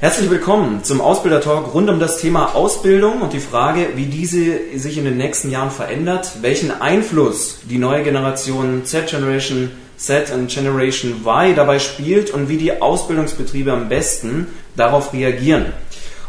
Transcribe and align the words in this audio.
Herzlich 0.00 0.30
willkommen 0.30 0.84
zum 0.84 1.00
Ausbilder-Talk 1.00 1.74
rund 1.74 1.90
um 1.90 1.98
das 1.98 2.20
Thema 2.20 2.54
Ausbildung 2.54 3.20
und 3.20 3.32
die 3.32 3.40
Frage, 3.40 3.88
wie 3.96 4.04
diese 4.04 4.78
sich 4.78 4.96
in 4.96 5.04
den 5.04 5.16
nächsten 5.16 5.50
Jahren 5.50 5.72
verändert, 5.72 6.34
welchen 6.40 6.70
Einfluss 6.70 7.58
die 7.68 7.78
neue 7.78 8.04
Generation 8.04 8.84
Z-Generation 8.84 9.72
Z 9.96 10.32
und 10.32 10.50
Generation 10.50 11.24
Y 11.26 11.56
dabei 11.56 11.80
spielt 11.80 12.30
und 12.30 12.48
wie 12.48 12.58
die 12.58 12.80
Ausbildungsbetriebe 12.80 13.72
am 13.72 13.88
besten 13.88 14.46
darauf 14.76 15.12
reagieren, 15.12 15.72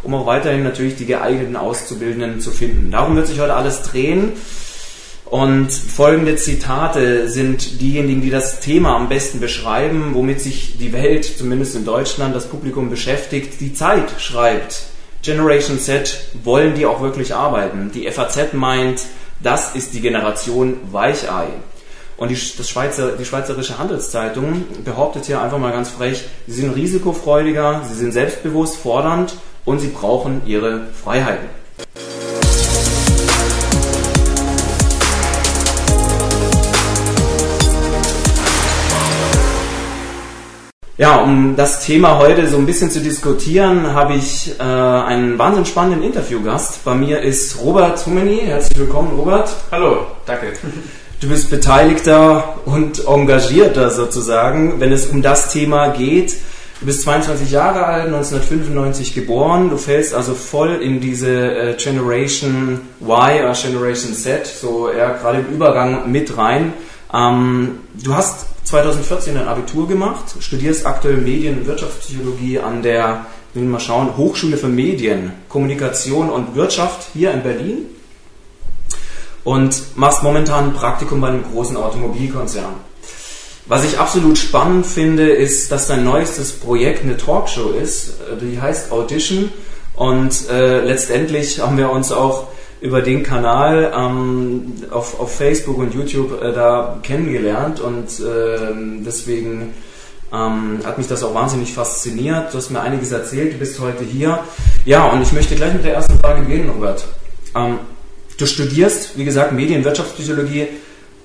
um 0.02 0.16
auch 0.16 0.26
weiterhin 0.26 0.64
natürlich 0.64 0.96
die 0.96 1.06
geeigneten 1.06 1.56
Auszubildenden 1.56 2.42
zu 2.42 2.50
finden. 2.50 2.90
Darum 2.90 3.16
wird 3.16 3.28
sich 3.28 3.40
heute 3.40 3.54
alles 3.54 3.84
drehen. 3.84 4.32
Und 5.30 5.72
folgende 5.72 6.36
Zitate 6.38 7.30
sind 7.30 7.82
diejenigen, 7.82 8.22
die 8.22 8.32
das 8.32 8.62
Thema 8.62 8.96
am 8.96 9.10
besten 9.10 9.40
beschreiben, 9.40 10.14
womit 10.14 10.42
sich 10.42 10.78
die 10.80 10.92
Welt, 10.92 11.24
zumindest 11.24 11.76
in 11.76 11.86
Deutschland, 11.86 12.36
das 12.36 12.48
Publikum 12.48 12.90
beschäftigt. 12.90 13.62
Die 13.62 13.74
Zeit 13.74 14.20
schreibt, 14.20 14.86
Generation 15.22 15.78
Z 15.78 16.20
wollen 16.44 16.74
die 16.74 16.88
auch 16.88 17.02
wirklich 17.02 17.36
arbeiten. 17.36 17.92
Die 17.94 18.10
FAZ 18.10 18.54
meint, 18.54 19.02
das 19.44 19.76
ist 19.76 19.94
die 19.94 20.02
Generation 20.02 20.78
Weichei. 20.92 21.48
Und 22.18 22.30
die, 22.30 22.36
Schweizer, 22.36 23.12
die 23.12 23.24
Schweizerische 23.24 23.78
Handelszeitung 23.78 24.66
behauptet 24.84 25.26
hier 25.26 25.42
einfach 25.42 25.60
mal 25.60 25.72
ganz 25.72 25.90
frech, 25.90 26.24
sie 26.48 26.62
sind 26.62 26.76
risikofreudiger, 26.76 27.84
sie 27.88 27.96
sind 27.96 28.14
selbstbewusst, 28.14 28.78
fordernd 28.78 29.36
und 29.64 29.80
sie 29.80 29.88
brauchen 29.90 30.42
ihre 30.46 30.88
Freiheiten. 31.02 31.48
Ja, 41.00 41.22
um 41.22 41.56
das 41.56 41.86
Thema 41.86 42.18
heute 42.18 42.46
so 42.50 42.58
ein 42.58 42.66
bisschen 42.66 42.92
zu 42.92 43.00
diskutieren, 43.00 43.94
habe 43.94 44.16
ich 44.16 44.60
äh, 44.60 44.64
einen 44.64 45.40
wahnsinnig 45.40 45.70
spannenden 45.70 46.04
Interviewgast. 46.04 46.84
Bei 46.84 46.94
mir 46.94 47.22
ist 47.22 47.58
Robert 47.62 48.06
Humeni. 48.06 48.42
Herzlich 48.44 48.78
willkommen, 48.78 49.18
Robert. 49.18 49.50
Hallo, 49.72 50.08
danke. 50.26 50.48
Du 51.22 51.30
bist 51.30 51.50
Beteiligter 51.50 52.56
und 52.66 53.08
Engagierter 53.08 53.92
sozusagen, 53.92 54.82
wenn 54.82 54.92
es 54.92 55.06
um 55.06 55.22
das 55.22 55.54
Thema 55.54 55.88
geht. 55.88 56.36
Du 56.82 56.86
bist 56.86 57.04
22 57.04 57.50
Jahre 57.50 57.86
alt, 57.86 58.08
1995 58.08 59.16
geboren. 59.16 59.70
Du 59.70 59.78
fällst 59.78 60.14
also 60.14 60.34
voll 60.34 60.82
in 60.82 61.00
diese 61.00 61.30
äh, 61.30 61.76
Generation 61.78 62.82
Y 63.00 63.10
oder 63.10 63.54
Generation 63.54 64.14
Z, 64.14 64.46
so 64.46 64.90
eher 64.90 65.12
gerade 65.12 65.40
im 65.40 65.56
Übergang 65.56 66.12
mit 66.12 66.38
rein. 66.38 66.74
Ähm, 67.14 67.80
du 67.96 68.14
hast 68.14 68.46
2014 68.66 69.36
ein 69.38 69.48
Abitur 69.48 69.88
gemacht, 69.88 70.36
studierst 70.40 70.86
aktuell 70.86 71.18
Medien- 71.18 71.60
und 71.60 71.66
Wirtschaftspsychologie 71.66 72.60
an 72.60 72.84
der, 72.84 73.26
wir 73.54 73.64
mal 73.64 73.80
schauen, 73.80 74.16
Hochschule 74.16 74.58
für 74.58 74.68
Medien, 74.68 75.32
Kommunikation 75.50 76.30
und 76.30 76.56
Wirtschaft 76.56 77.08
hier 77.14 77.32
in 77.32 77.42
Berlin 77.42 77.78
und 79.44 79.98
machst 79.98 80.22
momentan 80.22 80.66
ein 80.66 80.74
Praktikum 80.74 81.22
bei 81.22 81.30
einem 81.30 81.44
großen 81.52 81.78
Automobilkonzern. 81.78 82.76
Was 83.66 83.84
ich 83.86 84.00
absolut 84.00 84.38
spannend 84.38 84.86
finde, 84.86 85.30
ist, 85.30 85.72
dass 85.72 85.88
dein 85.88 86.04
neuestes 86.04 86.54
Projekt 86.54 87.04
eine 87.04 87.18
Talkshow 87.18 87.70
ist, 87.70 88.14
die 88.42 88.60
heißt 88.60 88.92
Audition 88.92 89.52
und 89.96 90.50
äh, 90.50 90.82
letztendlich 90.82 91.60
haben 91.60 91.78
wir 91.78 91.92
uns 91.92 92.12
auch 92.12 92.48
über 92.82 93.02
den 93.02 93.24
Kanal 93.24 93.92
ähm, 93.96 94.74
auf, 94.90 95.20
auf 95.20 95.36
Facebook 95.36 95.78
und 95.78 95.94
YouTube 95.94 96.42
äh, 96.42 96.54
da 96.54 97.00
kennengelernt 97.04 97.80
und 97.82 98.20
äh, 98.20 98.74
deswegen 99.06 99.74
ähm, 100.32 100.80
hat 100.84 100.98
mich 100.98 101.08
das 101.08 101.24
auch 101.24 101.34
wahnsinnig 101.34 101.74
fasziniert. 101.74 102.54
Du 102.54 102.58
hast 102.58 102.70
mir 102.70 102.82
einiges 102.82 103.12
erzählt, 103.12 103.54
du 103.54 103.58
bist 103.58 103.80
heute 103.80 104.04
hier. 104.04 104.40
Ja, 104.86 105.08
und 105.08 105.22
ich 105.22 105.32
möchte 105.34 105.56
gleich 105.56 105.74
mit 105.74 105.84
der 105.84 105.96
ersten 105.96 106.18
Frage 106.20 106.42
beginnen, 106.42 106.70
Robert. 106.70 107.06
Ähm, 107.56 107.80
du 108.38 108.46
studierst, 108.46 109.18
wie 109.18 109.26
gesagt, 109.26 109.52
Medienwirtschaftspsychologie. 109.52 110.68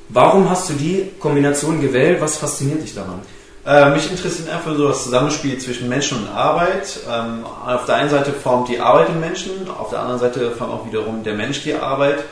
Warum 0.08 0.50
hast 0.50 0.70
du 0.70 0.74
die 0.74 1.10
Kombination 1.18 1.80
gewählt? 1.80 2.20
Was 2.20 2.38
fasziniert 2.38 2.82
dich 2.82 2.94
daran? 2.94 3.20
Äh, 3.66 3.90
mich 3.90 4.10
interessiert 4.10 4.50
einfach 4.50 4.76
so 4.76 4.88
das 4.88 5.04
Zusammenspiel 5.04 5.58
zwischen 5.58 5.88
Menschen 5.88 6.18
und 6.18 6.28
Arbeit. 6.28 7.00
Ähm, 7.10 7.44
auf 7.44 7.86
der 7.86 7.96
einen 7.96 8.10
Seite 8.10 8.32
formt 8.32 8.68
die 8.68 8.78
Arbeit 8.78 9.08
den 9.08 9.20
Menschen, 9.20 9.68
auf 9.70 9.90
der 9.90 10.00
anderen 10.00 10.20
Seite 10.20 10.50
formt 10.50 10.72
auch 10.72 10.86
wiederum 10.86 11.24
der 11.24 11.34
Mensch 11.34 11.62
die 11.62 11.74
Arbeit. 11.74 12.24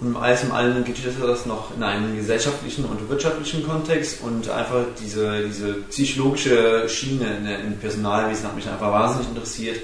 Und 0.00 0.16
alles 0.16 0.42
im 0.42 0.52
Allen 0.52 0.82
geht 0.82 0.96
das 1.22 1.46
noch 1.46 1.76
in 1.76 1.82
einen 1.82 2.16
gesellschaftlichen 2.16 2.86
und 2.86 3.08
wirtschaftlichen 3.10 3.66
Kontext 3.66 4.22
und 4.22 4.48
einfach 4.48 4.80
diese, 4.98 5.42
diese 5.42 5.74
psychologische 5.90 6.88
Schiene 6.88 7.60
im 7.62 7.76
Personalwesen 7.76 8.46
hat 8.46 8.56
mich 8.56 8.66
einfach 8.66 8.90
wahnsinnig 8.90 9.28
interessiert. 9.28 9.76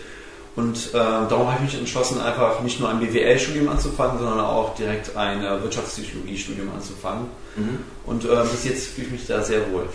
Und 0.56 0.88
äh, 0.94 0.94
darum 0.94 1.48
habe 1.48 1.62
ich 1.66 1.72
mich 1.72 1.80
entschlossen, 1.80 2.18
einfach 2.18 2.62
nicht 2.62 2.80
nur 2.80 2.88
ein 2.88 2.98
BWL-Studium 2.98 3.68
anzufangen, 3.68 4.18
sondern 4.18 4.40
auch 4.40 4.74
direkt 4.74 5.14
ein 5.14 5.44
äh, 5.44 5.62
Wirtschaftspsychologie-Studium 5.62 6.70
anzufangen. 6.74 7.26
Mhm. 7.56 7.78
Und 8.06 8.24
äh, 8.24 8.28
bis 8.50 8.64
jetzt 8.64 8.86
fühle 8.88 9.08
ich 9.08 9.12
mich 9.12 9.26
da 9.26 9.42
sehr 9.42 9.70
wohl. 9.70 9.86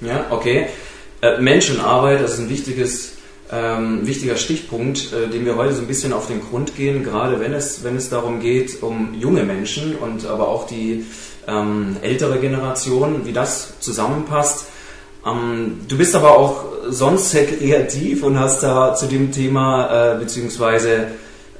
Ja, 0.00 0.26
okay. 0.30 0.66
Äh, 1.22 1.40
Menschenarbeit, 1.40 2.22
das 2.22 2.34
ist 2.34 2.40
ein 2.40 2.50
wichtiges, 2.50 3.12
ähm, 3.50 4.06
wichtiger 4.06 4.36
Stichpunkt, 4.36 5.12
äh, 5.12 5.28
dem 5.28 5.46
wir 5.46 5.56
heute 5.56 5.74
so 5.74 5.80
ein 5.80 5.86
bisschen 5.86 6.12
auf 6.12 6.26
den 6.26 6.42
Grund 6.42 6.76
gehen, 6.76 7.02
gerade 7.02 7.40
wenn 7.40 7.54
es, 7.54 7.82
wenn 7.84 7.96
es 7.96 8.10
darum 8.10 8.40
geht, 8.40 8.82
um 8.82 9.14
junge 9.14 9.44
Menschen 9.44 9.96
und 9.96 10.26
aber 10.26 10.48
auch 10.48 10.66
die 10.66 11.06
ähm, 11.48 11.96
ältere 12.02 12.38
Generation, 12.38 13.24
wie 13.24 13.32
das 13.32 13.80
zusammenpasst. 13.80 14.66
Ähm, 15.26 15.80
du 15.88 15.96
bist 15.96 16.14
aber 16.14 16.36
auch 16.36 16.64
sonst 16.88 17.30
sehr 17.30 17.46
kreativ 17.46 18.22
und 18.22 18.38
hast 18.38 18.62
da 18.62 18.94
zu 18.94 19.06
dem 19.06 19.32
Thema, 19.32 20.14
äh, 20.14 20.18
beziehungsweise 20.18 21.08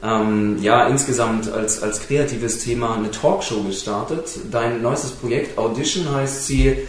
ähm, 0.03 0.59
ja, 0.61 0.87
insgesamt 0.89 1.51
als, 1.51 1.83
als 1.83 2.01
kreatives 2.01 2.59
Thema 2.59 2.97
eine 2.97 3.11
Talkshow 3.11 3.63
gestartet. 3.63 4.25
Dein 4.51 4.83
neuestes 4.83 5.13
Projekt 5.13 5.57
Audition 5.57 6.15
heißt 6.15 6.47
sie 6.47 6.87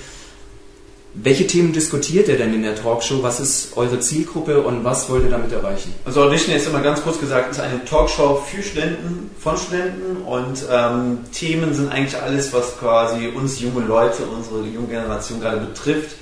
welche 1.23 1.47
Themen 1.47 1.73
diskutiert 1.73 2.27
ihr 2.27 2.37
denn 2.37 2.53
in 2.53 2.61
der 2.61 2.75
Talkshow? 2.75 3.23
Was 3.23 3.39
ist 3.39 3.75
eure 3.75 3.99
Zielgruppe 3.99 4.61
und 4.61 4.83
was 4.83 5.09
wollt 5.09 5.23
ihr 5.23 5.31
damit 5.31 5.51
erreichen? 5.51 5.93
Also 6.05 6.21
Audition 6.23 6.55
ist 6.55 6.67
immer 6.67 6.81
ganz 6.81 7.01
kurz 7.01 7.19
gesagt, 7.19 7.51
ist 7.51 7.59
eine 7.59 7.83
Talkshow 7.85 8.35
für 8.35 8.61
Studenten, 8.61 9.31
von 9.39 9.57
Studenten 9.57 10.17
und 10.25 10.63
ähm, 10.71 11.19
Themen 11.31 11.73
sind 11.73 11.91
eigentlich 11.91 12.21
alles, 12.21 12.53
was 12.53 12.77
quasi 12.77 13.29
uns 13.29 13.59
junge 13.59 13.85
Leute, 13.85 14.23
unsere 14.25 14.61
junge 14.61 14.87
Generation 14.87 15.39
gerade 15.39 15.57
betrifft. 15.57 16.17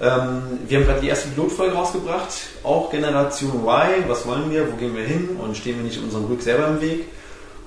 Ähm, 0.00 0.42
wir 0.68 0.78
haben 0.78 0.86
gerade 0.86 1.00
die 1.00 1.08
erste 1.08 1.28
Pilotfolge 1.28 1.74
rausgebracht, 1.74 2.28
auch 2.62 2.90
Generation 2.90 3.50
Y, 3.64 4.04
was 4.08 4.26
wollen 4.26 4.50
wir, 4.50 4.70
wo 4.70 4.76
gehen 4.76 4.94
wir 4.94 5.04
hin 5.04 5.30
und 5.42 5.56
stehen 5.56 5.76
wir 5.76 5.84
nicht 5.84 6.00
unserem 6.00 6.26
Glück 6.26 6.42
selber 6.42 6.68
im 6.68 6.80
Weg. 6.80 7.06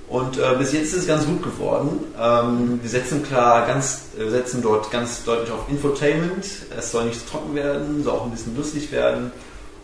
Und 0.09 0.39
äh, 0.39 0.55
bis 0.57 0.73
jetzt 0.73 0.87
ist 0.87 1.01
es 1.01 1.07
ganz 1.07 1.25
gut 1.25 1.43
geworden. 1.43 1.99
Ähm, 2.19 2.79
wir 2.81 2.89
setzen 2.89 3.23
klar 3.23 3.67
ganz, 3.67 4.05
äh, 4.17 4.23
wir 4.23 4.31
setzen 4.31 4.61
dort 4.61 4.89
ganz 4.89 5.23
deutlich 5.23 5.51
auf 5.51 5.69
Infotainment. 5.69 6.45
Es 6.75 6.91
soll 6.91 7.05
nicht 7.05 7.29
trocken 7.29 7.53
werden, 7.53 8.03
soll 8.03 8.13
auch 8.13 8.25
ein 8.25 8.31
bisschen 8.31 8.57
lustig 8.57 8.91
werden. 8.91 9.31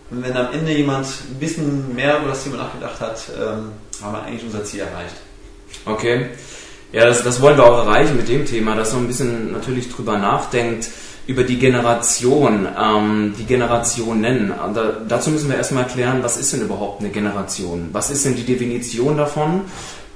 Und 0.09 0.23
wenn 0.23 0.35
am 0.35 0.51
Ende 0.51 0.71
jemand 0.71 1.05
ein 1.05 1.39
bisschen 1.39 1.93
mehr 1.93 2.19
über 2.19 2.29
das 2.29 2.43
Thema 2.43 2.57
nachgedacht 2.57 2.99
hat, 2.99 3.21
ähm, 3.39 3.71
haben 4.01 4.13
wir 4.13 4.23
eigentlich 4.23 4.43
unser 4.43 4.63
Ziel 4.63 4.81
erreicht. 4.81 5.15
Okay. 5.85 6.29
Ja, 6.91 7.05
das, 7.05 7.23
das 7.23 7.41
wollen 7.41 7.57
wir 7.57 7.65
auch 7.65 7.85
erreichen 7.85 8.17
mit 8.17 8.27
dem 8.27 8.45
Thema, 8.45 8.75
dass 8.75 8.93
man 8.93 9.03
ein 9.03 9.07
bisschen 9.07 9.51
natürlich 9.51 9.91
drüber 9.91 10.17
nachdenkt, 10.17 10.87
über 11.27 11.43
die 11.43 11.57
Generation, 11.57 12.67
ähm, 12.79 13.33
die 13.37 13.45
Generation 13.45 14.21
nennen. 14.21 14.53
Da, 14.73 14.93
dazu 15.07 15.29
müssen 15.29 15.49
wir 15.49 15.57
erstmal 15.57 15.83
erklären, 15.83 16.19
was 16.21 16.37
ist 16.37 16.53
denn 16.53 16.61
überhaupt 16.61 17.01
eine 17.01 17.09
Generation? 17.09 17.89
Was 17.91 18.09
ist 18.09 18.25
denn 18.25 18.35
die 18.35 18.45
Definition 18.45 19.17
davon? 19.17 19.61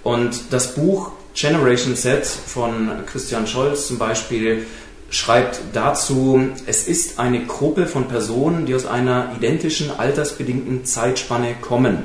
Und 0.04 0.52
das 0.52 0.76
Buch 0.76 1.12
Generation 1.34 1.96
Z 1.96 2.26
von 2.26 2.90
Christian 3.06 3.48
Scholz 3.48 3.88
zum 3.88 3.98
Beispiel 3.98 4.66
schreibt 5.10 5.62
dazu, 5.74 6.50
es 6.66 6.88
ist 6.88 7.20
eine 7.20 7.46
Gruppe 7.46 7.88
von 7.88 8.08
Personen, 8.08 8.66
die 8.66 8.76
aus 8.76 8.86
einer 8.86 9.34
identischen 9.38 9.92
altersbedingten 9.98 10.86
Zeitspanne 10.86 11.56
kommen. 11.60 12.04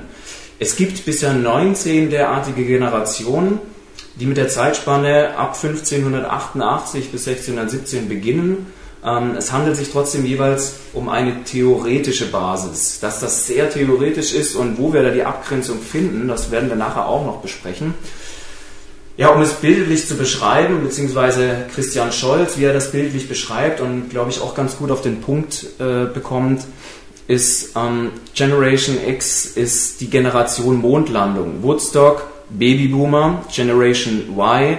Es 0.59 0.77
gibt 0.77 1.05
bisher 1.05 1.33
19 1.35 2.11
derartige 2.11 2.65
Generationen, 2.65 3.59
die 4.17 4.27
mit 4.27 4.37
der 4.37 4.49
Zeitspanne 4.49 5.37
ab 5.37 5.59
1588 5.61 7.11
bis 7.11 7.27
1617 7.27 8.09
beginnen. 8.09 8.67
Ähm, 9.05 9.35
es 9.37 9.53
handelt 9.53 9.77
sich 9.77 9.91
trotzdem 9.91 10.25
jeweils 10.25 10.77
um 10.95 11.09
eine 11.09 11.45
theoretische 11.45 12.31
Basis. 12.31 13.01
Dass 13.01 13.21
das 13.21 13.47
sehr 13.47 13.69
theoretisch 13.71 14.33
ist 14.33 14.55
und 14.55 14.79
wo 14.79 14.93
wir 14.93 15.03
da 15.03 15.11
die 15.11 15.25
Abgrenzung 15.25 15.81
finden, 15.81 16.29
das 16.29 16.51
werden 16.51 16.69
wir 16.69 16.77
nachher 16.77 17.07
auch 17.07 17.27
noch 17.27 17.41
besprechen. 17.43 17.95
Ja, 19.17 19.29
um 19.29 19.43
es 19.43 19.53
bildlich 19.53 20.09
zu 20.09 20.17
beschreiben, 20.17 20.83
beziehungsweise 20.83 21.67
Christian 21.73 22.11
Scholz, 22.11 22.59
wie 22.59 22.65
er 22.65 22.73
das 22.73 22.91
bildlich 22.91 23.29
beschreibt 23.29 23.81
und 23.81 24.11
glaube 24.11 24.31
ich 24.31 24.41
auch 24.41 24.57
ganz 24.57 24.77
gut 24.77 24.91
auf 24.91 25.03
den 25.03 25.21
Punkt 25.21 25.67
äh, 25.79 26.07
bekommt, 26.07 26.63
ist 27.29 27.77
ähm, 27.77 28.11
Generation 28.35 28.99
X 29.07 29.47
ist 29.47 30.01
die 30.01 30.11
Generation 30.11 30.81
Mondlandung. 30.81 31.63
Woodstock, 31.63 32.27
Babyboomer, 32.51 33.45
Generation 33.55 34.35
Y, 34.37 34.79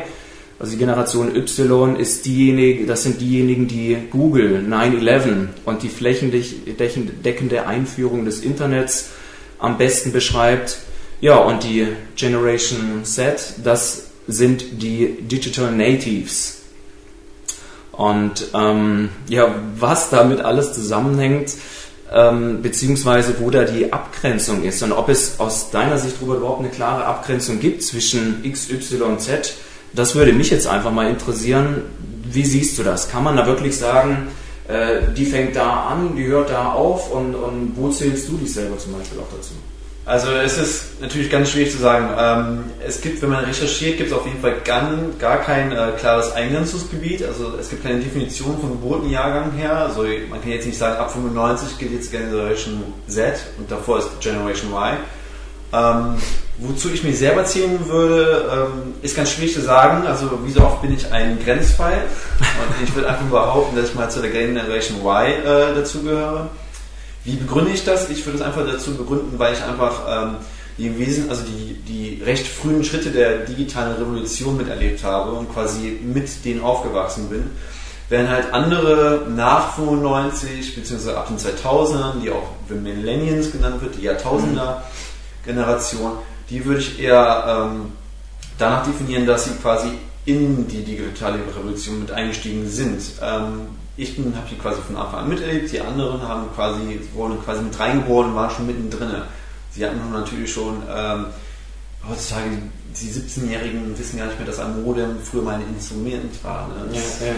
also 0.57 0.71
die 0.71 0.77
Generation 0.77 1.35
Y 1.35 1.97
ist 1.97 2.25
diejenige, 2.25 2.85
das 2.85 3.03
sind 3.03 3.19
diejenigen, 3.19 3.67
die 3.67 3.97
Google 4.09 4.65
9-11 4.67 5.47
und 5.65 5.83
die 5.83 5.89
flächendeckende 5.89 7.67
Einführung 7.67 8.23
des 8.23 8.39
Internets 8.39 9.09
am 9.59 9.77
besten 9.77 10.13
beschreibt. 10.13 10.77
Ja, 11.19 11.37
und 11.37 11.63
die 11.63 11.87
Generation 12.15 13.03
Z, 13.03 13.55
das 13.63 14.07
sind 14.27 14.81
die 14.81 15.17
Digital 15.21 15.71
Natives. 15.71 16.61
Und 17.91 18.47
ähm, 18.53 19.09
ja, 19.27 19.55
was 19.77 20.09
damit 20.09 20.41
alles 20.41 20.73
zusammenhängt, 20.73 21.53
ähm, 22.11 22.61
beziehungsweise 22.61 23.35
wo 23.39 23.49
da 23.49 23.63
die 23.63 23.91
Abgrenzung 23.91 24.63
ist 24.63 24.83
und 24.83 24.91
ob 24.91 25.09
es 25.09 25.39
aus 25.39 25.71
deiner 25.71 25.97
Sicht 25.97 26.17
darüber 26.17 26.35
überhaupt 26.35 26.59
eine 26.59 26.69
klare 26.69 27.05
Abgrenzung 27.05 27.59
gibt 27.59 27.83
zwischen 27.83 28.43
X, 28.43 28.69
Y, 28.69 29.19
Z, 29.19 29.53
das 29.93 30.15
würde 30.15 30.33
mich 30.33 30.49
jetzt 30.49 30.67
einfach 30.67 30.91
mal 30.91 31.09
interessieren. 31.09 31.83
Wie 32.23 32.45
siehst 32.45 32.77
du 32.77 32.83
das? 32.83 33.09
Kann 33.09 33.23
man 33.23 33.37
da 33.37 33.45
wirklich 33.45 33.77
sagen, 33.77 34.27
äh, 34.67 35.13
die 35.15 35.25
fängt 35.25 35.55
da 35.55 35.87
an, 35.87 36.15
die 36.15 36.25
hört 36.25 36.49
da 36.49 36.71
auf 36.71 37.11
und, 37.11 37.35
und 37.35 37.73
wo 37.75 37.89
zählst 37.89 38.27
du 38.27 38.37
dich 38.37 38.53
selber 38.53 38.77
zum 38.77 38.93
Beispiel 38.93 39.19
auch 39.19 39.35
dazu? 39.35 39.53
Also 40.05 40.29
es 40.33 40.59
ist 40.59 41.01
natürlich 41.01 41.31
ganz 41.31 41.49
schwierig 41.49 41.71
zu 41.71 41.79
sagen. 41.79 42.09
Ähm, 42.15 42.63
es 42.85 43.01
gibt, 43.01 43.23
wenn 43.23 43.29
man 43.29 43.43
recherchiert, 43.43 43.97
gibt 43.97 44.11
es 44.11 44.15
auf 44.15 44.25
jeden 44.27 44.39
Fall 44.39 44.57
gar, 44.63 44.87
gar 45.17 45.37
kein 45.37 45.71
äh, 45.71 45.93
klares 45.97 46.31
Eingrenzungsgebiet. 46.31 47.23
Also 47.23 47.53
es 47.59 47.69
gibt 47.69 47.83
keine 47.83 47.99
Definition 47.99 48.59
vom 48.59 48.69
Geburtenjahrgang 48.71 49.53
her. 49.53 49.75
Also 49.77 50.03
man 50.29 50.41
kann 50.41 50.51
jetzt 50.51 50.67
nicht 50.67 50.77
sagen, 50.77 50.97
ab 50.97 51.11
95 51.11 51.79
geht 51.79 51.91
jetzt 51.91 52.11
Generation 52.11 52.83
Z 53.07 53.33
und 53.57 53.69
davor 53.71 53.97
ist 53.97 54.19
Generation 54.19 54.71
Y. 54.71 54.97
Ähm, 55.73 56.15
wozu 56.57 56.89
ich 56.89 57.03
mich 57.03 57.17
selber 57.17 57.43
zählen 57.45 57.87
würde, 57.87 58.49
ähm, 58.51 58.93
ist 59.01 59.15
ganz 59.15 59.31
schwierig 59.31 59.53
zu 59.53 59.61
sagen. 59.61 60.07
Also 60.07 60.29
wie 60.45 60.51
so 60.51 60.61
oft 60.61 60.81
bin 60.81 60.93
ich 60.93 61.11
ein 61.11 61.37
Grenzfall 61.43 62.03
und 62.39 62.83
ich 62.83 62.95
würde 62.95 63.09
einfach 63.09 63.25
behaupten, 63.25 63.75
dass 63.75 63.89
ich 63.89 63.95
mal 63.95 64.09
zu 64.09 64.21
der 64.21 64.31
Generation 64.31 64.99
Y 64.99 65.27
äh, 65.27 65.75
dazugehöre. 65.75 66.49
Wie 67.23 67.35
begründe 67.35 67.71
ich 67.71 67.83
das? 67.83 68.09
Ich 68.09 68.25
würde 68.25 68.37
es 68.37 68.43
einfach 68.43 68.65
dazu 68.65 68.95
begründen, 68.95 69.37
weil 69.39 69.53
ich 69.53 69.63
einfach 69.63 70.01
ähm, 70.07 70.35
die 70.77 70.97
Wesen, 70.99 71.29
also 71.29 71.43
die, 71.43 71.73
die 71.73 72.21
recht 72.23 72.45
frühen 72.47 72.83
Schritte 72.83 73.09
der 73.09 73.39
digitalen 73.39 73.95
Revolution 73.95 74.57
miterlebt 74.57 75.03
habe 75.03 75.31
und 75.31 75.51
quasi 75.53 75.99
mit 76.03 76.45
denen 76.45 76.61
aufgewachsen 76.61 77.29
bin. 77.29 77.49
Während 78.07 78.29
halt 78.29 78.53
andere 78.53 79.25
nach 79.35 79.75
95 79.75 80.75
bzw. 80.75 81.13
ab 81.13 81.27
den 81.27 81.39
2000ern, 81.39 82.21
die 82.21 82.29
auch 82.29 82.49
Millennials 82.69 83.51
genannt 83.51 83.81
wird, 83.81 83.95
die 83.95 84.03
Jahrtausender-Generation, 85.45 86.11
die 86.49 86.65
würde 86.65 86.79
ich 86.79 86.99
eher 86.99 87.69
ähm, 87.71 87.91
danach 88.57 88.85
definieren, 88.85 89.25
dass 89.25 89.45
sie 89.45 89.51
quasi 89.61 89.89
in 90.25 90.67
die 90.67 90.83
digitale 90.83 91.39
Revolution 91.39 91.99
mit 91.99 92.11
eingestiegen 92.11 92.67
sind. 92.67 93.01
Ähm, 93.21 93.67
ich 93.97 94.17
habe 94.17 94.47
die 94.49 94.57
quasi 94.57 94.81
von 94.81 94.97
Anfang 94.97 95.21
an 95.21 95.29
miterlebt, 95.29 95.71
die 95.71 95.79
anderen 95.79 96.21
haben 96.21 96.47
quasi, 96.53 96.99
wurden 97.13 97.41
quasi 97.43 97.61
mit 97.61 97.79
reingeboren 97.79 98.31
und 98.31 98.35
waren 98.35 98.51
schon 98.51 98.67
mittendrin. 98.67 99.09
Sie 99.71 99.85
hatten 99.85 99.99
natürlich 100.11 100.51
schon, 100.51 100.83
ähm, 100.89 101.27
heutzutage, 102.07 102.49
die 102.89 103.07
17-Jährigen 103.07 103.97
wissen 103.97 104.17
gar 104.17 104.27
nicht 104.27 104.37
mehr, 104.37 104.47
dass 104.47 104.59
ein 104.59 104.83
Modem 104.83 105.17
früher 105.21 105.41
mal 105.41 105.55
ein 105.55 105.67
Instrument 105.67 106.43
war. 106.43 106.67
Ne? 106.67 106.93
Ja, 106.93 107.27
ja. 107.27 107.33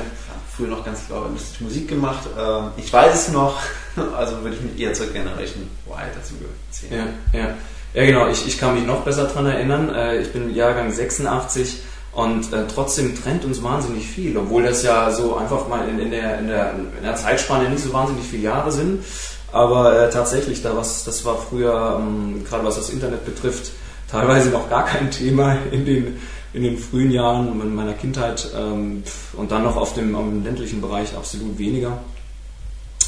Früher 0.55 0.69
noch 0.69 0.85
ganz 0.85 1.05
klar 1.05 1.29
Musik 1.59 1.87
gemacht. 1.87 2.27
Ähm, 2.37 2.71
ich 2.77 2.91
weiß 2.91 3.27
es 3.27 3.31
noch, 3.31 3.59
also 4.17 4.41
würde 4.43 4.55
ich 4.55 4.61
mich 4.61 4.79
eher 4.79 4.93
zur 4.93 5.07
Generation 5.07 5.67
Y 5.87 5.99
dazu 6.13 6.33
zählen. 6.71 7.13
Ja, 7.33 7.39
ja. 7.39 7.55
Ja 7.97 8.05
genau, 8.05 8.27
ich, 8.27 8.45
ich 8.45 8.59
kann 8.59 8.75
mich 8.75 8.85
noch 8.85 9.01
besser 9.01 9.23
daran 9.23 9.47
erinnern. 9.47 9.93
Äh, 9.93 10.21
ich 10.21 10.31
bin 10.31 10.53
Jahrgang 10.53 10.91
86 10.91 11.79
und 12.11 12.53
äh, 12.53 12.65
trotzdem 12.71 13.19
trennt 13.19 13.43
uns 13.43 13.63
wahnsinnig 13.63 14.05
viel, 14.05 14.37
obwohl 14.37 14.61
das 14.61 14.83
ja 14.83 15.09
so 15.09 15.35
einfach 15.35 15.67
mal 15.67 15.89
in, 15.89 15.97
in, 15.97 16.11
der, 16.11 16.37
in, 16.37 16.47
der, 16.47 16.73
in 16.73 17.03
der 17.03 17.15
Zeitspanne 17.15 17.67
nicht 17.71 17.83
so 17.83 17.91
wahnsinnig 17.91 18.23
viele 18.23 18.43
Jahre 18.43 18.71
sind. 18.71 19.03
Aber 19.51 19.99
äh, 19.99 20.09
tatsächlich, 20.11 20.61
da 20.61 20.77
was, 20.77 21.05
das 21.05 21.25
war 21.25 21.39
früher, 21.39 21.99
ähm, 21.99 22.43
gerade 22.47 22.63
was 22.65 22.75
das 22.75 22.91
Internet 22.91 23.25
betrifft, 23.25 23.71
teilweise 24.11 24.49
noch 24.49 24.69
gar 24.69 24.85
kein 24.85 25.09
Thema 25.09 25.57
in 25.71 25.83
den, 25.83 26.19
in 26.53 26.61
den 26.61 26.77
frühen 26.77 27.09
Jahren 27.09 27.75
meiner 27.75 27.93
Kindheit 27.93 28.47
ähm, 28.55 29.01
und 29.33 29.51
dann 29.51 29.63
noch 29.63 29.75
auf 29.75 29.95
dem, 29.95 30.13
auf 30.13 30.25
dem 30.25 30.43
ländlichen 30.43 30.81
Bereich 30.81 31.15
absolut 31.17 31.57
weniger. 31.57 31.97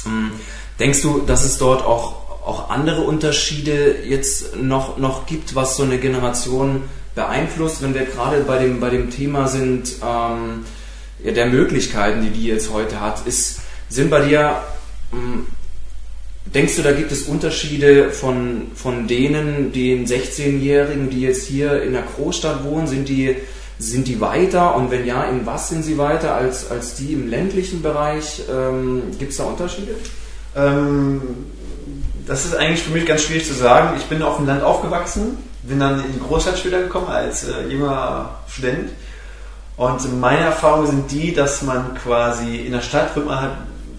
Ähm, 0.04 0.32
denkst 0.80 1.02
du, 1.02 1.20
dass 1.20 1.44
es 1.44 1.58
dort 1.58 1.84
auch, 1.84 2.19
auch 2.44 2.70
andere 2.70 3.02
Unterschiede 3.02 3.96
jetzt 4.04 4.56
noch, 4.56 4.98
noch 4.98 5.26
gibt, 5.26 5.54
was 5.54 5.76
so 5.76 5.82
eine 5.82 5.98
Generation 5.98 6.82
beeinflusst, 7.14 7.82
wenn 7.82 7.94
wir 7.94 8.04
gerade 8.04 8.40
bei 8.40 8.58
dem, 8.58 8.80
bei 8.80 8.90
dem 8.90 9.10
Thema 9.10 9.48
sind, 9.48 9.96
ähm, 10.02 10.64
ja, 11.22 11.32
der 11.32 11.46
Möglichkeiten, 11.46 12.22
die 12.22 12.30
die 12.30 12.46
jetzt 12.46 12.72
heute 12.72 13.00
hat, 13.00 13.26
ist, 13.26 13.60
sind 13.88 14.10
bei 14.10 14.20
dir, 14.20 14.62
ähm, 15.12 15.46
denkst 16.46 16.76
du, 16.76 16.82
da 16.82 16.92
gibt 16.92 17.12
es 17.12 17.22
Unterschiede 17.22 18.10
von, 18.10 18.68
von 18.74 19.06
denen, 19.06 19.72
den 19.72 20.06
16-Jährigen, 20.06 21.10
die 21.10 21.20
jetzt 21.20 21.46
hier 21.46 21.82
in 21.82 21.92
der 21.92 22.02
Großstadt 22.02 22.64
wohnen, 22.64 22.86
sind 22.86 23.08
die, 23.08 23.36
sind 23.78 24.08
die 24.08 24.20
weiter 24.20 24.76
und 24.76 24.90
wenn 24.90 25.06
ja, 25.06 25.24
in 25.24 25.46
was 25.46 25.68
sind 25.68 25.82
sie 25.82 25.98
weiter 25.98 26.34
als, 26.34 26.70
als 26.70 26.94
die 26.94 27.12
im 27.12 27.28
ländlichen 27.28 27.82
Bereich? 27.82 28.42
Ähm, 28.50 29.02
gibt 29.18 29.32
es 29.32 29.38
da 29.38 29.44
Unterschiede? 29.44 29.94
Ähm, 30.56 31.20
das 32.26 32.44
ist 32.44 32.56
eigentlich 32.56 32.82
für 32.82 32.92
mich 32.92 33.06
ganz 33.06 33.22
schwierig 33.22 33.46
zu 33.46 33.54
sagen. 33.54 33.96
Ich 33.96 34.04
bin 34.04 34.22
auf 34.22 34.36
dem 34.36 34.46
Land 34.46 34.62
aufgewachsen 34.62 35.38
bin 35.62 35.80
dann 35.80 36.04
in 36.04 36.12
die 36.12 36.20
Großstadt 36.20 36.58
später 36.58 36.80
gekommen 36.80 37.08
als 37.08 37.44
äh, 37.44 37.66
junger 37.68 38.30
Student. 38.48 38.90
Und 39.76 40.20
meine 40.20 40.40
Erfahrungen 40.40 40.86
sind 40.86 41.10
die, 41.10 41.32
dass 41.32 41.62
man 41.62 41.94
quasi 41.94 42.56
in 42.56 42.72
der 42.72 42.82
Stadt 42.82 43.14
wird 43.16 43.26
man 43.26 43.40
halt, 43.40 43.52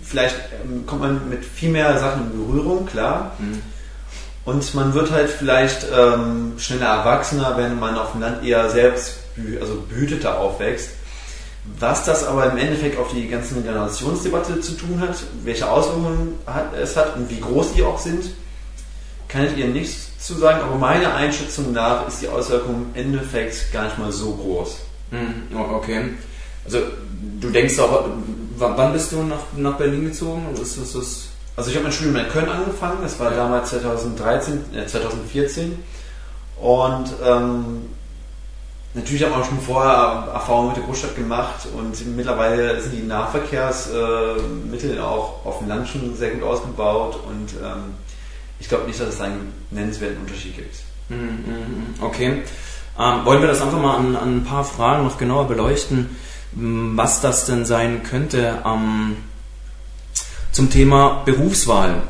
vielleicht 0.03 0.35
ähm, 0.63 0.85
kommt 0.85 1.01
man 1.01 1.29
mit 1.29 1.43
viel 1.43 1.69
mehr 1.69 1.97
Sachen 1.99 2.31
in 2.31 2.45
Berührung, 2.45 2.85
klar. 2.85 3.35
Mhm. 3.39 3.61
Und 4.43 4.73
man 4.73 4.93
wird 4.93 5.11
halt 5.11 5.29
vielleicht 5.29 5.85
ähm, 5.95 6.53
schneller 6.57 6.87
erwachsener, 6.87 7.57
wenn 7.57 7.79
man 7.79 7.97
auf 7.97 8.13
dem 8.13 8.21
Land 8.21 8.43
eher 8.43 8.69
selbst 8.69 9.17
also 9.59 9.83
behüteter 9.87 10.39
aufwächst. 10.39 10.89
Was 11.79 12.05
das 12.05 12.25
aber 12.25 12.51
im 12.51 12.57
Endeffekt 12.57 12.97
auf 12.97 13.11
die 13.13 13.27
ganze 13.27 13.55
Generationsdebatte 13.55 14.61
zu 14.61 14.73
tun 14.73 14.99
hat, 14.99 15.15
welche 15.43 15.69
Auswirkungen 15.69 16.35
hat, 16.47 16.73
es 16.73 16.97
hat 16.97 17.15
und 17.15 17.29
wie 17.29 17.39
groß 17.39 17.73
die 17.73 17.83
auch 17.83 17.99
sind, 17.99 18.31
kann 19.27 19.45
ich 19.45 19.57
ihr 19.57 19.67
nichts 19.67 20.17
zu 20.19 20.33
sagen, 20.33 20.61
aber 20.61 20.75
meiner 20.75 21.13
Einschätzung 21.13 21.71
nach 21.71 22.07
ist 22.07 22.21
die 22.21 22.27
Auswirkung 22.27 22.87
im 22.93 23.01
Endeffekt 23.01 23.71
gar 23.71 23.85
nicht 23.85 23.97
mal 23.97 24.11
so 24.11 24.33
groß. 24.33 24.77
Hm, 25.11 25.55
okay. 25.73 26.01
Also 26.65 26.79
du 27.39 27.49
denkst 27.49 27.79
auch, 27.79 28.05
wann 28.57 28.93
bist 28.93 29.11
du 29.11 29.23
nach, 29.23 29.39
nach 29.55 29.77
Berlin 29.77 30.05
gezogen? 30.05 30.47
Ist, 30.59 30.77
ist, 30.77 30.95
ist 30.95 31.27
also 31.55 31.69
ich 31.69 31.75
habe 31.75 31.83
mein 31.83 31.93
Studium 31.93 32.15
in 32.15 32.29
Köln 32.29 32.49
angefangen, 32.49 32.99
das 33.03 33.19
war 33.19 33.31
ja. 33.31 33.37
damals 33.37 33.69
2013, 33.69 34.75
äh, 34.75 34.85
2014 34.87 35.77
und 36.59 37.05
ähm, 37.23 37.81
natürlich 38.93 39.23
habe 39.23 39.33
ich 39.33 39.39
auch 39.39 39.45
schon 39.45 39.59
vorher 39.59 40.27
Erfahrungen 40.33 40.69
mit 40.69 40.77
der 40.77 40.83
Großstadt 40.83 41.15
gemacht 41.15 41.67
und 41.75 42.15
mittlerweile 42.15 42.79
sind 42.81 42.93
die 42.93 43.03
Nahverkehrsmittel 43.03 44.99
auch 44.99 45.45
auf 45.45 45.59
dem 45.59 45.67
Land 45.69 45.87
schon 45.87 46.15
sehr 46.15 46.31
gut 46.31 46.43
ausgebaut 46.43 47.19
und 47.27 47.53
ähm, 47.63 47.95
ich 48.59 48.67
glaube 48.69 48.87
nicht, 48.87 48.99
dass 48.99 49.09
es 49.09 49.21
einen 49.21 49.53
nennenswerten 49.71 50.21
Unterschied 50.21 50.55
gibt. 50.55 50.75
Mhm, 51.09 51.17
mhm, 51.17 52.03
okay. 52.03 52.43
Ähm, 52.99 53.25
wollen 53.25 53.41
wir 53.41 53.47
das 53.47 53.61
einfach 53.61 53.79
mal 53.79 53.97
an, 53.97 54.15
an, 54.15 54.37
ein 54.37 54.43
paar 54.43 54.63
Fragen 54.63 55.03
noch 55.03 55.17
genauer 55.17 55.47
beleuchten, 55.47 56.15
was 56.51 57.21
das 57.21 57.45
denn 57.45 57.65
sein 57.65 58.03
könnte 58.03 58.61
ähm, 58.65 59.17
zum 60.51 60.69
Thema 60.69 61.21
Berufswahl? 61.25 62.03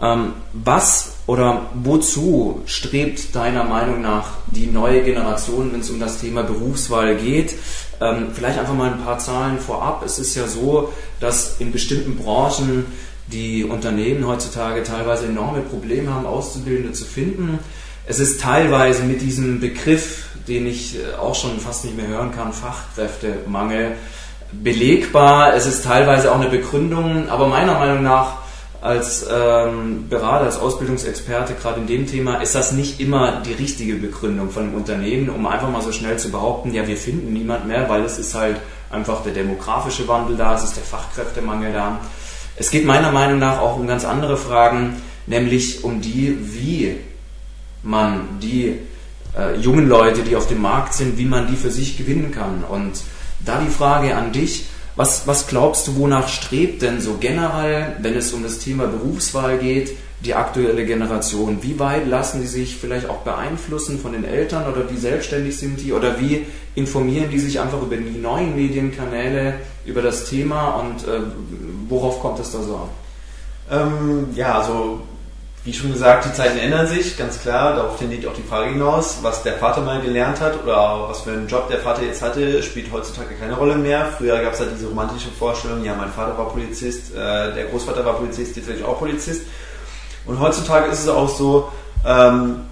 Ähm, 0.00 0.32
was 0.52 1.11
oder 1.26 1.66
wozu 1.74 2.62
strebt 2.66 3.34
deiner 3.34 3.64
Meinung 3.64 4.02
nach 4.02 4.30
die 4.48 4.66
neue 4.66 5.02
Generation, 5.02 5.72
wenn 5.72 5.80
es 5.80 5.90
um 5.90 6.00
das 6.00 6.18
Thema 6.18 6.42
Berufswahl 6.42 7.14
geht? 7.16 7.54
Ähm, 8.00 8.28
vielleicht 8.34 8.58
einfach 8.58 8.74
mal 8.74 8.92
ein 8.92 9.04
paar 9.04 9.18
Zahlen 9.18 9.58
vorab. 9.58 10.02
Es 10.04 10.18
ist 10.18 10.34
ja 10.34 10.48
so, 10.48 10.92
dass 11.20 11.60
in 11.60 11.70
bestimmten 11.70 12.16
Branchen 12.16 12.86
die 13.28 13.64
Unternehmen 13.64 14.26
heutzutage 14.26 14.82
teilweise 14.82 15.26
enorme 15.26 15.60
Probleme 15.60 16.12
haben, 16.12 16.26
Auszubildende 16.26 16.92
zu 16.92 17.04
finden. 17.04 17.60
Es 18.04 18.18
ist 18.18 18.40
teilweise 18.40 19.04
mit 19.04 19.22
diesem 19.22 19.60
Begriff, 19.60 20.24
den 20.48 20.66
ich 20.66 20.96
äh, 20.96 21.14
auch 21.14 21.36
schon 21.36 21.60
fast 21.60 21.84
nicht 21.84 21.96
mehr 21.96 22.08
hören 22.08 22.32
kann, 22.32 22.52
Fachkräftemangel, 22.52 23.92
belegbar. 24.50 25.54
Es 25.54 25.66
ist 25.66 25.84
teilweise 25.84 26.32
auch 26.32 26.40
eine 26.40 26.50
Begründung, 26.50 27.28
aber 27.28 27.46
meiner 27.46 27.74
Meinung 27.74 28.02
nach 28.02 28.41
als 28.82 29.24
ähm, 29.30 30.08
Berater, 30.08 30.46
als 30.46 30.58
Ausbildungsexperte 30.58 31.54
gerade 31.54 31.80
in 31.80 31.86
dem 31.86 32.06
Thema 32.06 32.42
ist 32.42 32.56
das 32.56 32.72
nicht 32.72 32.98
immer 32.98 33.40
die 33.40 33.52
richtige 33.52 33.94
Begründung 33.94 34.50
von 34.50 34.64
einem 34.64 34.74
Unternehmen, 34.74 35.30
um 35.30 35.46
einfach 35.46 35.70
mal 35.70 35.82
so 35.82 35.92
schnell 35.92 36.18
zu 36.18 36.32
behaupten, 36.32 36.74
ja, 36.74 36.86
wir 36.86 36.96
finden 36.96 37.32
niemand 37.32 37.68
mehr, 37.68 37.88
weil 37.88 38.02
es 38.02 38.18
ist 38.18 38.34
halt 38.34 38.56
einfach 38.90 39.22
der 39.22 39.34
demografische 39.34 40.08
Wandel 40.08 40.36
da, 40.36 40.56
es 40.56 40.64
ist 40.64 40.76
der 40.76 40.82
Fachkräftemangel 40.82 41.72
da. 41.72 42.00
Es 42.56 42.72
geht 42.72 42.84
meiner 42.84 43.12
Meinung 43.12 43.38
nach 43.38 43.60
auch 43.60 43.76
um 43.76 43.86
ganz 43.86 44.04
andere 44.04 44.36
Fragen, 44.36 45.00
nämlich 45.26 45.84
um 45.84 46.00
die, 46.00 46.36
wie 46.40 46.96
man 47.84 48.40
die 48.40 48.80
äh, 49.38 49.56
jungen 49.60 49.88
Leute, 49.88 50.22
die 50.22 50.34
auf 50.34 50.48
dem 50.48 50.60
Markt 50.60 50.94
sind, 50.94 51.18
wie 51.18 51.24
man 51.24 51.46
die 51.46 51.56
für 51.56 51.70
sich 51.70 51.96
gewinnen 51.96 52.32
kann. 52.32 52.64
Und 52.68 53.00
da 53.44 53.60
die 53.60 53.70
Frage 53.70 54.16
an 54.16 54.32
dich, 54.32 54.66
was, 54.96 55.26
was 55.26 55.46
glaubst 55.46 55.86
du, 55.86 55.96
wonach 55.96 56.28
strebt 56.28 56.82
denn 56.82 57.00
so 57.00 57.16
generell, 57.18 57.96
wenn 58.00 58.14
es 58.14 58.32
um 58.32 58.42
das 58.42 58.58
Thema 58.58 58.86
Berufswahl 58.86 59.58
geht, 59.58 59.96
die 60.20 60.34
aktuelle 60.34 60.84
Generation? 60.84 61.62
Wie 61.62 61.78
weit 61.78 62.06
lassen 62.06 62.42
die 62.42 62.46
sich 62.46 62.76
vielleicht 62.76 63.08
auch 63.08 63.20
beeinflussen 63.20 63.98
von 63.98 64.12
den 64.12 64.24
Eltern 64.24 64.70
oder 64.70 64.90
wie 64.90 64.96
selbstständig 64.96 65.56
sind 65.56 65.80
die 65.80 65.92
oder 65.92 66.20
wie 66.20 66.46
informieren 66.74 67.30
die 67.30 67.38
sich 67.38 67.60
einfach 67.60 67.80
über 67.80 67.96
die 67.96 68.18
neuen 68.18 68.54
Medienkanäle, 68.54 69.54
über 69.86 70.02
das 70.02 70.28
Thema 70.28 70.72
und 70.72 71.08
äh, 71.08 71.20
worauf 71.88 72.20
kommt 72.20 72.38
es 72.38 72.52
da 72.52 72.62
so 72.62 72.76
an? 72.76 72.88
Ähm, 73.70 74.28
ja, 74.34 74.58
also 74.58 75.00
wie 75.64 75.72
schon 75.72 75.92
gesagt, 75.92 76.24
die 76.24 76.32
Zeiten 76.32 76.58
ändern 76.58 76.88
sich, 76.88 77.16
ganz 77.16 77.40
klar. 77.40 77.76
Darauf 77.76 77.96
tendiert 77.96 78.26
auch 78.26 78.34
die 78.34 78.42
Frage 78.42 78.70
hinaus, 78.70 79.18
was 79.22 79.44
der 79.44 79.54
Vater 79.54 79.80
mal 79.80 80.00
gelernt 80.00 80.40
hat 80.40 80.60
oder 80.60 81.08
was 81.08 81.20
für 81.20 81.30
einen 81.30 81.46
Job 81.46 81.68
der 81.68 81.78
Vater 81.78 82.02
jetzt 82.02 82.20
hatte, 82.20 82.62
spielt 82.64 82.92
heutzutage 82.92 83.36
keine 83.36 83.54
Rolle 83.54 83.76
mehr. 83.76 84.06
Früher 84.18 84.42
gab 84.42 84.54
es 84.54 84.60
halt 84.60 84.70
diese 84.74 84.88
romantische 84.88 85.28
Vorstellung, 85.28 85.84
ja, 85.84 85.94
mein 85.94 86.10
Vater 86.10 86.36
war 86.36 86.48
Polizist, 86.48 87.14
äh, 87.14 87.54
der 87.54 87.66
Großvater 87.66 88.04
war 88.04 88.14
Polizist, 88.14 88.56
jetzt 88.56 88.66
werde 88.66 88.80
ich 88.80 88.86
auch 88.86 88.98
Polizist. 88.98 89.42
Und 90.26 90.40
heutzutage 90.40 90.90
ist 90.90 91.02
es 91.02 91.08
auch 91.08 91.28
so, 91.28 91.70
ähm, 92.04 92.62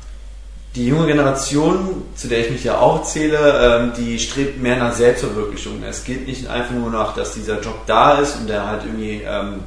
die 0.75 0.87
junge 0.87 1.07
Generation, 1.07 2.03
zu 2.17 2.29
der 2.29 2.41
ich 2.41 2.51
mich 2.51 2.65
ja 2.65 2.79
auch 2.79 3.05
zähle, 3.05 3.39
ähm, 3.83 3.93
die 3.97 4.19
strebt 4.19 4.61
mehr 4.61 4.77
nach 4.77 4.95
Selbstverwirklichung. 4.95 5.83
Es 5.85 6.05
geht 6.05 6.27
nicht 6.27 6.49
einfach 6.49 6.75
nur 6.75 6.91
nach, 6.91 7.15
dass 7.15 7.35
dieser 7.35 7.61
Job 7.61 7.87
da 7.87 8.19
ist 8.19 8.37
und 8.37 8.49
der 8.49 8.67
halt 8.67 8.85
irgendwie 8.85 9.23
ähm, 9.25 9.61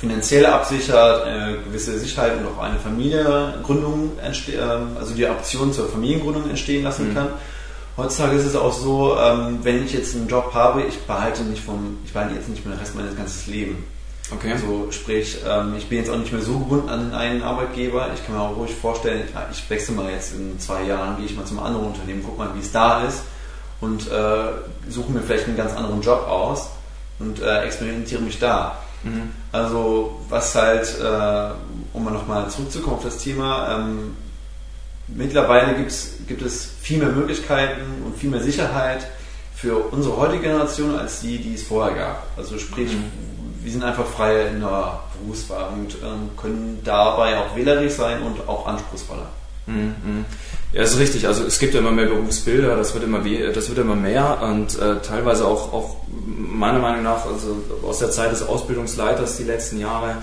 finanziell 0.00 0.46
absichert, 0.46 1.24
eine 1.24 1.58
gewisse 1.58 1.98
Sicherheit 1.98 2.38
und 2.38 2.46
auch 2.46 2.62
eine 2.62 2.78
Familiengründung, 2.78 4.12
ähm, 4.22 4.96
also 4.98 5.14
die 5.14 5.26
Option 5.26 5.72
zur 5.72 5.88
Familiengründung 5.88 6.48
entstehen 6.48 6.84
lassen 6.84 7.10
mhm. 7.10 7.14
kann. 7.14 7.28
Heutzutage 7.96 8.36
ist 8.36 8.44
es 8.44 8.54
auch 8.54 8.72
so, 8.72 9.16
ähm, 9.18 9.58
wenn 9.62 9.84
ich 9.84 9.92
jetzt 9.92 10.14
einen 10.14 10.28
Job 10.28 10.54
habe, 10.54 10.82
ich 10.82 11.00
behalte 11.00 11.42
nicht 11.42 11.64
vom, 11.64 11.98
ich 12.04 12.12
behalte 12.12 12.36
jetzt 12.36 12.48
nicht 12.48 12.64
mehr 12.64 12.76
den 12.76 12.80
Rest 12.80 12.94
meines 12.94 13.16
ganzen 13.16 13.52
Lebens. 13.52 13.78
Okay. 14.30 14.52
Also 14.52 14.88
sprich, 14.92 15.38
ähm, 15.48 15.74
ich 15.76 15.88
bin 15.88 15.98
jetzt 15.98 16.10
auch 16.10 16.16
nicht 16.16 16.32
mehr 16.32 16.42
so 16.42 16.58
gebunden 16.58 16.88
an 16.88 17.12
einen 17.12 17.42
Arbeitgeber. 17.42 18.08
Ich 18.14 18.24
kann 18.24 18.36
mir 18.36 18.42
auch 18.42 18.56
ruhig 18.56 18.74
vorstellen, 18.74 19.22
ich 19.50 19.68
wechsle 19.70 19.94
mal 19.94 20.12
jetzt 20.12 20.34
in 20.34 20.60
zwei 20.60 20.84
Jahren, 20.84 21.16
gehe 21.16 21.26
ich 21.26 21.34
mal 21.34 21.46
zum 21.46 21.58
anderen 21.58 21.86
Unternehmen, 21.86 22.22
guck 22.24 22.38
mal, 22.38 22.50
wie 22.54 22.60
es 22.60 22.70
da 22.70 23.04
ist 23.04 23.22
und 23.80 24.10
äh, 24.10 24.44
suche 24.88 25.10
mir 25.10 25.20
vielleicht 25.20 25.46
einen 25.46 25.56
ganz 25.56 25.74
anderen 25.74 26.00
Job 26.02 26.28
aus 26.28 26.68
und 27.18 27.40
äh, 27.40 27.64
experimentiere 27.64 28.20
mich 28.20 28.38
da. 28.38 28.76
Mhm. 29.02 29.30
Also 29.52 30.20
was 30.28 30.54
halt, 30.54 30.98
äh, 31.00 31.50
um 31.92 32.04
mal 32.04 32.12
nochmal 32.12 32.48
zurückzukommen 32.50 32.96
auf 32.96 33.04
das 33.04 33.18
Thema, 33.18 33.76
ähm, 33.76 34.16
mittlerweile 35.08 35.74
gibt 35.74 36.42
es 36.42 36.70
viel 36.80 36.98
mehr 36.98 37.10
Möglichkeiten 37.10 38.02
und 38.04 38.16
viel 38.16 38.30
mehr 38.30 38.42
Sicherheit 38.42 39.06
für 39.54 39.76
unsere 39.76 40.16
heutige 40.16 40.42
Generation 40.42 40.96
als 40.96 41.20
die, 41.20 41.38
die 41.38 41.54
es 41.54 41.64
vorher 41.64 41.96
gab. 41.96 42.26
Also 42.36 42.58
sprich, 42.58 42.92
mhm. 42.92 43.10
wir 43.62 43.72
sind 43.72 43.82
einfach 43.82 44.06
frei 44.06 44.46
in 44.48 44.60
der 44.60 45.00
Berufswahl 45.20 45.72
und 45.72 45.94
ähm, 46.02 46.30
können 46.36 46.80
dabei 46.84 47.38
auch 47.38 47.56
wählerisch 47.56 47.94
sein 47.94 48.22
und 48.22 48.48
auch 48.48 48.66
anspruchsvoller. 48.66 49.28
Mhm. 49.66 50.24
Ja, 50.72 50.82
ist 50.82 50.98
richtig. 50.98 51.26
Also 51.26 51.44
es 51.44 51.58
gibt 51.58 51.74
ja 51.74 51.80
immer 51.80 51.92
mehr 51.92 52.06
Berufsbilder, 52.06 52.76
das 52.76 52.92
wird 52.92 53.04
immer, 53.04 53.20
das 53.20 53.68
wird 53.68 53.78
immer 53.78 53.96
mehr 53.96 54.42
und 54.42 54.78
äh, 54.78 55.00
teilweise 55.00 55.46
auch, 55.46 55.72
auch 55.72 55.96
meiner 56.26 56.78
Meinung 56.78 57.02
nach 57.04 57.24
also 57.24 57.56
aus 57.86 58.00
der 58.00 58.10
Zeit 58.10 58.32
des 58.32 58.42
Ausbildungsleiters 58.42 59.38
die 59.38 59.44
letzten 59.44 59.80
Jahre 59.80 60.16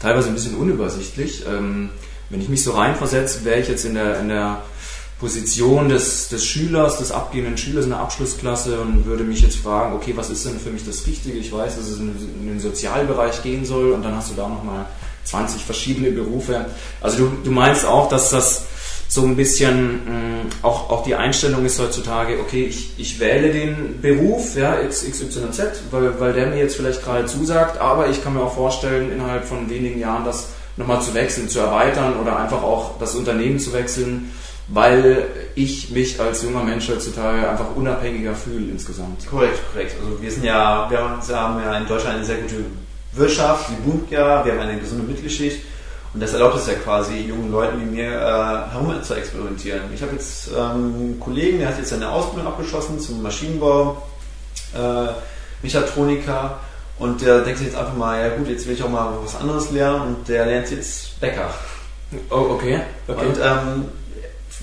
teilweise 0.00 0.28
ein 0.28 0.34
bisschen 0.34 0.56
unübersichtlich. 0.56 1.44
Ähm, 1.48 1.90
wenn 2.30 2.40
ich 2.40 2.48
mich 2.48 2.62
so 2.62 2.72
reinversetze, 2.72 3.44
wäre 3.44 3.60
ich 3.60 3.68
jetzt 3.68 3.84
in 3.84 3.94
der, 3.94 4.20
in 4.20 4.28
der 4.28 4.62
Position 5.18 5.88
des, 5.88 6.28
des 6.28 6.44
Schülers, 6.44 6.98
des 6.98 7.10
abgehenden 7.10 7.58
Schülers 7.58 7.84
in 7.84 7.90
der 7.90 7.98
Abschlussklasse 7.98 8.80
und 8.80 9.04
würde 9.04 9.24
mich 9.24 9.40
jetzt 9.40 9.56
fragen, 9.56 9.96
okay, 9.96 10.12
was 10.14 10.30
ist 10.30 10.46
denn 10.46 10.60
für 10.60 10.70
mich 10.70 10.86
das 10.86 11.06
Richtige? 11.08 11.38
Ich 11.38 11.52
weiß, 11.52 11.76
dass 11.76 11.88
es 11.88 11.98
in, 11.98 12.14
in 12.40 12.46
den 12.46 12.60
Sozialbereich 12.60 13.42
gehen 13.42 13.64
soll 13.64 13.92
und 13.92 14.04
dann 14.04 14.14
hast 14.14 14.30
du 14.30 14.34
da 14.34 14.48
nochmal 14.48 14.86
20 15.24 15.64
verschiedene 15.64 16.12
Berufe. 16.12 16.66
Also 17.00 17.18
du, 17.18 17.32
du 17.42 17.50
meinst 17.50 17.84
auch, 17.84 18.08
dass 18.08 18.30
das 18.30 18.66
so 19.08 19.24
ein 19.24 19.36
bisschen 19.36 20.04
mh, 20.04 20.10
mm, 20.12 20.38
auch, 20.62 20.90
auch 20.90 21.02
die 21.02 21.14
Einstellung 21.14 21.64
ist 21.64 21.80
heutzutage, 21.80 22.38
okay, 22.40 22.64
ich, 22.64 22.92
ich 22.98 23.18
wähle 23.18 23.50
den 23.50 24.00
Beruf, 24.00 24.54
ja, 24.54 24.76
XYZ, 24.86 25.60
weil, 25.90 26.20
weil 26.20 26.32
der 26.34 26.48
mir 26.48 26.58
jetzt 26.58 26.76
vielleicht 26.76 27.02
gerade 27.02 27.24
zusagt, 27.24 27.80
aber 27.80 28.08
ich 28.08 28.22
kann 28.22 28.34
mir 28.34 28.42
auch 28.42 28.54
vorstellen, 28.54 29.10
innerhalb 29.10 29.44
von 29.44 29.70
wenigen 29.70 29.98
Jahren 29.98 30.24
das 30.24 30.50
nochmal 30.76 31.00
zu 31.00 31.14
wechseln, 31.14 31.48
zu 31.48 31.58
erweitern 31.58 32.20
oder 32.20 32.38
einfach 32.38 32.62
auch 32.62 32.98
das 32.98 33.14
Unternehmen 33.14 33.58
zu 33.58 33.72
wechseln, 33.72 34.30
weil 34.68 35.26
ich 35.54 35.90
mich 35.90 36.20
als 36.20 36.42
junger 36.42 36.62
Mensch 36.62 36.88
heutzutage 36.88 37.48
einfach 37.48 37.74
unabhängiger 37.74 38.34
fühle 38.34 38.70
insgesamt. 38.70 39.26
Korrekt, 39.26 39.60
korrekt. 39.72 39.96
Also 39.98 40.20
wir 40.22 40.30
sind 40.30 40.44
ja, 40.44 40.88
wir 40.90 40.98
haben 41.00 41.62
ja 41.62 41.78
in 41.78 41.86
Deutschland 41.86 42.16
eine 42.16 42.24
sehr 42.26 42.36
gute 42.36 42.56
Wirtschaft, 43.14 43.70
die 43.70 43.88
boomt 43.88 44.10
ja, 44.10 44.44
wir 44.44 44.52
haben 44.52 44.60
eine 44.60 44.78
gesunde 44.78 45.04
Mittelschicht 45.04 45.62
und 46.14 46.22
das 46.22 46.32
erlaubt 46.32 46.56
es 46.56 46.66
ja 46.66 46.74
quasi 46.74 47.18
jungen 47.20 47.52
Leuten 47.52 47.80
wie 47.80 47.96
mir 47.96 48.12
äh, 48.12 48.72
herum 48.72 49.02
zu 49.02 49.14
experimentieren. 49.14 49.82
Ich 49.94 50.02
habe 50.02 50.12
jetzt 50.12 50.48
ähm, 50.48 50.56
einen 50.56 51.20
Kollegen, 51.20 51.58
der 51.58 51.68
hat 51.68 51.78
jetzt 51.78 51.90
seine 51.90 52.10
Ausbildung 52.10 52.46
abgeschlossen 52.46 52.98
zum 52.98 53.22
Maschinenbau, 53.22 54.02
äh, 54.74 55.08
Mechatroniker 55.62 56.58
und 56.98 57.20
der 57.20 57.40
denkt 57.42 57.58
sich 57.58 57.68
jetzt 57.68 57.76
einfach 57.76 57.94
mal, 57.94 58.20
ja 58.20 58.36
gut, 58.36 58.48
jetzt 58.48 58.66
will 58.66 58.74
ich 58.74 58.82
auch 58.82 58.88
mal 58.88 59.12
was 59.22 59.36
anderes 59.36 59.70
lernen 59.70 60.00
und 60.02 60.28
der 60.28 60.46
lernt 60.46 60.70
jetzt 60.70 61.20
Bäcker. 61.20 61.50
Oh, 62.30 62.54
okay. 62.54 62.80
okay. 63.06 63.26
Und 63.26 63.38
ähm, 63.42 63.84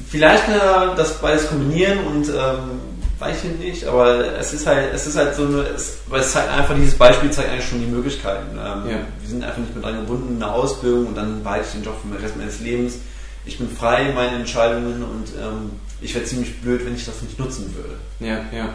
vielleicht 0.09 0.45
kann 0.45 0.55
er 0.55 0.95
das 0.95 1.13
beides 1.19 1.47
kombinieren 1.47 1.99
und 2.07 2.27
ähm, 2.29 2.81
weiß 3.19 3.37
ich 3.45 3.65
nicht, 3.65 3.85
aber 3.85 4.37
es 4.37 4.53
ist 4.53 4.67
halt, 4.67 4.93
es 4.93 5.07
ist 5.07 5.17
halt 5.17 5.35
so 5.35 5.45
eine, 5.45 5.61
es, 5.61 5.99
weil 6.07 6.21
es 6.21 6.31
zeigt 6.31 6.49
einfach, 6.49 6.75
dieses 6.75 6.95
Beispiel 6.95 7.31
zeigt 7.31 7.49
eigentlich 7.49 7.67
schon 7.67 7.79
die 7.79 7.87
Möglichkeiten. 7.87 8.51
Ähm, 8.51 8.89
ja. 8.89 8.97
Wir 9.19 9.29
sind 9.29 9.43
einfach 9.43 9.59
nicht 9.59 9.73
mehr 9.73 9.83
dran 9.83 10.01
gebunden, 10.01 10.41
eine 10.41 10.51
Ausbildung 10.51 11.07
und 11.07 11.15
dann 11.15 11.43
behalte 11.43 11.65
ich 11.67 11.73
den 11.73 11.83
Job 11.83 11.95
für 12.01 12.07
den 12.09 12.21
Rest 12.21 12.37
meines 12.37 12.59
Lebens. 12.59 12.95
Ich 13.45 13.57
bin 13.57 13.69
frei 13.69 14.09
in 14.09 14.15
meinen 14.15 14.41
Entscheidungen 14.41 15.03
und 15.03 15.27
ähm, 15.39 15.71
ich 16.01 16.13
wäre 16.13 16.25
ziemlich 16.25 16.61
blöd, 16.61 16.85
wenn 16.85 16.95
ich 16.95 17.05
das 17.05 17.21
nicht 17.21 17.39
nutzen 17.39 17.73
würde. 17.75 17.95
Ja, 18.19 18.45
ja. 18.55 18.69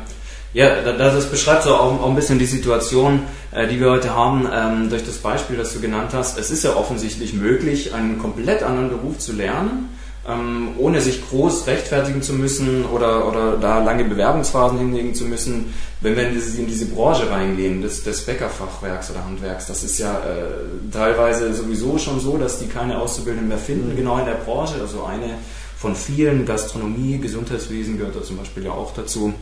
Ja, 0.53 0.83
das, 0.83 1.15
das 1.15 1.27
beschreibt 1.27 1.63
so 1.63 1.75
auch, 1.75 2.01
auch, 2.01 2.09
ein 2.09 2.17
bisschen 2.17 2.41
die 2.41 2.47
Situation, 2.47 3.23
äh, 3.53 3.69
die 3.69 3.79
wir 3.79 3.91
heute 3.91 4.15
haben, 4.15 4.49
ähm, 4.53 4.91
durch 4.91 5.05
das 5.05 5.19
Beispiel, 5.19 5.57
das 5.57 5.73
du 5.73 5.81
genannt 5.81 6.11
hast. 6.13 6.39
Es 6.39 6.51
ist 6.51 6.65
ja 6.65 6.75
offensichtlich 6.75 7.35
möglich, 7.35 7.95
einen 7.95 8.19
komplett 8.19 8.65
anderen 8.65 8.89
Beruf 8.89 9.19
zu 9.19 9.33
lernen 9.33 9.91
ähm, 10.29 10.75
ohne 10.79 11.01
sich 11.01 11.27
groß 11.29 11.67
rechtfertigen 11.67 12.23
zu 12.23 12.35
müssen 12.35 12.85
oder, 12.87 13.27
oder 13.27 13.57
da 13.57 13.83
lange 13.83 14.05
Bewerbungsphasen 14.05 14.79
hinlegen 14.79 15.15
zu 15.15 15.25
müssen, 15.25 15.73
wenn 16.01 16.15
wir 16.17 16.29
in 16.29 16.35
diese, 16.35 16.59
in 16.59 16.67
diese 16.67 16.87
Branche 16.87 17.31
reingehen, 17.31 17.81
des, 17.81 18.05
des 18.05 18.27
Bäckerfachwerks 18.27 19.11
oder 19.11 19.25
Handwerks. 19.25 19.67
Das 19.67 19.83
ist 19.83 19.99
ja 19.99 20.19
äh, 20.19 20.93
teilweise 20.93 21.55
sowieso 21.55 21.99
schon 21.99 22.21
so, 22.21 22.37
dass 22.37 22.59
die 22.59 22.67
keine 22.67 22.99
Auszubildenden 22.99 23.49
mehr 23.49 23.59
finden, 23.59 23.93
mhm. 23.93 23.97
genau 23.97 24.19
in 24.19 24.27
der 24.27 24.35
Branche. 24.35 24.75
Also 24.81 25.05
eine 25.05 25.39
von 25.79 25.97
vielen, 25.97 26.45
Gastronomie, 26.45 27.19
Gesundheitswesen 27.19 27.97
gehört 27.97 28.15
da 28.15 28.23
zum 28.23 28.37
Beispiel 28.37 28.65
ja 28.65 28.73
auch 28.73 28.93
dazu. 28.93 29.33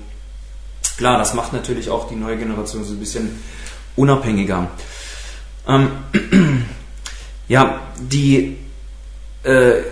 Klar, 0.97 1.19
das 1.19 1.35
macht 1.35 1.53
natürlich 1.53 1.91
auch 1.91 2.09
die 2.09 2.15
neue 2.15 2.37
Generation 2.37 2.85
so 2.85 2.93
ein 2.93 3.01
bisschen 3.01 3.43
unabhängiger. 3.97 4.69
Ähm, 5.67 5.91
ja, 7.49 7.81
die 7.99 8.57
äh, 9.43 9.83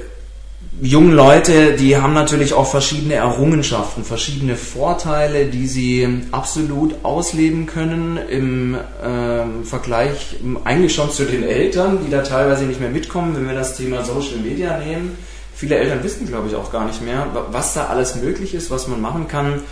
jungen 0.81 1.13
Leute, 1.13 1.73
die 1.73 1.97
haben 1.97 2.13
natürlich 2.13 2.53
auch 2.55 2.67
verschiedene 2.67 3.15
Errungenschaften, 3.15 4.05
verschiedene 4.05 4.57
Vorteile, 4.57 5.47
die 5.47 5.67
sie 5.67 6.23
absolut 6.33 6.97
ausleben 7.03 7.67
können 7.67 8.19
im 8.29 8.75
äh, 8.75 9.65
Vergleich 9.65 10.37
eigentlich 10.65 10.95
schon 10.95 11.11
zu 11.11 11.25
den 11.25 11.43
Eltern, 11.43 12.01
die 12.05 12.11
da 12.11 12.23
teilweise 12.23 12.65
nicht 12.65 12.81
mehr 12.81 12.91
mitkommen, 12.91 13.35
wenn 13.37 13.47
wir 13.47 13.55
das 13.55 13.77
Thema 13.77 14.05
Social 14.05 14.39
Media 14.43 14.79
nehmen. 14.79 15.17
Viele 15.55 15.77
Eltern 15.77 16.05
wissen, 16.05 16.27
glaube 16.27 16.49
ich, 16.49 16.55
auch 16.55 16.71
gar 16.71 16.87
nicht 16.87 17.03
mehr, 17.03 17.27
was 17.51 17.73
da 17.73 17.87
alles 17.87 18.17
möglich 18.17 18.55
ist, 18.55 18.71
was 18.71 18.89
man 18.89 19.01
machen 19.01 19.27
kann. 19.27 19.63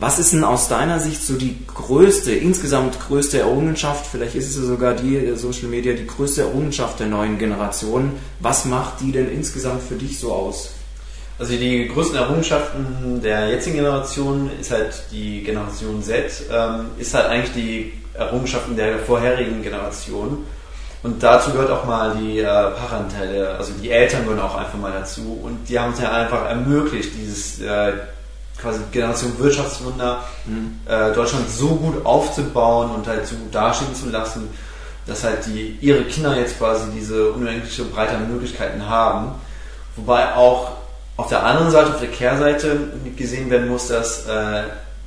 Was 0.00 0.18
ist 0.18 0.32
denn 0.32 0.44
aus 0.44 0.66
deiner 0.68 0.98
Sicht 0.98 1.22
so 1.22 1.36
die 1.36 1.58
größte, 1.66 2.32
insgesamt 2.32 2.98
größte 2.98 3.40
Errungenschaft? 3.40 4.06
Vielleicht 4.06 4.34
ist 4.34 4.48
es 4.48 4.54
sogar 4.54 4.94
die 4.94 5.20
der 5.20 5.36
Social 5.36 5.68
Media 5.68 5.92
die 5.92 6.06
größte 6.06 6.40
Errungenschaft 6.40 7.00
der 7.00 7.08
neuen 7.08 7.38
Generation. 7.38 8.12
Was 8.38 8.64
macht 8.64 9.02
die 9.02 9.12
denn 9.12 9.30
insgesamt 9.30 9.82
für 9.82 9.96
dich 9.96 10.18
so 10.18 10.32
aus? 10.32 10.70
Also 11.38 11.54
die 11.54 11.86
größten 11.86 12.16
Errungenschaften 12.16 13.20
der 13.22 13.50
jetzigen 13.50 13.76
Generation 13.76 14.50
ist 14.58 14.70
halt 14.70 15.04
die 15.12 15.42
Generation 15.42 16.02
Z, 16.02 16.44
ähm, 16.50 16.86
ist 16.96 17.12
halt 17.12 17.26
eigentlich 17.26 17.52
die 17.52 17.92
Errungenschaften 18.14 18.76
der 18.76 19.00
vorherigen 19.00 19.62
Generation. 19.62 20.46
Und 21.02 21.22
dazu 21.22 21.50
gehört 21.50 21.70
auch 21.70 21.84
mal 21.84 22.16
die 22.16 22.38
äh, 22.38 22.44
Parentelle, 22.44 23.50
also 23.50 23.74
die 23.82 23.90
Eltern 23.90 24.24
gehören 24.24 24.40
auch 24.40 24.54
einfach 24.54 24.78
mal 24.78 24.92
dazu. 24.92 25.38
Und 25.42 25.68
die 25.68 25.78
haben 25.78 25.92
es 25.92 26.00
ja 26.00 26.10
einfach 26.10 26.46
ermöglicht, 26.46 27.10
dieses 27.14 27.60
äh, 27.60 27.92
quasi 28.60 28.80
Generation 28.92 29.38
Wirtschaftswunder, 29.38 30.24
mhm. 30.44 30.80
äh, 30.86 31.12
Deutschland 31.12 31.48
so 31.50 31.68
gut 31.76 32.04
aufzubauen 32.04 32.90
und 32.90 33.06
halt 33.06 33.26
so 33.26 33.36
gut 33.36 33.54
dastehen 33.54 33.94
zu 33.94 34.10
lassen, 34.10 34.50
dass 35.06 35.24
halt 35.24 35.46
die, 35.46 35.78
ihre 35.80 36.02
Kinder 36.04 36.36
jetzt 36.36 36.58
quasi 36.58 36.90
diese 36.94 37.32
unendliche 37.32 37.84
Breite 37.84 38.16
an 38.16 38.30
Möglichkeiten 38.32 38.88
haben. 38.88 39.32
Wobei 39.96 40.34
auch 40.34 40.72
auf 41.16 41.28
der 41.28 41.44
anderen 41.44 41.70
Seite, 41.70 41.90
auf 41.90 42.00
der 42.00 42.10
Kehrseite 42.10 42.78
gesehen 43.16 43.50
werden 43.50 43.68
muss, 43.68 43.88
dass 43.88 44.26
äh, 44.26 44.64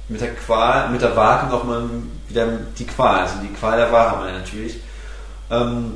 mit 0.09 0.21
der 0.21 0.35
Qual, 0.35 0.89
mit 0.89 1.01
der 1.01 1.15
Waage 1.15 1.47
noch 1.47 1.63
mal 1.63 1.89
wieder 2.27 2.47
die 2.77 2.85
Qual, 2.85 3.21
also 3.21 3.35
die 3.41 3.53
Qual 3.53 3.77
der 3.77 3.91
Wahrheit 3.91 4.33
natürlich. 4.33 4.79
Ähm, 5.49 5.93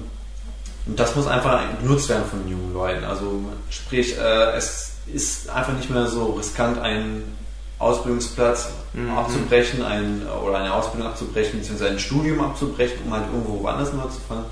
Und 0.87 0.97
das 0.97 1.15
muss 1.15 1.27
einfach 1.27 1.59
genutzt 1.81 2.07
werden 2.07 2.23
von 2.29 2.47
jungen 2.47 2.73
Leuten. 2.73 3.03
Also 3.03 3.43
sprich, 3.69 4.17
äh, 4.17 4.55
es 4.55 4.93
ist 5.13 5.49
einfach 5.49 5.73
nicht 5.73 5.89
mehr 5.89 6.07
so 6.07 6.31
riskant, 6.31 6.79
einen 6.79 7.36
Ausbildungsplatz 7.79 8.69
mhm. 8.93 9.11
abzubrechen, 9.11 9.83
ein, 9.83 10.23
oder 10.45 10.57
eine 10.57 10.73
Ausbildung 10.73 11.09
abzubrechen, 11.09 11.59
beziehungsweise 11.59 11.91
ein 11.91 11.99
Studium 11.99 12.41
abzubrechen, 12.41 12.97
um 13.05 13.13
halt 13.13 13.25
irgendwo 13.31 13.61
woanders 13.61 13.93
neu 13.93 14.03
zu 14.03 14.19
fangen. 14.27 14.45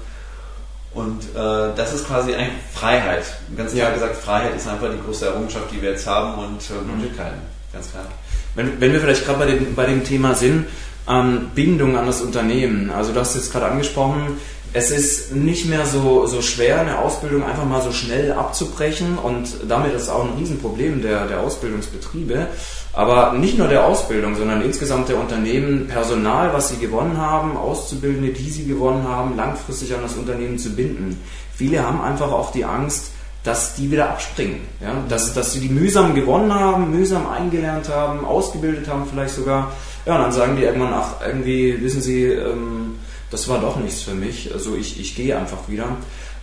Und 0.94 1.24
äh, 1.36 1.75
das 1.75 1.94
ist 1.94 2.08
quasi 2.08 2.34
eigentlich 2.34 2.53
Freiheit. 2.74 3.25
Ganz 3.58 3.74
klar 3.74 3.89
ja. 3.89 3.94
gesagt, 3.94 4.15
Freiheit 4.15 4.55
ist 4.55 4.67
einfach 4.67 4.89
die 4.91 5.01
größte 5.03 5.25
Errungenschaft, 5.25 5.72
die 5.72 5.82
wir 5.82 5.91
jetzt 5.91 6.08
haben 6.08 6.36
und 6.41 6.62
äh, 6.70 6.96
Möglichkeiten, 6.96 7.41
ganz 7.74 7.91
klar. 7.91 8.05
Wenn, 8.53 8.79
wenn 8.79 8.94
wir 8.94 9.01
vielleicht 9.01 9.25
gerade 9.25 9.39
bei 9.39 9.46
dem, 9.48 9.75
bei 9.75 9.86
dem 9.86 10.05
Thema 10.05 10.36
sind, 10.36 10.67
ähm, 11.08 11.51
Bindung 11.53 11.98
an 11.98 12.05
das 12.05 12.22
Unternehmen. 12.22 12.91
Also 12.91 13.12
du 13.12 13.20
hast 13.20 13.36
jetzt 13.36 13.51
gerade 13.51 13.65
angesprochen, 13.65 14.39
es 14.74 14.91
ist 14.91 15.34
nicht 15.34 15.67
mehr 15.67 15.86
so, 15.86 16.25
so 16.25 16.41
schwer, 16.41 16.82
eine 16.82 17.00
Ausbildung 17.00 17.44
einfach 17.44 17.63
mal 17.63 17.82
so 17.82 17.94
schnell 17.94 18.34
abzubrechen 18.34 19.17
und 19.17 19.48
damit 19.70 19.94
ist 19.94 20.10
auch 20.10 20.25
ein 20.25 20.38
Riesenproblem 20.38 21.01
der, 21.01 21.27
der 21.27 21.39
Ausbildungsbetriebe. 21.39 22.48
Aber 22.96 23.34
nicht 23.34 23.58
nur 23.58 23.68
der 23.68 23.86
Ausbildung, 23.86 24.36
sondern 24.36 24.62
insgesamt 24.62 25.10
der 25.10 25.20
Unternehmen, 25.20 25.88
Personal, 25.88 26.54
was 26.54 26.70
sie 26.70 26.78
gewonnen 26.78 27.18
haben, 27.18 27.58
Auszubildende, 27.58 28.30
die 28.30 28.50
sie 28.50 28.66
gewonnen 28.66 29.06
haben, 29.06 29.36
langfristig 29.36 29.94
an 29.94 30.02
das 30.02 30.14
Unternehmen 30.14 30.58
zu 30.58 30.70
binden. 30.70 31.20
Viele 31.54 31.86
haben 31.86 32.02
einfach 32.02 32.32
auch 32.32 32.54
die 32.54 32.64
Angst, 32.64 33.12
dass 33.44 33.75
die 33.75 33.92
wieder 33.92 34.10
abspringen. 34.10 34.62
Ja? 34.80 34.96
Dass, 35.10 35.34
dass 35.34 35.52
sie 35.52 35.60
die 35.60 35.70
mühsam 35.70 36.16
gewonnen 36.16 36.54
haben, 36.54 36.92
mühsam 36.92 37.28
eingelernt 37.28 37.90
haben, 37.90 38.24
ausgebildet 38.24 38.88
haben 38.88 39.06
vielleicht 39.10 39.36
sogar. 39.36 39.74
Ja, 40.06 40.16
und 40.16 40.22
dann 40.22 40.32
sagen 40.32 40.56
die 40.56 40.64
irgendwann, 40.64 40.94
ach, 40.94 41.16
irgendwie, 41.25 41.82
wissen 41.82 42.02
Sie, 42.02 42.25
ähm, 42.25 42.96
das 43.30 43.50
war 43.50 43.60
doch 43.60 43.75
nichts 43.78 44.04
für 44.04 44.14
mich, 44.14 44.54
also 44.54 44.75
ich, 44.75 45.00
ich 45.00 45.16
gehe 45.16 45.38
einfach 45.38 45.68
wieder. 45.68 45.88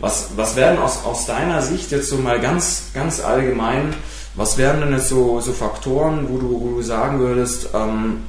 Was, 0.01 0.31
was 0.37 0.57
werden 0.57 0.79
aus, 0.81 1.05
aus 1.05 1.27
deiner 1.27 1.63
Sicht 1.63 1.93
jetzt 1.93 2.09
so 2.09 2.19
mal 2.19 2.41
ganz, 2.41 2.91
ganz 2.93 3.21
allgemein, 3.21 3.95
was 4.35 4.57
wären 4.59 4.81
denn 4.81 4.93
jetzt 4.93 5.09
so, 5.09 5.41
so 5.41 5.53
Faktoren, 5.53 6.27
wo 6.29 6.39
du, 6.39 6.61
wo 6.61 6.77
du 6.77 6.83
sagen 6.83 7.19
würdest, 7.21 7.69
ähm, 7.75 8.23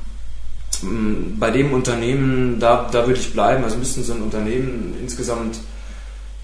bei 1.39 1.50
dem 1.50 1.74
Unternehmen, 1.74 2.60
da, 2.60 2.89
da 2.91 3.07
würde 3.07 3.19
ich 3.19 3.31
bleiben, 3.31 3.63
also 3.63 3.77
müssten 3.77 4.03
so 4.03 4.13
ein 4.13 4.22
Unternehmen 4.22 4.95
insgesamt 5.01 5.57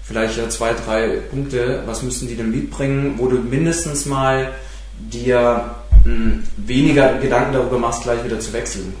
vielleicht 0.02 0.38
ja 0.38 0.48
zwei, 0.48 0.72
drei 0.72 1.18
Punkte, 1.30 1.82
was 1.86 2.02
müssten 2.02 2.26
die 2.26 2.36
denn 2.36 2.50
mitbringen, 2.50 3.14
wo 3.18 3.28
du 3.28 3.36
mindestens 3.36 4.06
mal 4.06 4.52
dir 4.98 5.74
mh, 6.04 6.38
weniger 6.56 7.14
Gedanken 7.18 7.52
darüber 7.52 7.78
machst, 7.78 8.02
gleich 8.02 8.24
wieder 8.24 8.40
zu 8.40 8.52
wechseln? 8.52 8.94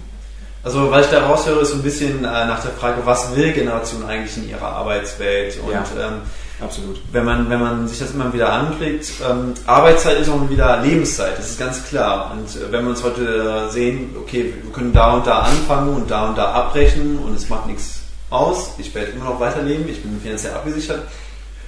Also 0.62 0.90
was 0.90 1.06
ich 1.06 1.10
da 1.10 1.26
raushöre, 1.26 1.62
ist 1.62 1.70
so 1.70 1.76
ein 1.76 1.82
bisschen 1.82 2.18
äh, 2.18 2.22
nach 2.22 2.62
der 2.62 2.72
Frage, 2.72 3.00
was 3.04 3.34
will 3.34 3.52
Generation 3.52 4.04
eigentlich 4.04 4.36
in 4.36 4.50
ihrer 4.50 4.68
Arbeitswelt? 4.68 5.58
Und 5.64 5.72
ja, 5.72 5.84
ähm, 5.98 6.20
absolut. 6.60 7.00
Wenn 7.12 7.24
man, 7.24 7.50
wenn 7.50 7.60
man 7.60 7.88
sich 7.88 7.98
das 7.98 8.12
immer 8.12 8.32
wieder 8.32 8.52
anklickt, 8.52 9.12
ähm, 9.28 9.54
Arbeitszeit 9.66 10.18
ist 10.18 10.28
auch 10.28 10.48
wieder 10.48 10.80
Lebenszeit, 10.82 11.38
das 11.38 11.50
ist 11.50 11.58
ganz 11.58 11.84
klar. 11.84 12.32
Und 12.32 12.48
äh, 12.56 12.72
wenn 12.72 12.84
wir 12.84 12.90
uns 12.90 13.02
heute 13.02 13.68
sehen, 13.70 14.14
okay, 14.20 14.54
wir 14.62 14.72
können 14.72 14.92
da 14.92 15.14
und 15.14 15.26
da 15.26 15.40
anfangen 15.40 15.94
und 15.94 16.10
da 16.10 16.28
und 16.28 16.38
da 16.38 16.52
abbrechen 16.52 17.18
und 17.18 17.34
es 17.34 17.48
macht 17.48 17.66
nichts 17.66 18.00
aus, 18.30 18.74
ich 18.78 18.94
werde 18.94 19.12
immer 19.12 19.24
noch 19.24 19.40
weiterleben, 19.40 19.88
ich 19.88 20.02
bin 20.02 20.20
finanziell 20.20 20.54
abgesichert, 20.54 21.02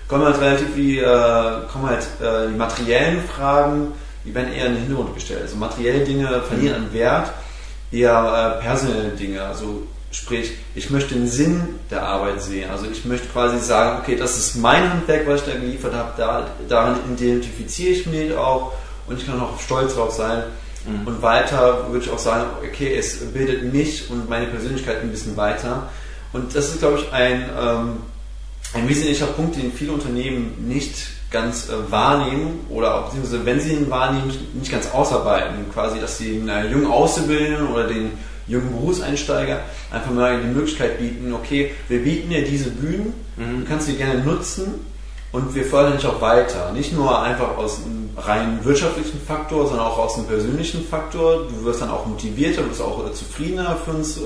kommen 0.08 0.24
halt 0.24 0.40
relativ 0.40 0.76
wie, 0.76 0.98
äh, 0.98 1.66
kommen 1.72 1.86
halt 1.86 2.06
äh, 2.20 2.48
die 2.48 2.56
materiellen 2.56 3.22
Fragen, 3.24 3.92
die 4.24 4.34
werden 4.34 4.52
eher 4.52 4.66
in 4.66 4.74
den 4.74 4.82
Hintergrund 4.84 5.14
gestellt. 5.14 5.42
Also 5.42 5.56
materielle 5.56 6.04
Dinge 6.04 6.42
verlieren 6.42 6.84
an 6.84 6.92
Wert 6.92 7.32
eher 7.90 8.58
äh, 8.58 8.62
personelle 8.62 9.10
Dinge. 9.10 9.42
Also 9.42 9.86
sprich, 10.12 10.52
ich 10.74 10.90
möchte 10.90 11.14
den 11.14 11.26
Sinn 11.26 11.80
der 11.90 12.06
Arbeit 12.06 12.42
sehen. 12.42 12.70
Also 12.70 12.86
ich 12.90 13.04
möchte 13.04 13.28
quasi 13.28 13.58
sagen, 13.58 14.00
okay, 14.00 14.14
das 14.14 14.38
ist 14.38 14.56
mein 14.56 14.88
Handwerk, 14.88 15.26
was 15.26 15.40
ich 15.40 15.52
da 15.52 15.58
geliefert 15.58 15.94
habe, 15.94 16.12
da, 16.16 16.46
daran 16.68 17.00
identifiziere 17.12 17.90
ich 17.90 18.06
mich 18.06 18.34
auch 18.34 18.72
und 19.06 19.18
ich 19.18 19.26
kann 19.26 19.40
auch 19.40 19.58
stolz 19.58 19.94
drauf 19.94 20.12
sein. 20.12 20.44
Mhm. 20.86 21.06
Und 21.06 21.22
weiter 21.22 21.90
würde 21.90 22.04
ich 22.04 22.10
auch 22.10 22.18
sagen, 22.18 22.44
okay, 22.62 22.94
es 22.94 23.18
bildet 23.32 23.72
mich 23.72 24.10
und 24.10 24.28
meine 24.28 24.46
Persönlichkeit 24.46 25.00
ein 25.00 25.10
bisschen 25.10 25.36
weiter. 25.36 25.88
Und 26.32 26.54
das 26.54 26.68
ist, 26.68 26.80
glaube 26.80 26.98
ich, 26.98 27.12
ein, 27.12 27.44
ähm, 27.58 27.96
ein 28.74 28.88
wesentlicher 28.88 29.26
Punkt, 29.26 29.56
den 29.56 29.72
viele 29.72 29.92
Unternehmen 29.92 30.68
nicht 30.68 30.94
ganz 31.30 31.68
äh, 31.68 31.90
wahrnehmen 31.90 32.66
oder 32.68 32.94
auch, 32.94 33.04
beziehungsweise 33.06 33.46
wenn 33.46 33.60
sie 33.60 33.72
ihn 33.72 33.90
wahrnehmen, 33.90 34.32
nicht 34.54 34.70
ganz 34.70 34.90
ausarbeiten. 34.92 35.70
Quasi, 35.72 36.00
dass 36.00 36.18
sie 36.18 36.34
den 36.34 36.48
äh, 36.48 36.66
jungen 36.68 36.86
Auszubildenden 36.86 37.68
oder 37.68 37.84
den 37.84 38.12
jungen 38.52 38.72
Berufseinsteiger 38.72 39.60
einfach 39.90 40.10
mal 40.10 40.40
die 40.40 40.48
Möglichkeit 40.48 40.98
bieten, 40.98 41.32
okay, 41.32 41.72
wir 41.88 42.02
bieten 42.02 42.30
dir 42.30 42.44
diese 42.44 42.70
Bühnen, 42.70 43.14
mhm. 43.36 43.60
du 43.60 43.68
kannst 43.68 43.86
sie 43.86 43.96
gerne 43.96 44.20
nutzen 44.20 44.74
und 45.32 45.54
wir 45.54 45.64
fördern 45.64 45.96
dich 45.96 46.06
auch 46.06 46.20
weiter. 46.20 46.72
Nicht 46.72 46.92
nur 46.92 47.22
einfach 47.22 47.56
aus 47.56 47.80
einem 47.84 48.10
rein 48.16 48.58
wirtschaftlichen 48.64 49.20
Faktor, 49.26 49.66
sondern 49.66 49.86
auch 49.86 49.98
aus 49.98 50.16
einem 50.16 50.26
persönlichen 50.26 50.84
Faktor. 50.84 51.48
Du 51.48 51.64
wirst 51.64 51.80
dann 51.80 51.90
auch 51.90 52.06
motivierter, 52.06 52.62
du 52.62 52.70
wirst 52.70 52.82
auch 52.82 53.06
äh, 53.06 53.12
zufriedener 53.12 53.76
für 53.82 53.92
uns 53.92 54.18
äh, 54.18 54.20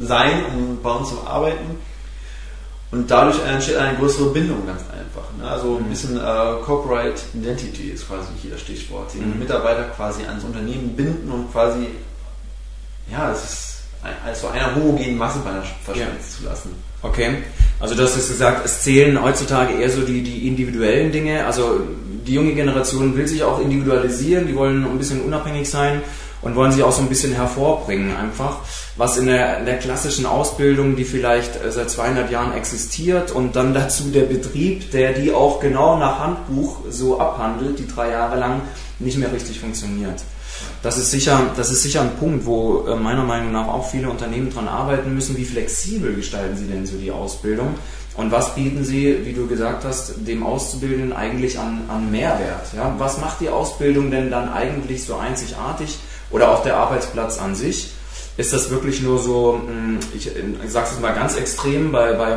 sein, 0.00 0.44
um 0.54 0.78
bei 0.80 0.90
uns 0.90 1.08
zu 1.08 1.26
arbeiten. 1.26 1.76
Und 2.90 3.10
dadurch 3.10 3.44
entsteht 3.44 3.76
eine 3.76 3.98
größere 3.98 4.30
Bindung 4.30 4.64
ganz 4.66 4.80
einfach. 4.82 5.28
Ne? 5.38 5.50
Also 5.50 5.76
ein 5.76 5.84
mhm. 5.84 5.90
bisschen 5.90 6.16
äh, 6.16 6.62
Corporate 6.64 7.20
Identity 7.34 7.90
ist 7.90 8.08
quasi 8.08 8.28
hier 8.40 8.52
das 8.52 8.60
Stichwort. 8.60 9.12
Den 9.12 9.34
mhm. 9.34 9.40
Mitarbeiter 9.40 9.84
quasi 9.94 10.22
ans 10.24 10.44
Unternehmen 10.44 10.96
binden 10.96 11.30
und 11.30 11.52
quasi, 11.52 11.88
ja, 13.10 13.32
es 13.32 13.44
ist 13.44 13.68
also 14.24 14.48
einer 14.48 14.74
homogenen 14.74 15.18
Masse 15.18 15.40
verschwinden 15.84 16.16
ja. 16.18 16.38
zu 16.38 16.44
lassen. 16.44 16.70
Okay, 17.02 17.38
also 17.80 17.94
du 17.94 18.02
hast 18.02 18.16
jetzt 18.16 18.28
gesagt, 18.28 18.64
es 18.64 18.82
zählen 18.82 19.20
heutzutage 19.22 19.74
eher 19.74 19.90
so 19.90 20.02
die, 20.02 20.22
die 20.22 20.46
individuellen 20.48 21.12
Dinge. 21.12 21.46
Also 21.46 21.80
die 22.26 22.34
junge 22.34 22.54
Generation 22.54 23.16
will 23.16 23.26
sich 23.26 23.42
auch 23.42 23.60
individualisieren, 23.60 24.46
die 24.46 24.54
wollen 24.54 24.84
ein 24.84 24.98
bisschen 24.98 25.22
unabhängig 25.22 25.70
sein 25.70 26.02
und 26.42 26.54
wollen 26.54 26.72
sich 26.72 26.82
auch 26.82 26.92
so 26.92 27.02
ein 27.02 27.08
bisschen 27.08 27.32
hervorbringen 27.32 28.16
einfach, 28.16 28.58
was 28.96 29.16
in 29.16 29.26
der, 29.26 29.58
in 29.58 29.66
der 29.66 29.78
klassischen 29.78 30.26
Ausbildung, 30.26 30.94
die 30.94 31.04
vielleicht 31.04 31.62
äh, 31.62 31.70
seit 31.72 31.90
200 31.90 32.30
Jahren 32.30 32.52
existiert 32.52 33.32
und 33.32 33.56
dann 33.56 33.74
dazu 33.74 34.04
der 34.10 34.22
Betrieb, 34.22 34.90
der 34.92 35.12
die 35.12 35.32
auch 35.32 35.60
genau 35.60 35.98
nach 35.98 36.20
Handbuch 36.20 36.84
so 36.90 37.18
abhandelt, 37.20 37.78
die 37.78 37.88
drei 37.88 38.10
Jahre 38.10 38.38
lang 38.38 38.60
nicht 38.98 39.18
mehr 39.18 39.32
richtig 39.32 39.60
funktioniert. 39.60 40.22
Das 40.82 40.98
ist 40.98 41.10
sicher, 41.10 41.50
das 41.56 41.70
ist 41.70 41.82
sicher 41.82 42.02
ein 42.02 42.16
Punkt, 42.16 42.46
wo 42.46 42.86
äh, 42.86 42.96
meiner 42.96 43.24
Meinung 43.24 43.52
nach 43.52 43.68
auch 43.68 43.90
viele 43.90 44.10
Unternehmen 44.10 44.52
dran 44.52 44.68
arbeiten 44.68 45.14
müssen. 45.14 45.36
Wie 45.36 45.44
flexibel 45.44 46.14
gestalten 46.14 46.56
sie 46.56 46.66
denn 46.66 46.86
so 46.86 46.96
die 46.96 47.10
Ausbildung? 47.10 47.74
Und 48.16 48.32
was 48.32 48.56
bieten 48.56 48.84
Sie, 48.84 49.24
wie 49.24 49.32
du 49.32 49.46
gesagt 49.46 49.84
hast, 49.84 50.26
dem 50.26 50.42
Auszubildenden 50.42 51.12
eigentlich 51.12 51.56
an, 51.56 51.82
an 51.88 52.10
Mehrwert? 52.10 52.66
Ja? 52.74 52.92
Was 52.98 53.18
macht 53.20 53.40
die 53.40 53.48
Ausbildung 53.48 54.10
denn 54.10 54.28
dann 54.28 54.48
eigentlich 54.48 55.04
so 55.04 55.16
einzigartig? 55.16 55.98
oder 56.30 56.50
auch 56.50 56.62
der 56.62 56.76
Arbeitsplatz 56.76 57.38
an 57.38 57.54
sich. 57.54 57.92
Ist 58.36 58.52
das 58.52 58.70
wirklich 58.70 59.02
nur 59.02 59.18
so, 59.18 59.60
hm, 59.66 59.98
ich, 60.14 60.28
ich 60.28 60.70
sage 60.70 60.88
es 60.92 61.00
mal 61.00 61.14
ganz 61.14 61.36
extrem, 61.36 61.90
bei, 61.90 62.12
bei 62.12 62.36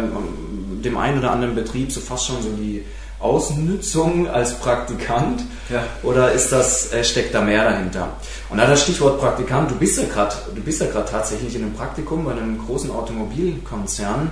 dem 0.84 0.98
einen 0.98 1.20
oder 1.20 1.32
anderen 1.32 1.56
Betrieb 1.56 1.92
so 1.92 2.00
fast 2.00 2.26
schon 2.26 2.42
so 2.42 2.50
die 2.50 2.84
Ausnützung 3.22 4.28
als 4.28 4.60
Praktikant 4.60 5.42
ja. 5.70 5.84
oder 6.04 6.32
ist 6.32 6.52
das, 6.52 6.92
äh, 6.92 7.04
steckt 7.04 7.34
da 7.34 7.42
mehr 7.42 7.64
dahinter? 7.64 8.10
Und 8.50 8.58
da 8.58 8.68
das 8.68 8.84
Stichwort 8.84 9.20
Praktikant, 9.20 9.72
du 9.72 9.76
bist 9.76 9.98
ja 9.98 10.06
gerade, 10.06 10.36
du 10.54 10.62
bist 10.62 10.82
ja 10.82 10.88
gerade 10.88 11.10
tatsächlich 11.10 11.56
in 11.56 11.64
einem 11.64 11.74
Praktikum 11.74 12.26
bei 12.26 12.32
einem 12.32 12.58
großen 12.66 12.92
Automobilkonzern. 12.92 14.32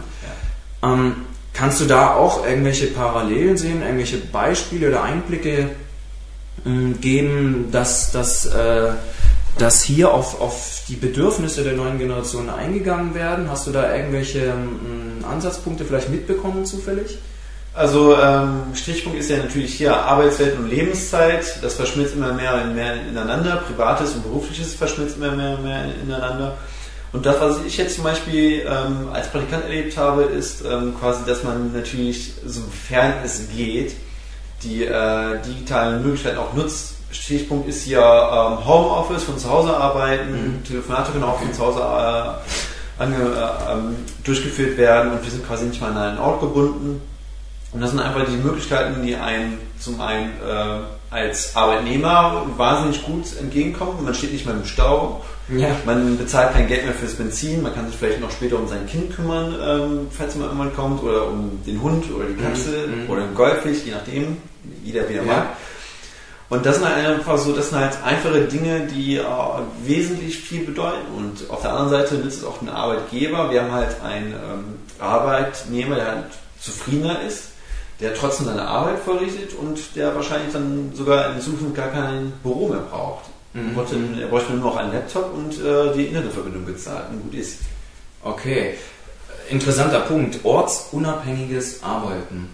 Ja. 0.82 0.94
Ähm, 0.94 1.16
kannst 1.54 1.82
du 1.82 1.86
da 1.86 2.16
auch 2.16 2.46
irgendwelche 2.46 2.88
Parallelen 2.88 3.58
sehen, 3.58 3.82
irgendwelche 3.82 4.18
Beispiele 4.18 4.90
oder 4.90 5.04
Einblicke 5.04 5.70
äh, 6.66 6.94
geben, 7.00 7.70
dass 7.72 8.12
das 8.12 8.46
äh, 8.46 8.92
dass 9.60 9.84
hier 9.84 10.14
auf, 10.14 10.40
auf 10.40 10.84
die 10.88 10.96
Bedürfnisse 10.96 11.64
der 11.64 11.74
neuen 11.74 11.98
Generation 12.00 12.50
eingegangen 12.50 13.14
werden? 13.14 13.50
Hast 13.50 13.68
du 13.68 13.72
da 13.72 13.94
irgendwelche 13.94 14.46
ähm, 14.46 15.24
Ansatzpunkte 15.30 15.86
vielleicht 15.86 16.10
mitbekommen 16.10 16.66
zufällig? 16.66 17.18
Also 17.80 18.14
ähm, 18.18 18.76
Stichpunkt 18.76 19.18
ist 19.18 19.30
ja 19.30 19.38
natürlich 19.38 19.74
hier 19.74 19.96
Arbeitswelt 19.96 20.60
und 20.60 20.70
Lebenszeit. 20.70 21.64
Das 21.64 21.76
verschmilzt 21.76 22.14
immer 22.14 22.34
mehr 22.34 22.56
und 22.56 22.76
mehr 22.76 22.94
ineinander. 23.08 23.64
Privates 23.66 24.16
und 24.16 24.24
berufliches 24.24 24.76
verschmilzt 24.76 25.16
immer 25.16 25.32
mehr 25.32 25.54
und 25.54 25.64
mehr 25.64 25.86
ineinander. 26.04 26.58
Und 27.14 27.26
das, 27.26 27.40
was 27.40 27.64
ich 27.66 27.78
jetzt 27.78 27.96
zum 27.96 28.04
Beispiel 28.04 28.68
ähm, 28.68 29.08
als 29.14 29.30
Praktikant 29.30 29.64
erlebt 29.64 29.96
habe, 29.96 30.24
ist 30.24 30.66
ähm, 30.66 30.94
quasi, 31.00 31.24
dass 31.26 31.46
man 31.46 31.72
natürlich, 31.72 32.34
sofern 32.46 33.14
es 33.24 33.48
geht, 33.56 33.96
die 34.62 34.84
äh, 34.84 35.42
digitalen 35.48 36.04
Möglichkeiten 36.04 36.38
auch 36.38 36.54
nutzt, 36.54 36.96
Stichpunkt 37.12 37.70
ist 37.70 37.84
hier 37.84 38.02
ähm, 38.02 38.68
Homeoffice, 38.68 39.24
von 39.24 39.38
zu 39.38 39.50
Hause 39.50 39.74
arbeiten, 39.74 40.32
mhm. 40.32 40.64
Telefonate 40.66 41.14
können 41.14 41.24
auch 41.24 41.40
von 41.40 41.54
zu 41.54 41.66
Hause 41.66 41.80
äh, 41.80 43.02
ange, 43.02 43.16
äh, 43.16 43.72
ähm, 43.72 43.96
durchgeführt 44.26 44.78
werden 44.78 45.14
und 45.14 45.24
wir 45.24 45.32
sind 45.32 45.48
quasi 45.48 45.64
nicht 45.64 45.80
mal 45.80 45.92
an 45.92 45.98
einen 45.98 46.20
Ort 46.20 46.42
gebunden. 46.42 47.02
Und 47.72 47.82
das 47.82 47.92
sind 47.92 48.00
einfach 48.00 48.26
die 48.26 48.38
Möglichkeiten, 48.38 49.06
die 49.06 49.16
einen 49.16 49.60
zum 49.80 50.02
einen 50.02 50.32
äh, 50.42 50.80
als 51.12 51.56
Arbeitnehmer 51.56 52.46
wahnsinnig 52.58 53.04
gut 53.04 53.26
entgegenkommen. 53.40 54.04
Man 54.04 54.14
steht 54.14 54.34
nicht 54.34 54.46
mehr 54.46 54.56
im 54.56 54.66
Stau, 54.66 55.24
ja. 55.50 55.70
man 55.86 56.18
bezahlt 56.18 56.54
kein 56.54 56.68
Geld 56.68 56.86
mehr 56.86 56.94
fürs 56.94 57.14
Benzin, 57.14 57.62
man 57.62 57.74
kann 57.74 57.88
sich 57.88 57.96
vielleicht 57.96 58.22
noch 58.22 58.32
später 58.32 58.58
um 58.58 58.68
sein 58.68 58.88
Kind 58.88 59.16
kümmern, 59.16 59.56
ähm, 59.62 60.08
falls 60.10 60.36
man 60.36 60.48
irgendwann 60.48 60.76
kommt, 60.76 61.04
oder 61.04 61.28
um 61.28 61.60
den 61.66 61.82
Hund 61.82 62.06
oder 62.16 62.26
die 62.26 62.42
Katze 62.42 62.88
mhm. 62.88 63.10
oder 63.10 63.22
den 63.22 63.36
Goldfisch, 63.36 63.80
je 63.86 63.92
nachdem, 63.92 64.38
jeder 64.84 65.08
wie 65.08 65.14
er 65.14 65.26
ja. 65.26 65.34
mag. 65.34 65.48
Und 66.50 66.66
das 66.66 66.78
sind 66.78 66.90
halt 66.90 67.06
einfach 67.06 67.38
so, 67.38 67.54
das 67.54 67.70
sind 67.70 67.80
halt 67.80 67.98
einfache 68.04 68.42
Dinge, 68.42 68.88
die 68.88 69.18
äh, 69.18 69.24
wesentlich 69.84 70.38
viel 70.38 70.66
bedeuten. 70.66 71.06
Und 71.16 71.48
auf 71.52 71.62
der 71.62 71.72
anderen 71.72 71.92
Seite 71.92 72.16
nützt 72.16 72.40
es 72.40 72.44
auch 72.44 72.58
den 72.58 72.70
Arbeitgeber. 72.70 73.52
Wir 73.52 73.62
haben 73.62 73.72
halt 73.72 74.02
einen 74.04 74.34
ähm, 74.34 74.64
Arbeitnehmer, 75.00 75.96
der 75.96 76.08
halt 76.08 76.26
zufriedener 76.60 77.22
ist, 77.22 77.50
der 78.00 78.14
trotzdem 78.14 78.46
seine 78.46 78.68
Arbeit 78.68 79.00
verrichtet 79.00 79.54
und 79.54 79.96
der 79.96 80.16
wahrscheinlich 80.16 80.54
dann 80.54 80.92
sogar 80.94 81.34
in 81.34 81.42
Zukunft 81.42 81.76
gar 81.76 81.90
kein 81.90 82.32
Büro 82.44 82.70
mehr 82.70 82.80
braucht. 82.80 83.26
Mhm. 83.54 83.76
Er 84.20 84.28
bräuchte 84.28 84.54
nur 84.54 84.72
noch 84.72 84.78
einen 84.78 84.94
Laptop 84.94 85.34
und 85.34 85.54
äh, 85.60 85.94
die 85.94 86.06
Internetverbindung 86.06 86.66
bezahlt 86.66 87.10
und 87.10 87.24
gut 87.24 87.34
ist. 87.34 87.60
Okay, 88.24 88.76
interessanter 89.50 90.02
Punkt. 90.02 90.40
Ortsunabhängiges 90.44 91.84
Arbeiten. 91.84 92.50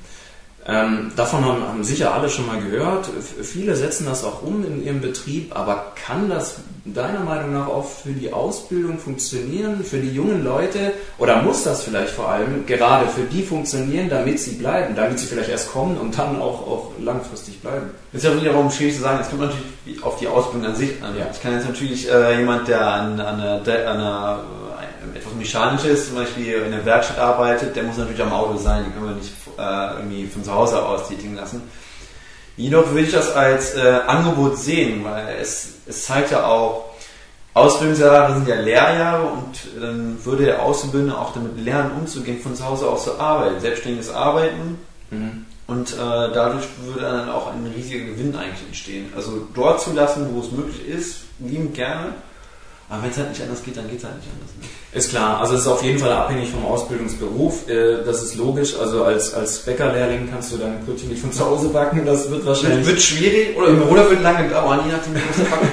Ähm, 0.67 1.12
davon 1.15 1.45
haben, 1.45 1.62
haben, 1.62 1.84
sicher 1.84 2.15
alle 2.15 2.28
schon 2.28 2.47
mal 2.47 2.60
gehört. 2.60 3.08
Viele 3.43 3.75
setzen 3.75 4.08
das 4.08 4.23
auch 4.23 4.41
um 4.41 4.65
in 4.65 4.84
ihrem 4.84 4.99
Betrieb, 4.99 5.56
aber 5.56 5.93
kann 5.95 6.28
das 6.28 6.56
deiner 6.86 7.19
Meinung 7.19 7.54
nach 7.54 7.67
auch 7.67 7.86
für 7.86 8.13
die 8.13 8.34
Ausbildung 8.34 8.97
funktionieren, 8.97 9.84
für 9.84 9.99
die 9.99 10.10
jungen 10.10 10.43
Leute? 10.43 10.93
Oder 11.19 11.43
muss 11.43 11.63
das 11.63 11.84
vielleicht 11.84 12.10
vor 12.10 12.30
allem 12.30 12.65
gerade 12.65 13.08
für 13.08 13.21
die 13.21 13.43
funktionieren, 13.43 14.10
damit 14.10 14.39
sie 14.39 14.56
bleiben, 14.56 14.95
damit 14.95 15.19
sie 15.19 15.28
vielleicht 15.28 15.49
erst 15.49 15.71
kommen 15.71 15.97
und 15.97 16.17
dann 16.17 16.41
auch, 16.41 16.65
auch 16.65 16.91
langfristig 16.99 17.62
bleiben? 17.62 17.91
Das 18.12 18.23
ist 18.23 18.30
ja 18.30 18.41
wiederum 18.41 18.71
schwierig 18.71 18.95
zu 18.95 19.01
sagen. 19.01 19.19
Es 19.21 19.30
kommt 19.30 19.41
natürlich 19.41 20.04
auf 20.04 20.17
die 20.17 20.28
Ausbildung 20.28 20.71
an 20.71 20.75
sich 20.75 20.91
an. 21.04 21.15
Ja. 21.15 21.28
Ich 21.32 21.43
kann 21.43 21.54
jetzt 21.54 21.67
natürlich 21.67 22.10
äh, 22.10 22.39
jemand, 22.39 22.67
der 22.67 22.82
an, 22.88 23.19
an 23.19 23.39
einer, 23.39 23.62
an 23.62 23.99
einer 23.99 24.43
etwas 25.13 25.33
Mechanisches, 25.33 26.07
zum 26.07 26.15
Beispiel 26.15 26.53
in 26.53 26.71
der 26.71 26.85
Werkstatt 26.85 27.19
arbeitet, 27.19 27.75
der 27.75 27.83
muss 27.83 27.97
natürlich 27.97 28.21
am 28.21 28.31
Auto 28.31 28.57
sein, 28.57 28.85
die 28.85 28.91
können 28.91 29.09
wir 29.09 29.15
nicht 29.15 29.33
äh, 29.57 29.95
irgendwie 29.97 30.27
von 30.27 30.43
zu 30.43 30.53
Hause 30.53 30.83
aus 30.83 31.07
tätigen 31.07 31.35
lassen. 31.35 31.61
Jedoch 32.57 32.89
würde 32.89 33.01
ich 33.01 33.11
das 33.11 33.33
als 33.35 33.75
äh, 33.75 33.99
Angebot 34.07 34.57
sehen, 34.57 35.03
weil 35.03 35.37
es, 35.41 35.73
es 35.85 36.05
zeigt 36.05 36.31
ja 36.31 36.45
auch, 36.45 36.85
Ausbildungsjahre 37.53 38.33
sind 38.35 38.47
ja 38.47 38.55
Lehrjahre 38.55 39.27
und 39.27 39.81
dann 39.81 40.17
würde 40.25 40.45
der 40.45 40.61
Auszubildende 40.61 41.17
auch 41.17 41.33
damit 41.33 41.57
lernen, 41.63 41.91
umzugehen, 41.99 42.39
von 42.41 42.53
zu 42.53 42.65
Hause 42.65 42.89
aus 42.89 43.05
zu 43.05 43.19
arbeiten, 43.19 43.61
selbstständiges 43.61 44.11
Arbeiten. 44.11 44.77
Mhm. 45.09 45.45
Und 45.67 45.93
äh, 45.93 45.97
dadurch 45.97 46.65
würde 46.83 47.01
dann 47.01 47.29
auch 47.29 47.47
ein 47.47 47.71
riesiger 47.75 48.05
Gewinn 48.05 48.35
eigentlich 48.35 48.67
entstehen. 48.67 49.11
Also 49.15 49.47
dort 49.53 49.81
zu 49.81 49.93
lassen, 49.93 50.27
wo 50.33 50.41
es 50.41 50.51
möglich 50.51 50.87
ist, 50.87 51.21
liebend 51.39 51.73
gerne. 51.73 52.13
Aber 52.88 53.02
wenn 53.02 53.10
es 53.10 53.17
halt 53.17 53.30
nicht 53.30 53.41
anders 53.41 53.63
geht, 53.63 53.78
dann 53.78 53.89
geht 53.89 53.98
es 53.98 54.04
halt 54.04 54.15
nicht 54.17 54.28
anders. 54.32 54.50
Ne? 54.62 54.67
Ist 54.98 55.10
klar, 55.10 55.41
also 55.41 55.56
es 55.56 55.62
ist 55.62 55.67
auf 55.67 55.84
jeden 55.84 55.98
Fall 55.98 56.12
abhängig 56.12 56.52
vom 56.52 56.65
Ausbildungsberuf. 56.65 57.67
Äh, 57.67 58.04
das 58.06 58.21
ist 58.21 58.36
logisch. 58.36 58.76
Also 58.80 59.04
als, 59.04 59.34
als 59.34 59.60
Bäckerlehrling 59.60 60.30
kannst 60.32 60.54
du 60.54 60.58
deine 60.58 60.78
Brötchen 60.86 61.10
nicht 61.10 61.21
von 61.21 61.32
zu 61.32 61.45
Hause 61.45 61.69
backen. 61.69 62.06
Das 62.06 62.30
wird 62.30 62.45
wahrscheinlich. 62.45 62.86
Wird 62.86 63.02
schwierig 63.02 63.58
oder, 63.58 63.69
oder 63.91 64.10
wird 64.10 64.21
lange 64.21 64.48
dauern, 64.50 64.82
je 64.86 64.91
nachdem, 64.91 65.15
wie 65.15 65.19
das 65.28 65.50
Backen? 65.50 65.67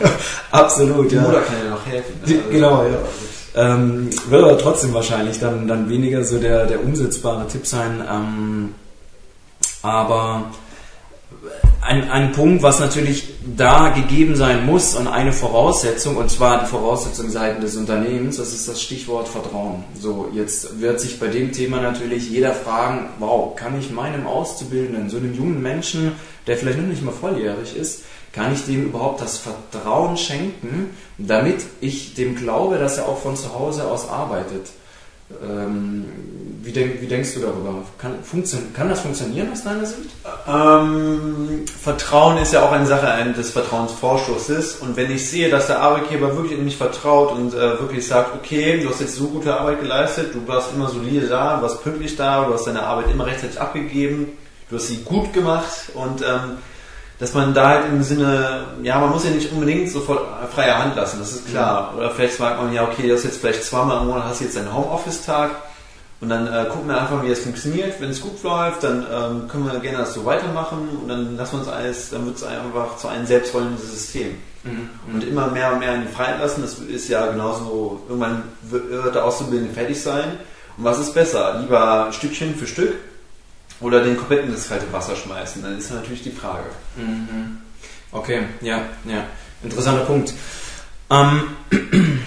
Also, 0.00 0.14
Absolut, 0.50 1.12
ja. 1.12 1.20
Mutter 1.22 1.40
kann 1.40 1.56
ja 1.64 1.70
noch 1.70 1.86
helfen. 1.86 2.20
Also, 2.22 2.34
genau, 2.50 2.84
ja. 2.84 2.98
Ähm, 3.54 4.08
wird 4.28 4.42
aber 4.42 4.56
trotzdem 4.56 4.94
wahrscheinlich 4.94 5.38
dann, 5.38 5.68
dann 5.68 5.88
weniger 5.90 6.24
so 6.24 6.38
der, 6.38 6.66
der 6.66 6.82
umsetzbare 6.82 7.46
Tipp 7.48 7.66
sein. 7.66 8.02
Ähm, 8.10 8.74
aber 9.82 10.50
ein, 11.92 12.10
ein 12.10 12.32
Punkt, 12.32 12.62
was 12.62 12.80
natürlich 12.80 13.24
da 13.56 13.90
gegeben 13.90 14.34
sein 14.34 14.64
muss 14.64 14.94
und 14.94 15.08
eine 15.08 15.32
Voraussetzung, 15.32 16.16
und 16.16 16.30
zwar 16.30 16.60
die 16.60 16.66
Voraussetzung 16.66 17.28
seitens 17.28 17.64
des 17.64 17.76
Unternehmens, 17.76 18.38
das 18.38 18.54
ist 18.54 18.66
das 18.66 18.80
Stichwort 18.80 19.28
Vertrauen. 19.28 19.84
So, 20.00 20.30
jetzt 20.34 20.80
wird 20.80 21.00
sich 21.00 21.20
bei 21.20 21.26
dem 21.28 21.52
Thema 21.52 21.82
natürlich 21.82 22.30
jeder 22.30 22.54
fragen, 22.54 23.10
wow, 23.18 23.54
kann 23.54 23.78
ich 23.78 23.90
meinem 23.90 24.26
Auszubildenden, 24.26 25.10
so 25.10 25.18
einem 25.18 25.34
jungen 25.34 25.60
Menschen, 25.60 26.12
der 26.46 26.56
vielleicht 26.56 26.78
noch 26.78 26.88
nicht 26.88 27.02
mal 27.02 27.12
volljährig 27.12 27.76
ist, 27.76 28.04
kann 28.32 28.54
ich 28.54 28.64
dem 28.64 28.84
überhaupt 28.86 29.20
das 29.20 29.36
Vertrauen 29.36 30.16
schenken, 30.16 30.96
damit 31.18 31.58
ich 31.82 32.14
dem 32.14 32.36
glaube, 32.36 32.78
dass 32.78 32.96
er 32.96 33.06
auch 33.06 33.18
von 33.18 33.36
zu 33.36 33.54
Hause 33.54 33.84
aus 33.84 34.08
arbeitet? 34.08 34.70
Ähm, 35.42 36.04
wie, 36.62 36.72
denk, 36.72 37.00
wie, 37.00 37.06
denkst 37.06 37.34
du 37.34 37.40
darüber? 37.40 37.82
Kann, 37.98 38.14
kann, 38.74 38.88
das 38.88 39.00
funktionieren 39.00 39.50
aus 39.50 39.64
deiner 39.64 39.84
Sicht? 39.84 40.10
Ähm, 40.46 41.64
Vertrauen 41.66 42.38
ist 42.38 42.52
ja 42.52 42.62
auch 42.62 42.72
eine 42.72 42.86
Sache 42.86 43.32
des 43.36 43.50
Vertrauensvorschusses. 43.50 44.76
Und 44.76 44.96
wenn 44.96 45.10
ich 45.10 45.28
sehe, 45.28 45.50
dass 45.50 45.66
der 45.66 45.80
Arbeitgeber 45.80 46.36
wirklich 46.36 46.58
in 46.58 46.64
mich 46.64 46.76
vertraut 46.76 47.32
und 47.32 47.54
äh, 47.54 47.80
wirklich 47.80 48.06
sagt, 48.06 48.34
okay, 48.36 48.80
du 48.80 48.90
hast 48.90 49.00
jetzt 49.00 49.16
so 49.16 49.28
gute 49.28 49.58
Arbeit 49.58 49.80
geleistet, 49.80 50.34
du 50.34 50.46
warst 50.46 50.72
immer 50.74 50.88
solide 50.88 51.26
da, 51.26 51.56
du 51.56 51.62
warst 51.62 51.82
pünktlich 51.82 52.16
da, 52.16 52.44
du 52.44 52.54
hast 52.54 52.66
deine 52.66 52.84
Arbeit 52.84 53.10
immer 53.10 53.26
rechtzeitig 53.26 53.60
abgegeben, 53.60 54.28
du 54.70 54.76
hast 54.76 54.86
sie 54.86 54.98
gut 54.98 55.32
gemacht 55.32 55.90
und 55.94 56.22
ähm, 56.22 56.58
dass 57.18 57.34
man 57.34 57.54
da 57.54 57.68
halt 57.68 57.86
im 57.86 58.02
Sinne, 58.02 58.64
ja, 58.82 58.98
man 58.98 59.10
muss 59.10 59.24
ja 59.24 59.30
nicht 59.30 59.52
unbedingt 59.52 59.90
sofort 59.90 60.26
freie 60.54 60.76
Hand 60.76 60.96
lassen, 60.96 61.18
das 61.20 61.32
ist 61.32 61.48
klar. 61.48 61.94
Oder 61.96 62.10
vielleicht 62.10 62.34
sagt 62.34 62.60
man, 62.60 62.72
ja, 62.72 62.84
okay, 62.84 63.08
das 63.08 63.20
ist 63.20 63.24
jetzt 63.24 63.40
vielleicht 63.40 63.64
zweimal 63.64 64.02
im 64.02 64.08
Monat, 64.08 64.24
hast 64.24 64.40
du 64.40 64.44
jetzt 64.44 64.56
einen 64.56 64.74
Homeoffice-Tag 64.74 65.50
und 66.20 66.28
dann 66.28 66.46
äh, 66.46 66.66
gucken 66.70 66.88
wir 66.88 67.00
einfach, 67.00 67.22
wie 67.24 67.30
es 67.30 67.40
funktioniert. 67.40 68.00
Wenn 68.00 68.10
es 68.10 68.20
gut 68.20 68.42
läuft, 68.42 68.84
dann 68.84 69.04
ähm, 69.12 69.48
können 69.48 69.66
wir 69.66 69.78
gerne 69.80 69.98
das 69.98 70.14
so 70.14 70.24
weitermachen 70.24 70.88
und 71.02 71.08
dann 71.08 71.36
lassen 71.36 71.54
wir 71.54 71.58
uns 71.60 71.68
alles, 71.68 72.10
dann 72.10 72.26
wird 72.26 72.36
es 72.36 72.44
einfach 72.44 72.96
zu 72.96 73.08
einem 73.08 73.26
selbstrollendes 73.26 73.90
System. 73.90 74.36
Mhm. 74.62 74.88
Und 75.12 75.24
immer 75.24 75.48
mehr 75.48 75.72
und 75.72 75.80
mehr 75.80 75.96
in 75.96 76.02
die 76.02 76.12
Freiheit 76.12 76.38
lassen, 76.40 76.62
das 76.62 76.78
ist 76.78 77.08
ja 77.08 77.26
genauso, 77.26 78.00
irgendwann 78.08 78.44
wird 78.62 79.14
der 79.14 79.24
Auszubildende 79.24 79.74
fertig 79.74 80.00
sein. 80.00 80.38
Und 80.76 80.84
was 80.84 81.00
ist 81.00 81.12
besser? 81.12 81.58
Lieber 81.60 82.08
Stückchen 82.12 82.54
für 82.54 82.66
Stück 82.68 82.94
oder 83.82 84.02
den 84.02 84.16
kompletten 84.16 84.52
ins 84.52 84.68
kalte 84.68 84.90
Wasser 84.92 85.16
schmeißen? 85.16 85.62
Dann 85.62 85.78
ist 85.78 85.90
natürlich 85.90 86.22
die 86.22 86.30
Frage. 86.30 86.64
Mhm. 86.96 87.58
Okay, 88.12 88.42
ja, 88.60 88.82
ja. 89.04 89.24
Interessanter 89.62 90.04
Punkt. 90.04 90.32
Ähm, 91.10 91.42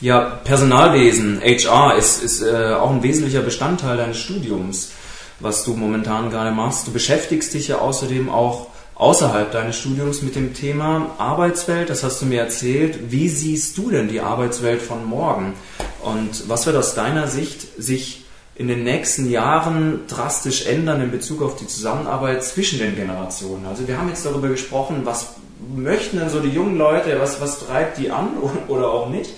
ja, 0.00 0.20
Personalwesen, 0.44 1.40
HR, 1.40 1.96
ist, 1.96 2.22
ist 2.22 2.42
äh, 2.42 2.74
auch 2.74 2.90
ein 2.90 3.02
wesentlicher 3.02 3.40
Bestandteil 3.40 3.96
deines 3.96 4.18
Studiums, 4.18 4.92
was 5.40 5.64
du 5.64 5.74
momentan 5.74 6.30
gerade 6.30 6.50
machst. 6.50 6.86
Du 6.86 6.92
beschäftigst 6.92 7.54
dich 7.54 7.68
ja 7.68 7.78
außerdem 7.78 8.28
auch 8.28 8.68
außerhalb 8.94 9.50
deines 9.50 9.78
Studiums 9.78 10.22
mit 10.22 10.36
dem 10.36 10.54
Thema 10.54 11.10
Arbeitswelt, 11.18 11.90
das 11.90 12.04
hast 12.04 12.22
du 12.22 12.26
mir 12.26 12.40
erzählt. 12.40 13.10
Wie 13.10 13.28
siehst 13.28 13.76
du 13.78 13.90
denn 13.90 14.08
die 14.08 14.20
Arbeitswelt 14.20 14.82
von 14.82 15.04
morgen? 15.04 15.54
Und 16.02 16.48
was 16.48 16.66
wird 16.66 16.76
aus 16.76 16.94
deiner 16.94 17.28
Sicht 17.28 17.66
sich 17.82 18.21
in 18.54 18.68
den 18.68 18.84
nächsten 18.84 19.30
Jahren 19.30 20.00
drastisch 20.08 20.66
ändern 20.66 21.00
in 21.00 21.10
Bezug 21.10 21.42
auf 21.42 21.56
die 21.56 21.66
Zusammenarbeit 21.66 22.44
zwischen 22.44 22.78
den 22.78 22.94
Generationen. 22.94 23.66
Also 23.66 23.88
wir 23.88 23.96
haben 23.96 24.08
jetzt 24.08 24.26
darüber 24.26 24.48
gesprochen, 24.48 25.02
was 25.04 25.34
möchten 25.74 26.18
denn 26.18 26.28
so 26.28 26.40
die 26.40 26.50
jungen 26.50 26.76
Leute, 26.76 27.18
was, 27.18 27.40
was 27.40 27.66
treibt 27.66 27.98
die 27.98 28.10
an 28.10 28.28
oder 28.68 28.90
auch 28.90 29.08
nicht, 29.08 29.30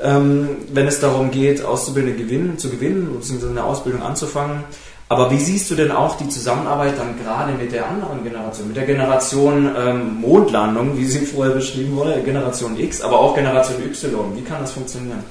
ähm, 0.00 0.48
wenn 0.72 0.86
es 0.86 1.00
darum 1.00 1.30
geht, 1.30 1.64
Auszubildende 1.64 2.22
gewinnen, 2.22 2.58
zu 2.58 2.70
gewinnen, 2.70 3.16
bzw. 3.18 3.48
eine 3.48 3.64
Ausbildung 3.64 4.02
anzufangen. 4.02 4.64
Aber 5.08 5.30
wie 5.30 5.38
siehst 5.38 5.70
du 5.70 5.76
denn 5.76 5.92
auch 5.92 6.16
die 6.16 6.28
Zusammenarbeit 6.28 6.98
dann 6.98 7.16
gerade 7.22 7.52
mit 7.52 7.72
der 7.72 7.88
anderen 7.88 8.24
Generation, 8.24 8.68
mit 8.68 8.76
der 8.76 8.86
Generation 8.86 9.70
ähm, 9.78 10.20
Mondlandung, 10.20 10.98
wie 10.98 11.04
sie 11.04 11.24
vorher 11.24 11.54
beschrieben 11.54 11.96
wurde, 11.96 12.20
Generation 12.24 12.78
X, 12.78 13.00
aber 13.00 13.20
auch 13.20 13.34
Generation 13.34 13.82
Y? 13.84 14.36
Wie 14.36 14.42
kann 14.42 14.60
das 14.60 14.72
funktionieren? 14.72 15.22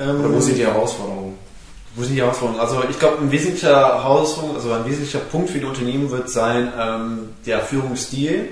Ähm, 0.00 0.20
oder 0.20 0.34
wo 0.34 0.40
sind 0.40 0.58
die 0.58 0.66
Herausforderungen? 0.66 1.34
Wo 1.96 2.02
sind 2.02 2.14
die 2.14 2.20
Herausforderungen? 2.20 2.60
Also 2.60 2.82
ich 2.88 2.98
glaube, 2.98 3.22
ein 3.22 3.32
wesentlicher 3.32 4.02
Herausforderung, 4.02 4.56
also 4.56 4.70
ein 4.72 4.84
wesentlicher 4.84 5.20
Punkt 5.20 5.48
für 5.48 5.58
die 5.58 5.64
Unternehmen 5.64 6.10
wird 6.10 6.28
sein 6.28 6.70
ähm, 6.78 7.30
der 7.46 7.60
Führungsstil 7.60 8.50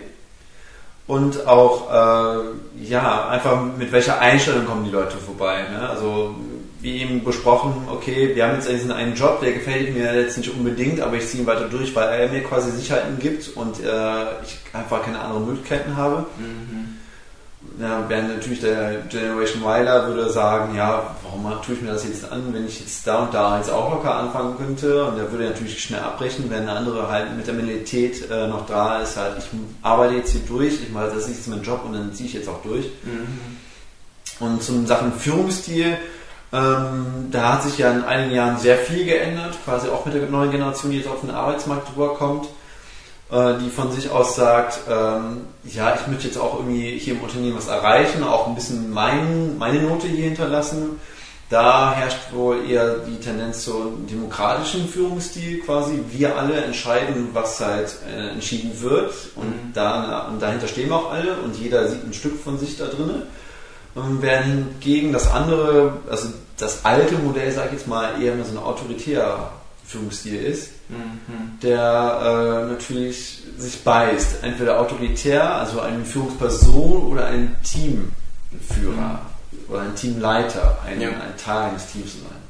und 1.06 1.46
auch 1.46 1.90
äh, 1.90 2.88
ja 2.88 3.28
einfach 3.28 3.62
mit 3.76 3.92
welcher 3.92 4.18
Einstellung 4.18 4.64
kommen 4.64 4.84
die 4.84 4.90
Leute 4.90 5.18
vorbei. 5.18 5.62
Ne? 5.70 5.88
Also 5.88 6.34
wie 6.80 7.02
eben 7.02 7.22
besprochen, 7.22 7.74
okay, 7.90 8.34
wir 8.34 8.46
haben 8.46 8.54
jetzt 8.54 8.68
diesen 8.70 8.92
einen 8.92 9.14
Job, 9.14 9.40
der 9.40 9.52
gefällt 9.52 9.94
mir 9.94 10.14
jetzt 10.18 10.38
nicht 10.38 10.50
unbedingt, 10.50 11.00
aber 11.00 11.16
ich 11.16 11.26
ziehe 11.26 11.42
ihn 11.42 11.46
weiter 11.46 11.68
durch, 11.68 11.94
weil 11.94 12.08
er 12.08 12.28
mir 12.30 12.42
quasi 12.42 12.70
Sicherheiten 12.70 13.18
gibt 13.18 13.54
und 13.56 13.80
äh, 13.80 14.42
ich 14.42 14.58
einfach 14.72 15.02
keine 15.02 15.20
anderen 15.20 15.46
Möglichkeiten 15.46 15.96
habe. 15.96 16.26
Mhm 16.38 16.93
ja, 17.80 18.04
während 18.08 18.28
natürlich 18.36 18.60
der 18.60 19.02
Generation 19.10 19.64
Weiler 19.64 20.06
würde 20.06 20.30
sagen, 20.30 20.76
ja, 20.76 21.16
warum 21.22 21.50
tue 21.62 21.74
ich 21.74 21.82
mir 21.82 21.92
das 21.92 22.04
jetzt 22.04 22.30
an, 22.30 22.52
wenn 22.52 22.66
ich 22.66 22.80
jetzt 22.80 23.06
da 23.06 23.24
und 23.24 23.34
da 23.34 23.58
jetzt 23.58 23.70
auch 23.70 23.90
locker 23.90 24.14
anfangen 24.14 24.56
könnte 24.56 25.04
und 25.04 25.16
der 25.16 25.30
würde 25.32 25.44
natürlich 25.44 25.82
schnell 25.82 26.00
abbrechen, 26.00 26.44
wenn 26.48 26.68
eine 26.68 26.78
andere 26.78 27.10
halt 27.10 27.36
mit 27.36 27.46
der 27.46 27.54
Mentalität 27.54 28.30
äh, 28.30 28.46
noch 28.46 28.66
da 28.66 29.00
ist, 29.02 29.16
halt 29.16 29.38
ich 29.38 29.46
arbeite 29.82 30.14
jetzt 30.14 30.32
hier 30.32 30.42
durch, 30.46 30.74
ich 30.74 30.90
mache 30.90 31.06
das 31.06 31.28
ist 31.28 31.36
jetzt 31.36 31.48
mein 31.48 31.62
Job 31.62 31.80
und 31.84 31.94
dann 31.94 32.12
ziehe 32.12 32.28
ich 32.28 32.34
jetzt 32.34 32.48
auch 32.48 32.62
durch. 32.62 32.86
Mhm. 33.02 33.58
Und 34.40 34.62
zum 34.62 34.86
Sachen 34.86 35.12
Führungsstil, 35.12 35.96
Ähm, 36.52 37.30
da 37.32 37.54
hat 37.54 37.64
sich 37.64 37.78
ja 37.78 37.90
in 37.90 38.04
einigen 38.04 38.32
Jahren 38.32 38.58
sehr 38.58 38.78
viel 38.78 39.04
geändert, 39.04 39.58
quasi 39.64 39.88
auch 39.88 40.06
mit 40.06 40.14
der 40.14 40.28
neuen 40.28 40.52
Generation, 40.52 40.92
die 40.92 40.98
jetzt 40.98 41.08
auf 41.08 41.20
den 41.20 41.32
Arbeitsmarkt 41.32 41.88
rüberkommt, 41.96 42.46
äh, 43.34 43.58
die 43.58 43.68
von 43.68 43.90
sich 43.90 44.10
aus 44.10 44.36
sagt, 44.36 44.78
ähm, 44.88 45.40
ja, 45.64 45.96
ich 45.96 46.06
möchte 46.06 46.28
jetzt 46.28 46.38
auch 46.38 46.54
irgendwie 46.60 46.96
hier 46.98 47.14
im 47.14 47.20
Unternehmen 47.20 47.56
was 47.56 47.66
erreichen, 47.66 48.22
auch 48.22 48.46
ein 48.46 48.54
bisschen 48.54 48.92
mein, 48.92 49.58
meine 49.58 49.82
Note 49.82 50.06
hier 50.06 50.26
hinterlassen. 50.26 51.00
Da 51.50 51.92
herrscht 51.94 52.32
wohl 52.32 52.68
eher 52.70 52.98
die 52.98 53.18
Tendenz 53.20 53.64
zum 53.64 54.06
demokratischen 54.06 54.88
Führungsstil 54.88 55.60
quasi. 55.60 55.98
Wir 56.10 56.36
alle 56.38 56.54
entscheiden, 56.54 57.30
was 57.32 57.60
halt 57.60 57.96
äh, 58.08 58.30
entschieden 58.30 58.80
wird 58.80 59.12
und, 59.34 59.48
mhm. 59.48 59.72
da, 59.74 60.28
und 60.28 60.40
dahinter 60.40 60.68
stehen 60.68 60.88
wir 60.88 60.96
auch 60.96 61.12
alle 61.12 61.36
und 61.38 61.56
jeder 61.56 61.88
sieht 61.88 62.04
ein 62.04 62.14
Stück 62.14 62.40
von 62.40 62.56
sich 62.56 62.78
da 62.78 62.86
drinnen. 62.86 63.22
Während 63.94 64.46
hingegen 64.46 65.12
das 65.12 65.30
andere, 65.30 65.98
also 66.08 66.28
das 66.56 66.84
alte 66.84 67.16
Modell, 67.16 67.50
sag 67.52 67.66
ich 67.66 67.72
jetzt 67.72 67.88
mal, 67.88 68.20
eher 68.22 68.32
so 68.44 68.52
ein 68.52 68.64
autoritärer 68.64 69.52
Führungsstil 69.86 70.36
ist, 70.36 70.70
mhm. 70.88 71.58
der 71.62 72.66
äh, 72.66 72.70
natürlich 72.72 73.42
sich 73.58 73.82
beißt. 73.82 74.42
Entweder 74.42 74.80
autoritär, 74.80 75.54
also 75.54 75.80
eine 75.80 76.04
Führungsperson 76.04 77.04
oder 77.04 77.26
ein 77.26 77.56
Teamführer 77.62 79.20
mhm. 79.50 79.58
oder 79.72 79.82
ein 79.82 79.94
Teamleiter, 79.94 80.78
ein, 80.86 81.00
ja. 81.00 81.08
ein 81.08 81.36
Teil 81.42 81.70
eines 81.70 81.92
Teams 81.92 82.12
sein. 82.12 82.44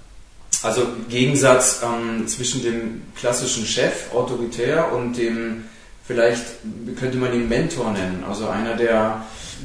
Also 0.63 0.87
Gegensatz 1.11 1.83
ähm, 1.83 2.27
zwischen 2.27 2.63
dem 2.63 3.03
klassischen 3.17 3.67
Chef, 3.67 4.13
autoritär, 4.15 4.93
und 4.93 5.15
dem, 5.15 5.65
vielleicht 6.07 6.43
könnte 6.99 7.19
man 7.19 7.35
ihn 7.35 7.49
Mentor 7.49 7.93
nennen, 7.93 8.25
also 8.27 8.49
einer, 8.49 8.75
der 8.75 9.25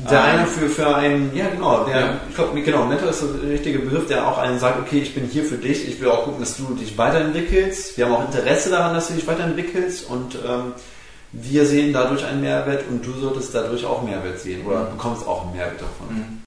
der 0.10 0.24
eine 0.24 0.48
für, 0.48 0.70
für 0.70 0.96
einen, 0.96 1.36
ja 1.36 1.48
genau, 1.50 1.84
der, 1.84 2.00
ja. 2.00 2.22
ich 2.30 2.36
glaube, 2.36 2.62
genau, 2.62 2.86
Mentor 2.86 3.10
ist 3.10 3.22
der 3.22 3.50
richtige 3.50 3.80
Begriff, 3.80 4.08
der 4.08 4.28
auch 4.28 4.38
einen 4.38 4.60
sagt, 4.60 4.80
okay, 4.80 5.00
ich 5.00 5.14
bin 5.14 5.26
hier 5.26 5.44
für 5.44 5.58
dich, 5.58 5.88
ich 5.88 6.00
will 6.00 6.10
auch 6.10 6.24
gucken, 6.24 6.40
dass 6.40 6.58
du 6.58 6.74
dich 6.76 6.98
weiterentwickelst. 6.98 7.98
Wir 7.98 8.06
haben 8.06 8.14
auch 8.14 8.26
Interesse 8.26 8.70
daran, 8.70 8.94
dass 8.94 9.08
du 9.08 9.16
dich 9.16 9.28
weiterentwickelst 9.28 10.10
und 10.10 10.36
ähm, 10.36 10.74
wir 11.32 11.66
sehen 11.66 11.94
dadurch 11.94 12.26
einen 12.26 12.42
Mehrwert 12.42 12.86
und 12.90 13.06
du 13.06 13.14
solltest 13.14 13.54
dadurch 13.54 13.86
auch 13.86 14.02
Mehrwert 14.04 14.40
sehen 14.40 14.66
oder 14.66 14.86
mhm. 14.86 14.92
bekommst 14.92 15.28
auch 15.28 15.44
einen 15.44 15.56
Mehrwert 15.56 15.82
davon. 15.82 16.16
Mhm. 16.16 16.44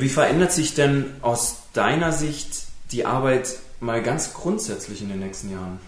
Wie 0.00 0.08
verändert 0.08 0.52
sich 0.52 0.74
denn 0.74 1.14
aus 1.22 1.62
deiner 1.72 2.12
Sicht 2.12 2.66
die 2.92 3.06
Arbeit 3.06 3.58
mal 3.80 4.02
ganz 4.02 4.34
grundsätzlich 4.34 5.02
in 5.02 5.08
den 5.08 5.20
nächsten 5.20 5.50
Jahren? 5.50 5.78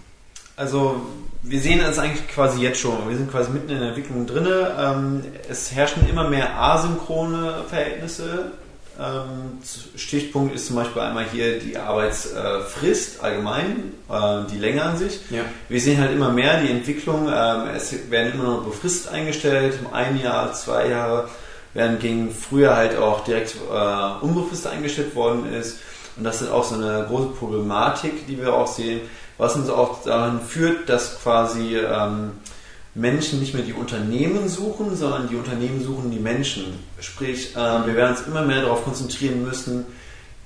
Also 0.56 1.02
wir 1.42 1.60
sehen 1.60 1.80
es 1.80 1.98
eigentlich 1.98 2.26
quasi 2.28 2.62
jetzt 2.62 2.80
schon. 2.80 3.08
Wir 3.08 3.16
sind 3.16 3.30
quasi 3.30 3.50
mitten 3.50 3.70
in 3.70 3.78
der 3.78 3.88
Entwicklung 3.88 4.26
drin. 4.26 4.48
Ähm, 4.78 5.22
es 5.48 5.70
herrschen 5.72 6.08
immer 6.08 6.28
mehr 6.28 6.58
asynchrone 6.58 7.64
Verhältnisse. 7.68 8.52
Ähm, 8.98 9.58
Stichpunkt 9.94 10.54
ist 10.54 10.68
zum 10.68 10.76
Beispiel 10.76 11.02
einmal 11.02 11.26
hier 11.30 11.58
die 11.60 11.76
Arbeitsfrist 11.76 13.22
allgemein, 13.22 13.92
äh, 14.08 14.50
die 14.50 14.58
Länger 14.58 14.86
an 14.86 14.96
sich. 14.96 15.20
Ja. 15.28 15.42
Wir 15.68 15.80
sehen 15.80 16.00
halt 16.00 16.12
immer 16.12 16.30
mehr 16.30 16.62
die 16.62 16.70
Entwicklung. 16.70 17.28
Ähm, 17.28 17.68
es 17.76 18.10
werden 18.10 18.32
immer 18.32 18.44
nur 18.44 18.64
befristet 18.64 19.12
eingestellt, 19.12 19.78
ein 19.92 20.18
Jahr, 20.18 20.54
zwei 20.54 20.88
Jahre, 20.88 21.28
während 21.74 22.00
gegen 22.00 22.30
früher 22.30 22.74
halt 22.74 22.96
auch 22.96 23.22
direkt 23.24 23.54
äh, 23.54 24.24
unbefristet 24.24 24.72
eingestellt 24.72 25.14
worden 25.14 25.52
ist. 25.52 25.80
Und 26.16 26.24
das 26.24 26.40
ist 26.40 26.50
auch 26.50 26.64
so 26.64 26.76
eine 26.76 27.04
große 27.06 27.28
Problematik, 27.38 28.26
die 28.26 28.40
wir 28.40 28.54
auch 28.54 28.66
sehen 28.66 29.02
was 29.38 29.56
uns 29.56 29.68
auch 29.68 30.02
daran 30.04 30.40
führt, 30.40 30.88
dass 30.88 31.20
quasi 31.20 31.76
ähm, 31.76 32.32
Menschen 32.94 33.40
nicht 33.40 33.54
mehr 33.54 33.62
die 33.62 33.74
Unternehmen 33.74 34.48
suchen, 34.48 34.96
sondern 34.96 35.28
die 35.28 35.36
Unternehmen 35.36 35.84
suchen 35.84 36.10
die 36.10 36.18
Menschen. 36.18 36.78
Sprich, 37.00 37.54
äh, 37.54 37.58
wir 37.58 37.94
werden 37.94 38.16
uns 38.16 38.26
immer 38.26 38.42
mehr 38.42 38.62
darauf 38.62 38.84
konzentrieren 38.84 39.44
müssen, 39.44 39.84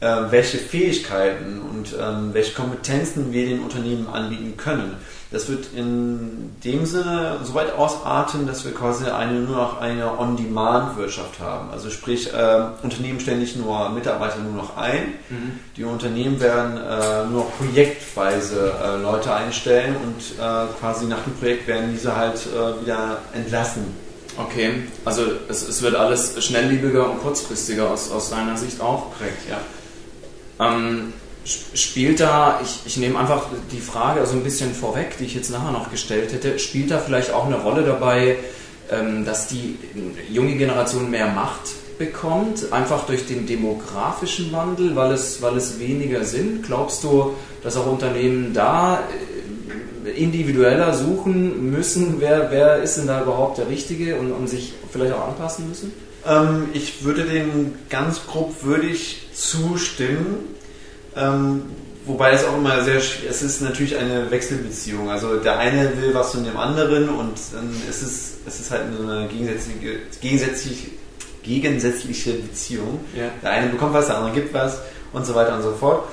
äh, 0.00 0.06
welche 0.30 0.58
Fähigkeiten 0.58 1.60
und 1.60 1.94
ähm, 1.98 2.30
welche 2.32 2.54
Kompetenzen 2.54 3.32
wir 3.32 3.46
den 3.46 3.60
Unternehmen 3.60 4.08
anbieten 4.08 4.56
können. 4.56 4.96
Das 5.32 5.48
wird 5.48 5.66
in 5.76 6.50
dem 6.64 6.86
Sinne 6.86 7.38
so 7.44 7.54
weit 7.54 7.72
ausarten, 7.72 8.48
dass 8.48 8.64
wir 8.64 8.74
quasi 8.74 9.04
eine, 9.04 9.34
nur 9.34 9.56
noch 9.56 9.80
eine 9.80 10.18
On-Demand-Wirtschaft 10.18 11.38
haben. 11.38 11.70
Also 11.70 11.88
sprich, 11.88 12.34
äh, 12.34 12.62
Unternehmen 12.82 13.20
stellen 13.20 13.38
nicht 13.38 13.56
nur 13.56 13.90
Mitarbeiter 13.90 14.38
nur 14.38 14.54
noch 14.54 14.76
ein, 14.76 15.14
mhm. 15.28 15.60
die 15.76 15.84
Unternehmen 15.84 16.40
werden 16.40 16.78
äh, 16.78 17.26
nur 17.30 17.44
noch 17.44 17.58
projektweise 17.58 18.72
äh, 18.82 18.96
Leute 19.00 19.32
einstellen 19.32 19.94
und 20.02 20.20
äh, 20.36 20.66
quasi 20.80 21.06
nach 21.06 21.22
dem 21.22 21.34
Projekt 21.34 21.68
werden 21.68 21.90
diese 21.92 22.16
halt 22.16 22.40
äh, 22.46 22.84
wieder 22.84 23.18
entlassen. 23.32 23.84
Okay, 24.36 24.84
also 25.04 25.22
es, 25.48 25.68
es, 25.68 25.82
wird 25.82 25.94
alles 25.94 26.42
schnelllebiger 26.44 27.10
und 27.10 27.20
kurzfristiger 27.20 27.90
aus, 27.90 28.10
aus 28.10 28.30
deiner 28.30 28.56
Sicht 28.56 28.80
auch. 28.80 29.12
Korrekt, 29.16 29.42
ja. 29.48 29.58
Ähm, 30.66 31.12
spielt 31.44 32.20
da, 32.20 32.60
ich, 32.62 32.80
ich 32.84 32.96
nehme 32.96 33.18
einfach 33.18 33.46
die 33.72 33.80
Frage 33.80 34.20
also 34.20 34.34
ein 34.34 34.44
bisschen 34.44 34.74
vorweg, 34.74 35.16
die 35.18 35.24
ich 35.24 35.34
jetzt 35.34 35.50
nachher 35.50 35.72
noch 35.72 35.90
gestellt 35.90 36.32
hätte, 36.32 36.58
spielt 36.58 36.90
da 36.90 36.98
vielleicht 36.98 37.32
auch 37.32 37.46
eine 37.46 37.56
Rolle 37.56 37.82
dabei, 37.82 38.36
ähm, 38.90 39.24
dass 39.24 39.48
die 39.48 39.78
junge 40.28 40.56
Generation 40.56 41.10
mehr 41.10 41.28
Macht 41.28 41.70
bekommt, 41.98 42.72
einfach 42.72 43.04
durch 43.06 43.26
den 43.26 43.46
demografischen 43.46 44.50
Wandel, 44.52 44.96
weil 44.96 45.12
es, 45.12 45.42
weil 45.42 45.56
es 45.56 45.78
weniger 45.78 46.24
sind? 46.24 46.62
Glaubst 46.62 47.04
du, 47.04 47.34
dass 47.62 47.76
auch 47.76 47.86
Unternehmen 47.86 48.54
da 48.54 49.02
äh, 50.06 50.10
individueller 50.10 50.94
suchen 50.94 51.70
müssen, 51.70 52.16
wer, 52.18 52.50
wer 52.50 52.82
ist 52.82 52.96
denn 52.96 53.06
da 53.06 53.22
überhaupt 53.22 53.58
der 53.58 53.68
Richtige 53.68 54.16
und, 54.16 54.32
und 54.32 54.48
sich 54.48 54.72
vielleicht 54.90 55.12
auch 55.12 55.28
anpassen 55.28 55.68
müssen? 55.68 55.92
Ähm, 56.26 56.68
ich 56.72 57.04
würde 57.04 57.24
dem 57.24 57.74
ganz 57.88 58.26
grob 58.26 58.64
würdig 58.64 59.28
zustimmen. 59.32 60.56
Ähm, 61.16 61.62
wobei 62.06 62.32
es 62.32 62.44
auch 62.44 62.56
immer 62.56 62.82
sehr 62.82 62.96
es 62.96 63.42
ist 63.42 63.60
natürlich 63.60 63.96
eine 63.96 64.30
Wechselbeziehung. 64.30 65.10
Also 65.10 65.36
der 65.36 65.58
eine 65.58 65.96
will 66.00 66.14
was 66.14 66.32
von 66.32 66.44
dem 66.44 66.56
anderen 66.56 67.08
und 67.08 67.38
dann 67.52 67.74
ist 67.88 68.02
es, 68.02 68.38
es 68.46 68.60
ist 68.60 68.70
halt 68.70 68.82
eine 68.82 69.28
gegensätzliche, 69.28 69.98
gegensätzliche, 70.20 70.86
gegensätzliche 71.42 72.32
Beziehung. 72.34 73.00
Ja. 73.16 73.26
Der 73.42 73.50
eine 73.50 73.68
bekommt 73.68 73.94
was, 73.94 74.06
der 74.06 74.18
andere 74.18 74.34
gibt 74.34 74.54
was 74.54 74.80
und 75.12 75.26
so 75.26 75.34
weiter 75.34 75.56
und 75.56 75.62
so 75.62 75.72
fort. 75.72 76.04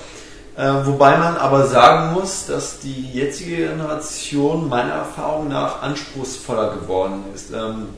Äh, 0.58 0.72
wobei 0.86 1.18
man 1.18 1.38
aber 1.38 1.68
sagen 1.68 2.14
muss, 2.14 2.48
dass 2.48 2.80
die 2.80 3.12
jetzige 3.14 3.68
Generation 3.68 4.68
meiner 4.68 4.94
Erfahrung 4.94 5.50
nach 5.50 5.84
anspruchsvoller 5.84 6.74
geworden 6.74 7.26
ist. 7.36 7.52
Ähm, 7.52 7.90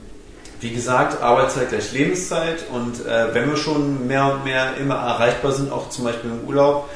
wie 0.61 0.71
gesagt, 0.71 1.21
Arbeitszeit 1.21 1.69
gleich 1.69 1.91
Lebenszeit 1.93 2.65
und 2.71 3.05
äh, 3.05 3.33
wenn 3.33 3.49
wir 3.49 3.57
schon 3.57 4.07
mehr 4.07 4.33
und 4.33 4.43
mehr 4.43 4.75
immer 4.77 4.95
erreichbar 4.95 5.51
sind, 5.51 5.71
auch 5.71 5.89
zum 5.89 6.05
Beispiel 6.05 6.31
im 6.31 6.47
Urlaub, 6.47 6.89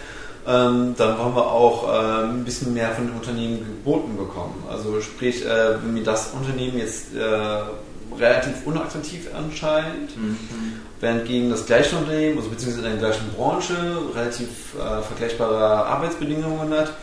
ähm, 0.45 0.95
dann 0.97 1.17
wollen 1.17 1.35
wir 1.35 1.47
auch 1.47 1.87
äh, 1.87 2.23
ein 2.25 2.43
bisschen 2.43 2.73
mehr 2.73 2.91
von 2.91 3.07
den 3.07 3.15
Unternehmen 3.15 3.59
geboten 3.59 4.17
bekommen. 4.17 4.63
Also 4.69 4.99
sprich, 4.99 5.45
äh, 5.45 5.81
wenn 5.81 5.93
mir 5.93 6.03
das 6.03 6.31
Unternehmen 6.33 6.77
jetzt 6.77 7.15
äh, 7.15 8.19
relativ 8.19 8.65
unattraktiv 8.65 9.29
anscheinend, 9.35 10.15
mhm. 10.17 10.37
während 10.99 11.25
gegen 11.25 11.49
das 11.49 11.65
gleiche 11.65 11.95
Unternehmen, 11.95 12.37
also 12.37 12.49
beziehungsweise 12.49 12.87
in 12.87 12.99
der 12.99 13.09
gleichen 13.09 13.31
Branche, 13.35 13.75
relativ 14.13 14.49
äh, 14.75 15.01
vergleichbare 15.01 15.85
Arbeitsbedingungen 15.85 16.73
hat, 16.73 16.93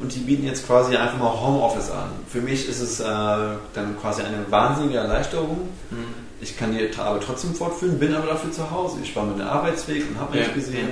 und 0.00 0.14
die 0.14 0.20
bieten 0.20 0.46
jetzt 0.46 0.66
quasi 0.66 0.96
einfach 0.96 1.18
mal 1.18 1.32
Homeoffice 1.40 1.90
an. 1.90 2.10
Für 2.28 2.40
mich 2.40 2.68
ist 2.68 2.80
es 2.80 3.00
äh, 3.00 3.04
dann 3.04 3.96
quasi 4.00 4.22
eine 4.22 4.50
wahnsinnige 4.50 4.98
Erleichterung. 4.98 5.68
Mhm. 5.90 6.24
Ich 6.40 6.56
kann 6.56 6.76
die 6.76 6.90
Arbeit 6.98 7.22
trotzdem 7.24 7.54
fortführen, 7.54 7.98
bin 7.98 8.14
aber 8.14 8.26
dafür 8.26 8.50
zu 8.50 8.70
Hause. 8.70 8.98
Ich 9.02 9.14
war 9.14 9.24
mit 9.24 9.38
dem 9.38 9.46
Arbeitsweg 9.46 10.04
und 10.10 10.18
habe 10.18 10.36
ja, 10.36 10.42
nicht 10.42 10.54
gesehen. 10.54 10.90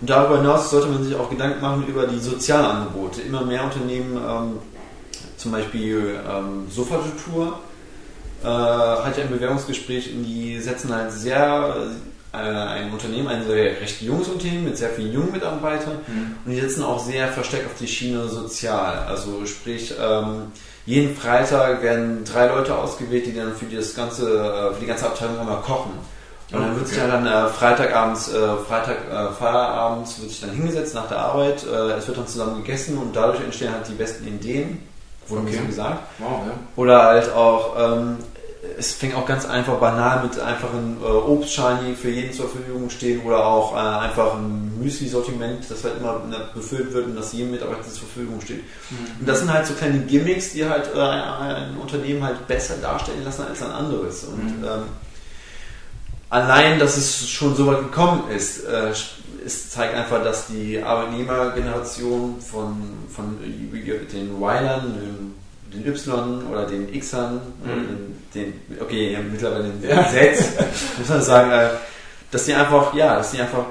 Und 0.00 0.10
darüber 0.10 0.38
hinaus 0.38 0.70
sollte 0.70 0.88
man 0.88 1.04
sich 1.04 1.14
auch 1.14 1.30
Gedanken 1.30 1.60
machen 1.60 1.86
über 1.86 2.06
die 2.06 2.18
Sozialangebote. 2.18 3.22
Immer 3.22 3.42
mehr 3.42 3.64
Unternehmen, 3.64 4.16
ähm, 4.16 4.58
zum 5.36 5.52
Beispiel 5.52 6.18
ähm, 6.28 6.66
Sofatutur, 6.68 7.60
äh, 8.42 8.46
hatte 8.46 9.22
ein 9.22 9.30
Bewerbungsgespräch 9.30 10.12
und 10.12 10.24
die 10.24 10.60
setzen 10.60 10.94
halt 10.94 11.12
sehr 11.12 11.76
äh, 12.34 12.80
ein 12.80 12.92
Unternehmen, 12.92 13.28
ein 13.28 13.46
sehr 13.46 13.80
recht 13.80 14.02
junges 14.02 14.28
Unternehmen 14.28 14.64
mit 14.64 14.76
sehr 14.76 14.90
vielen 14.90 15.12
jungen 15.12 15.32
Mitarbeitern 15.32 15.98
mhm. 16.06 16.36
und 16.44 16.52
die 16.52 16.60
setzen 16.60 16.82
auch 16.82 16.98
sehr 16.98 17.28
versteckt 17.28 17.66
auf 17.66 17.78
die 17.78 17.88
Schiene 17.88 18.28
sozial. 18.28 19.06
Also 19.08 19.46
sprich, 19.46 19.94
ähm, 20.00 20.52
jeden 20.86 21.16
Freitag 21.16 21.82
werden 21.82 22.24
drei 22.24 22.48
Leute 22.48 22.76
ausgewählt, 22.76 23.26
die 23.26 23.34
dann 23.34 23.54
für 23.54 23.64
das 23.66 23.94
ganze, 23.94 24.38
äh, 24.38 24.74
für 24.74 24.80
die 24.80 24.86
ganze 24.86 25.06
Abteilung 25.06 25.38
einmal 25.38 25.60
kochen. 25.62 25.92
Und 26.52 26.60
dann 26.60 26.76
wird 26.76 26.88
sich 26.88 26.98
ja 26.98 27.08
dann 27.08 27.26
äh, 27.26 27.48
Freitagabends, 27.48 28.32
äh, 28.32 28.56
Freitag 28.68 28.98
äh, 29.10 29.32
Feierabends 29.32 30.20
wird 30.20 30.30
sich 30.30 30.40
dann 30.40 30.50
hingesetzt 30.50 30.94
nach 30.94 31.08
der 31.08 31.18
Arbeit, 31.18 31.64
äh, 31.64 31.92
es 31.92 32.06
wird 32.06 32.18
dann 32.18 32.26
zusammen 32.26 32.62
gegessen 32.62 32.98
und 32.98 33.16
dadurch 33.16 33.40
entstehen 33.40 33.72
halt 33.72 33.88
die 33.88 33.94
besten 33.94 34.28
Ideen, 34.28 34.86
wurde 35.26 35.42
okay. 35.42 35.52
mir 35.52 35.60
so 35.60 35.66
gesagt. 35.66 36.00
Wow, 36.18 36.42
ja. 36.46 36.52
Oder 36.76 37.02
halt 37.02 37.32
auch 37.32 37.74
ähm, 37.78 38.18
es 38.76 38.92
fängt 38.92 39.14
auch 39.14 39.26
ganz 39.26 39.46
einfach 39.46 39.74
banal 39.78 40.22
mit 40.22 40.38
einfachen 40.38 40.98
äh, 41.02 41.06
Obstscheinen, 41.06 41.86
die 41.86 41.94
für 41.94 42.10
jeden 42.10 42.32
zur 42.32 42.48
Verfügung 42.48 42.90
stehen 42.90 43.22
oder 43.24 43.46
auch 43.46 43.74
äh, 43.74 43.78
einfach 43.78 44.34
ein 44.34 44.78
Müsli-Sortiment, 44.80 45.64
das 45.68 45.84
halt 45.84 45.98
immer 45.98 46.20
befüllt 46.54 46.92
wird 46.92 47.06
und 47.06 47.16
das 47.16 47.32
jedem 47.32 47.52
Mitarbeiter 47.52 47.82
zur 47.82 48.08
Verfügung 48.08 48.40
steht. 48.40 48.64
Mhm. 48.90 49.20
Und 49.20 49.28
das 49.28 49.40
sind 49.40 49.52
halt 49.52 49.66
so 49.66 49.74
kleine 49.74 50.00
Gimmicks, 50.00 50.52
die 50.52 50.64
halt 50.64 50.90
äh, 50.94 51.00
ein 51.00 51.76
Unternehmen 51.76 52.22
halt 52.22 52.46
besser 52.46 52.76
darstellen 52.76 53.24
lassen 53.24 53.46
als 53.48 53.62
ein 53.62 53.70
anderes. 53.70 54.24
Und 54.24 54.60
mhm. 54.60 54.64
ähm, 54.64 54.82
allein, 56.30 56.78
dass 56.78 56.96
es 56.96 57.28
schon 57.28 57.54
so 57.54 57.66
weit 57.66 57.80
gekommen 57.80 58.24
ist, 58.34 58.64
äh, 58.64 58.92
es 59.44 59.70
zeigt 59.70 59.94
einfach, 59.94 60.22
dass 60.24 60.46
die 60.46 60.82
Arbeitnehmergeneration 60.82 62.40
von, 62.40 62.76
von 63.14 63.38
den 63.40 63.70
Ylern, 64.40 64.94
den 64.98 65.34
Y 65.74 66.42
oder 66.50 66.66
den 66.66 66.90
Xern, 67.00 67.40
mhm. 67.64 68.14
den, 68.34 68.54
okay, 68.80 69.18
mittlerweile 69.30 69.64
den 69.64 69.88
ja. 69.88 70.08
Z, 70.08 70.38
muss 70.98 71.08
man 71.08 71.22
sagen, 71.22 71.50
äh, 71.50 71.68
dass 72.30 72.44
die 72.44 72.54
einfach, 72.54 72.94
ja, 72.94 73.16
dass 73.16 73.30
die 73.30 73.40
einfach 73.40 73.64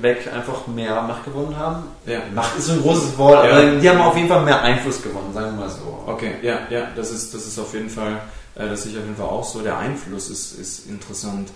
weg 0.00 0.28
einfach 0.32 0.66
mehr 0.66 1.02
Macht 1.02 1.24
gewonnen 1.24 1.56
haben. 1.56 1.84
Ja. 2.06 2.20
Macht 2.34 2.56
ist 2.58 2.66
so 2.66 2.72
ein 2.72 2.82
großes 2.82 3.18
Wort, 3.18 3.44
ja. 3.44 3.52
aber 3.52 3.66
die 3.76 3.88
haben 3.88 4.00
auf 4.00 4.16
jeden 4.16 4.28
Fall 4.28 4.42
mehr 4.42 4.62
Einfluss 4.62 5.02
gewonnen, 5.02 5.32
sagen 5.32 5.56
wir 5.56 5.66
mal 5.66 5.70
so. 5.70 6.04
Okay, 6.06 6.34
ja, 6.42 6.60
ja, 6.70 6.88
das 6.94 7.10
ist, 7.10 7.34
das 7.34 7.46
ist 7.46 7.58
auf 7.58 7.72
jeden 7.74 7.90
Fall, 7.90 8.20
äh, 8.54 8.68
das 8.68 8.82
sehe 8.82 8.92
ich 8.92 8.98
auf 8.98 9.04
jeden 9.04 9.16
Fall 9.16 9.26
auch 9.26 9.44
so. 9.44 9.60
Der 9.60 9.78
Einfluss 9.78 10.30
ist, 10.30 10.52
ist 10.58 10.86
interessant. 10.88 11.50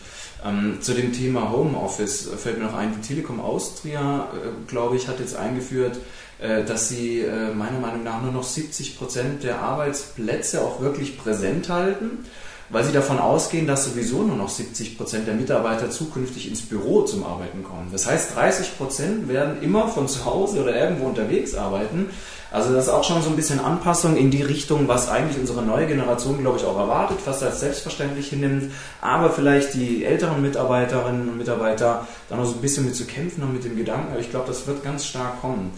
Ähm, 0.45 0.79
zu 0.81 0.95
dem 0.95 1.13
Thema 1.13 1.51
Homeoffice 1.51 2.31
fällt 2.37 2.59
mir 2.59 2.65
noch 2.65 2.75
ein, 2.75 2.95
die 2.95 3.07
Telekom 3.07 3.41
Austria, 3.41 4.29
äh, 4.35 4.71
glaube 4.71 4.97
ich, 4.97 5.09
hat 5.09 5.21
jetzt 5.21 5.37
eingeführt, 5.37 5.99
äh, 6.39 6.65
dass 6.65 6.89
sie 6.89 7.21
äh, 7.21 7.53
meiner 7.53 7.79
Meinung 7.79 8.03
nach 8.03 8.23
nur 8.23 8.33
noch 8.33 8.45
70 8.45 8.99
Prozent 8.99 9.43
der 9.43 9.61
Arbeitsplätze 9.61 10.63
auch 10.63 10.81
wirklich 10.81 11.19
präsent 11.19 11.69
halten 11.69 12.25
weil 12.71 12.85
sie 12.85 12.93
davon 12.93 13.19
ausgehen, 13.19 13.67
dass 13.67 13.85
sowieso 13.85 14.23
nur 14.23 14.37
noch 14.37 14.49
70 14.49 14.97
Prozent 14.97 15.27
der 15.27 15.35
Mitarbeiter 15.35 15.91
zukünftig 15.91 16.49
ins 16.49 16.63
Büro 16.63 17.03
zum 17.03 17.25
Arbeiten 17.25 17.65
kommen. 17.65 17.89
Das 17.91 18.07
heißt, 18.07 18.37
30 18.37 18.79
Prozent 18.79 19.29
werden 19.29 19.61
immer 19.61 19.89
von 19.89 20.09
zu 20.09 20.25
Hause 20.25 20.63
oder 20.63 20.77
irgendwo 20.77 21.07
unterwegs 21.07 21.55
arbeiten. 21.55 22.11
Also 22.53 22.73
das 22.73 22.87
ist 22.87 22.91
auch 22.91 23.05
schon 23.05 23.23
so 23.23 23.31
ein 23.31 23.37
bisschen 23.37 23.61
Anpassung 23.61 24.17
in 24.17 24.31
die 24.31 24.43
Richtung, 24.43 24.89
was 24.89 25.09
eigentlich 25.09 25.39
unsere 25.39 25.63
neue 25.63 25.87
Generation, 25.87 26.41
glaube 26.41 26.59
ich, 26.59 26.65
auch 26.65 26.77
erwartet, 26.77 27.19
was 27.25 27.43
als 27.43 27.61
selbstverständlich 27.61 28.29
hinnimmt. 28.29 28.73
Aber 29.01 29.31
vielleicht 29.31 29.75
die 29.75 30.05
älteren 30.05 30.43
Mitarbeiterinnen 30.43 31.29
und 31.29 31.39
Mitarbeiter 31.39 32.07
da 32.29 32.37
noch 32.37 32.47
so 32.47 32.55
ein 32.55 32.61
bisschen 32.61 32.87
mit 32.87 32.97
zu 32.97 33.05
kämpfen 33.05 33.43
haben 33.43 33.53
mit 33.53 33.65
dem 33.65 33.77
Gedanken. 33.77 34.13
Aber 34.13 34.21
ich 34.21 34.31
glaube, 34.31 34.49
das 34.49 34.67
wird 34.67 34.83
ganz 34.83 35.07
stark 35.07 35.41
kommen. 35.41 35.73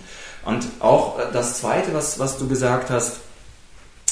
Und 0.45 0.65
auch 0.81 1.19
das 1.33 1.59
Zweite, 1.59 1.93
was, 1.93 2.19
was 2.19 2.39
du 2.39 2.49
gesagt 2.49 2.91
hast, 2.91 3.19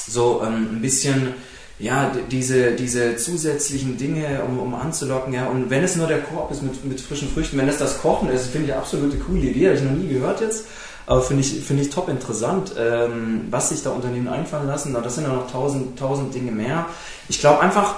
so 0.07 0.41
ähm, 0.45 0.69
ein 0.73 0.81
bisschen 0.81 1.33
ja, 1.81 2.11
diese, 2.29 2.71
diese 2.73 3.17
zusätzlichen 3.17 3.97
Dinge, 3.97 4.43
um, 4.47 4.59
um 4.59 4.75
anzulocken, 4.75 5.33
ja, 5.33 5.47
und 5.47 5.69
wenn 5.69 5.83
es 5.83 5.95
nur 5.95 6.07
der 6.07 6.21
Korb 6.21 6.51
ist 6.51 6.61
mit, 6.61 6.85
mit 6.85 7.01
frischen 7.01 7.27
Früchten, 7.29 7.57
wenn 7.57 7.67
es 7.67 7.77
das 7.77 8.01
Kochen 8.01 8.29
ist, 8.29 8.47
finde 8.47 8.67
ich 8.67 8.73
eine 8.73 8.81
absolute 8.81 9.17
coole 9.17 9.41
Idee, 9.41 9.67
habe 9.67 9.77
ich 9.77 9.83
noch 9.83 9.91
nie 9.91 10.07
gehört 10.07 10.41
jetzt, 10.41 10.65
aber 11.07 11.23
finde 11.23 11.41
ich, 11.41 11.63
finde 11.63 11.81
ich 11.81 11.89
top 11.89 12.07
interessant, 12.07 12.73
ähm, 12.77 13.47
was 13.49 13.69
sich 13.69 13.81
da 13.81 13.89
Unternehmen 13.89 14.27
einfallen 14.27 14.67
lassen, 14.67 14.93
das 14.93 15.15
sind 15.15 15.23
ja 15.23 15.33
noch 15.33 15.51
tausend, 15.51 15.97
tausend 15.97 16.33
Dinge 16.35 16.51
mehr. 16.51 16.85
Ich 17.27 17.39
glaube 17.39 17.61
einfach, 17.61 17.95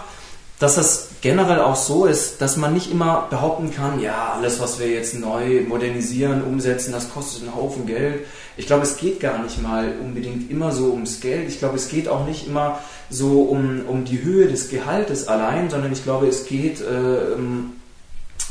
dass 0.63 0.75
das 0.75 1.09
generell 1.19 1.59
auch 1.59 1.75
so 1.75 2.05
ist, 2.05 2.41
dass 2.41 2.55
man 2.55 2.73
nicht 2.73 2.89
immer 2.89 3.27
behaupten 3.29 3.73
kann, 3.73 3.99
ja, 3.99 4.31
alles, 4.37 4.61
was 4.61 4.79
wir 4.79 4.87
jetzt 4.87 5.13
neu 5.13 5.59
modernisieren, 5.67 6.41
umsetzen, 6.41 6.93
das 6.93 7.11
kostet 7.11 7.43
einen 7.43 7.53
Haufen 7.53 7.85
Geld. 7.85 8.25
Ich 8.55 8.65
glaube, 8.65 8.83
es 8.83 8.95
geht 8.95 9.19
gar 9.19 9.43
nicht 9.43 9.61
mal 9.61 9.93
unbedingt 10.01 10.49
immer 10.49 10.71
so 10.71 10.91
ums 10.91 11.19
Geld. 11.19 11.49
Ich 11.49 11.59
glaube, 11.59 11.75
es 11.75 11.89
geht 11.89 12.07
auch 12.07 12.25
nicht 12.25 12.47
immer 12.47 12.79
so 13.09 13.41
um, 13.41 13.81
um 13.89 14.05
die 14.05 14.23
Höhe 14.23 14.47
des 14.47 14.69
Gehaltes 14.69 15.27
allein, 15.27 15.69
sondern 15.69 15.91
ich 15.91 16.05
glaube, 16.05 16.27
es 16.27 16.45
geht 16.45 16.79
äh, 16.79 17.35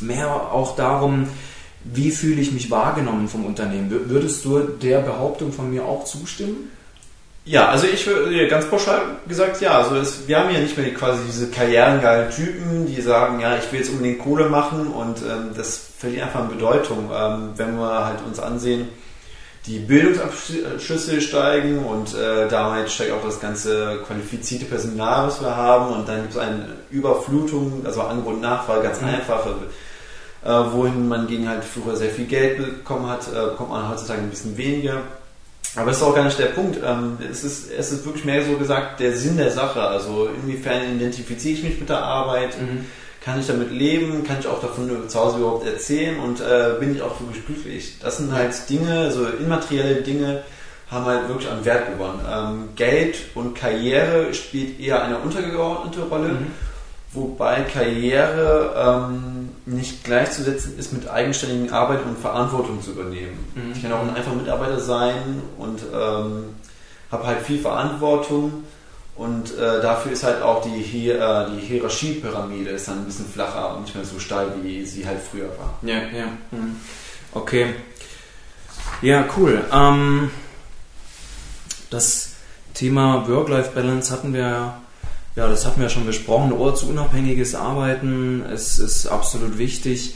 mehr 0.02 0.52
auch 0.52 0.76
darum, 0.76 1.28
wie 1.82 2.10
fühle 2.10 2.42
ich 2.42 2.52
mich 2.52 2.70
wahrgenommen 2.70 3.26
vom 3.26 3.46
Unternehmen. 3.46 3.90
Würdest 3.90 4.44
du 4.44 4.58
der 4.58 4.98
Behauptung 4.98 5.50
von 5.50 5.70
mir 5.70 5.86
auch 5.86 6.04
zustimmen? 6.04 6.70
Ja, 7.44 7.68
also 7.68 7.88
ich 7.88 8.06
würde 8.06 8.46
ganz 8.46 8.66
pauschal 8.66 9.02
gesagt, 9.26 9.60
ja, 9.60 9.78
also 9.78 9.96
es, 9.96 10.28
wir 10.28 10.38
haben 10.38 10.54
ja 10.54 10.60
nicht 10.60 10.78
mehr 10.78 10.94
quasi 10.94 11.22
diese 11.26 11.50
karrierengeilen 11.50 12.30
Typen, 12.30 12.86
die 12.86 13.00
sagen, 13.00 13.40
ja, 13.40 13.56
ich 13.56 13.70
will 13.72 13.80
jetzt 13.80 13.90
unbedingt 13.90 14.20
Kohle 14.20 14.48
machen 14.48 14.86
und 14.86 15.18
ähm, 15.22 15.50
das 15.56 15.76
verliert 15.98 16.24
einfach 16.24 16.40
an 16.40 16.50
Bedeutung. 16.50 17.10
Ähm, 17.12 17.50
wenn 17.56 17.76
wir 17.78 18.04
halt 18.04 18.20
uns 18.24 18.38
ansehen, 18.38 18.88
die 19.66 19.80
Bildungsabschlüsse 19.80 21.20
steigen 21.20 21.84
und 21.84 22.14
äh, 22.14 22.48
damit 22.48 22.90
steigt 22.90 23.12
auch 23.12 23.24
das 23.24 23.40
ganze 23.40 23.98
qualifizierte 24.06 24.66
Personal, 24.66 25.26
was 25.26 25.40
wir 25.40 25.56
haben 25.56 25.92
und 25.94 26.08
dann 26.08 26.22
gibt 26.22 26.34
es 26.34 26.38
eine 26.38 26.66
Überflutung, 26.90 27.82
also 27.84 28.02
Angebot 28.02 28.34
und 28.34 28.40
Nachfrage, 28.40 28.82
ganz 28.82 29.00
mhm. 29.00 29.08
einfach, 29.08 29.46
äh, 30.44 30.72
wohin 30.72 31.08
man 31.08 31.26
gegen 31.26 31.48
halt 31.48 31.64
früher 31.64 31.96
sehr 31.96 32.10
viel 32.10 32.26
Geld 32.26 32.58
bekommen 32.58 33.08
hat, 33.08 33.26
äh, 33.28 33.50
bekommt 33.50 33.70
man 33.70 33.88
heutzutage 33.88 34.20
ein 34.20 34.30
bisschen 34.30 34.56
weniger. 34.56 35.02
Aber 35.74 35.86
das 35.86 35.98
ist 35.98 36.02
auch 36.02 36.14
gar 36.14 36.24
nicht 36.24 36.38
der 36.38 36.46
Punkt. 36.46 36.78
Ähm, 36.84 37.18
es, 37.30 37.44
ist, 37.44 37.70
es 37.70 37.92
ist 37.92 38.04
wirklich 38.04 38.24
mehr 38.24 38.44
so 38.44 38.56
gesagt 38.56 39.00
der 39.00 39.16
Sinn 39.16 39.36
der 39.36 39.50
Sache. 39.50 39.80
Also 39.80 40.28
inwiefern 40.42 40.96
identifiziere 40.96 41.54
ich 41.54 41.62
mich 41.64 41.80
mit 41.80 41.88
der 41.88 42.02
Arbeit? 42.02 42.60
Mhm 42.60 42.84
kann 43.24 43.38
ich 43.38 43.46
damit 43.46 43.70
leben, 43.70 44.24
kann 44.24 44.38
ich 44.40 44.46
auch 44.48 44.60
davon 44.60 45.08
zu 45.08 45.18
Hause 45.18 45.38
überhaupt 45.38 45.66
erzählen 45.66 46.18
und 46.18 46.40
äh, 46.40 46.74
bin 46.80 46.94
ich 46.94 47.02
auch 47.02 47.20
wirklich 47.20 47.46
glücklich. 47.46 47.98
Das 48.00 48.16
sind 48.16 48.32
halt 48.32 48.68
Dinge, 48.68 49.10
so 49.12 49.26
immaterielle 49.26 50.02
Dinge, 50.02 50.42
haben 50.90 51.06
halt 51.06 51.28
wirklich 51.28 51.48
an 51.48 51.64
Wert 51.64 51.92
gewonnen. 51.92 52.20
Ähm, 52.28 52.68
Geld 52.74 53.18
und 53.34 53.54
Karriere 53.54 54.34
spielt 54.34 54.80
eher 54.80 55.02
eine 55.04 55.18
untergeordnete 55.18 56.02
Rolle, 56.02 56.28
mhm. 56.28 56.46
wobei 57.12 57.60
Karriere 57.60 58.74
ähm, 58.76 59.50
nicht 59.64 60.04
gleichzusetzen 60.04 60.78
ist 60.78 60.92
mit 60.92 61.08
eigenständigen 61.08 61.72
Arbeit 61.72 62.04
und 62.04 62.18
Verantwortung 62.18 62.82
zu 62.82 62.92
übernehmen. 62.92 63.38
Mhm. 63.54 63.72
Ich 63.74 63.82
kann 63.82 63.92
auch 63.92 64.00
ein 64.00 64.14
einfacher 64.14 64.36
Mitarbeiter 64.36 64.80
sein 64.80 65.42
und 65.58 65.80
ähm, 65.94 66.44
habe 67.10 67.26
halt 67.26 67.42
viel 67.42 67.58
Verantwortung 67.58 68.64
und 69.14 69.56
äh, 69.56 69.80
dafür 69.80 70.12
ist 70.12 70.24
halt 70.24 70.42
auch 70.42 70.62
die, 70.62 70.82
Hier 70.82 71.20
äh, 71.20 71.50
die 71.50 71.66
Hierarchiepyramide 71.66 72.70
ist 72.70 72.88
dann 72.88 72.98
ein 72.98 73.04
bisschen 73.04 73.26
flacher 73.26 73.76
und 73.76 73.82
nicht 73.82 73.94
mehr 73.94 74.04
so 74.04 74.18
steil, 74.18 74.48
wie 74.62 74.84
sie 74.84 75.06
halt 75.06 75.20
früher 75.20 75.48
war. 75.58 75.78
Ja, 75.82 75.96
ja. 75.96 76.26
Mhm. 76.50 76.76
Okay. 77.32 77.74
Ja, 79.02 79.24
cool. 79.36 79.62
Ähm, 79.72 80.30
das 81.90 82.30
Thema 82.74 83.28
Work-Life-Balance 83.28 84.12
hatten 84.12 84.32
wir 84.32 84.74
ja, 85.36 85.48
das 85.48 85.66
hatten 85.66 85.80
wir 85.80 85.88
schon 85.88 86.06
besprochen. 86.06 86.52
Ortsunabhängiges 86.52 87.54
Arbeiten 87.54 88.44
ist, 88.46 88.78
ist 88.78 89.06
absolut 89.06 89.58
wichtig. 89.58 90.14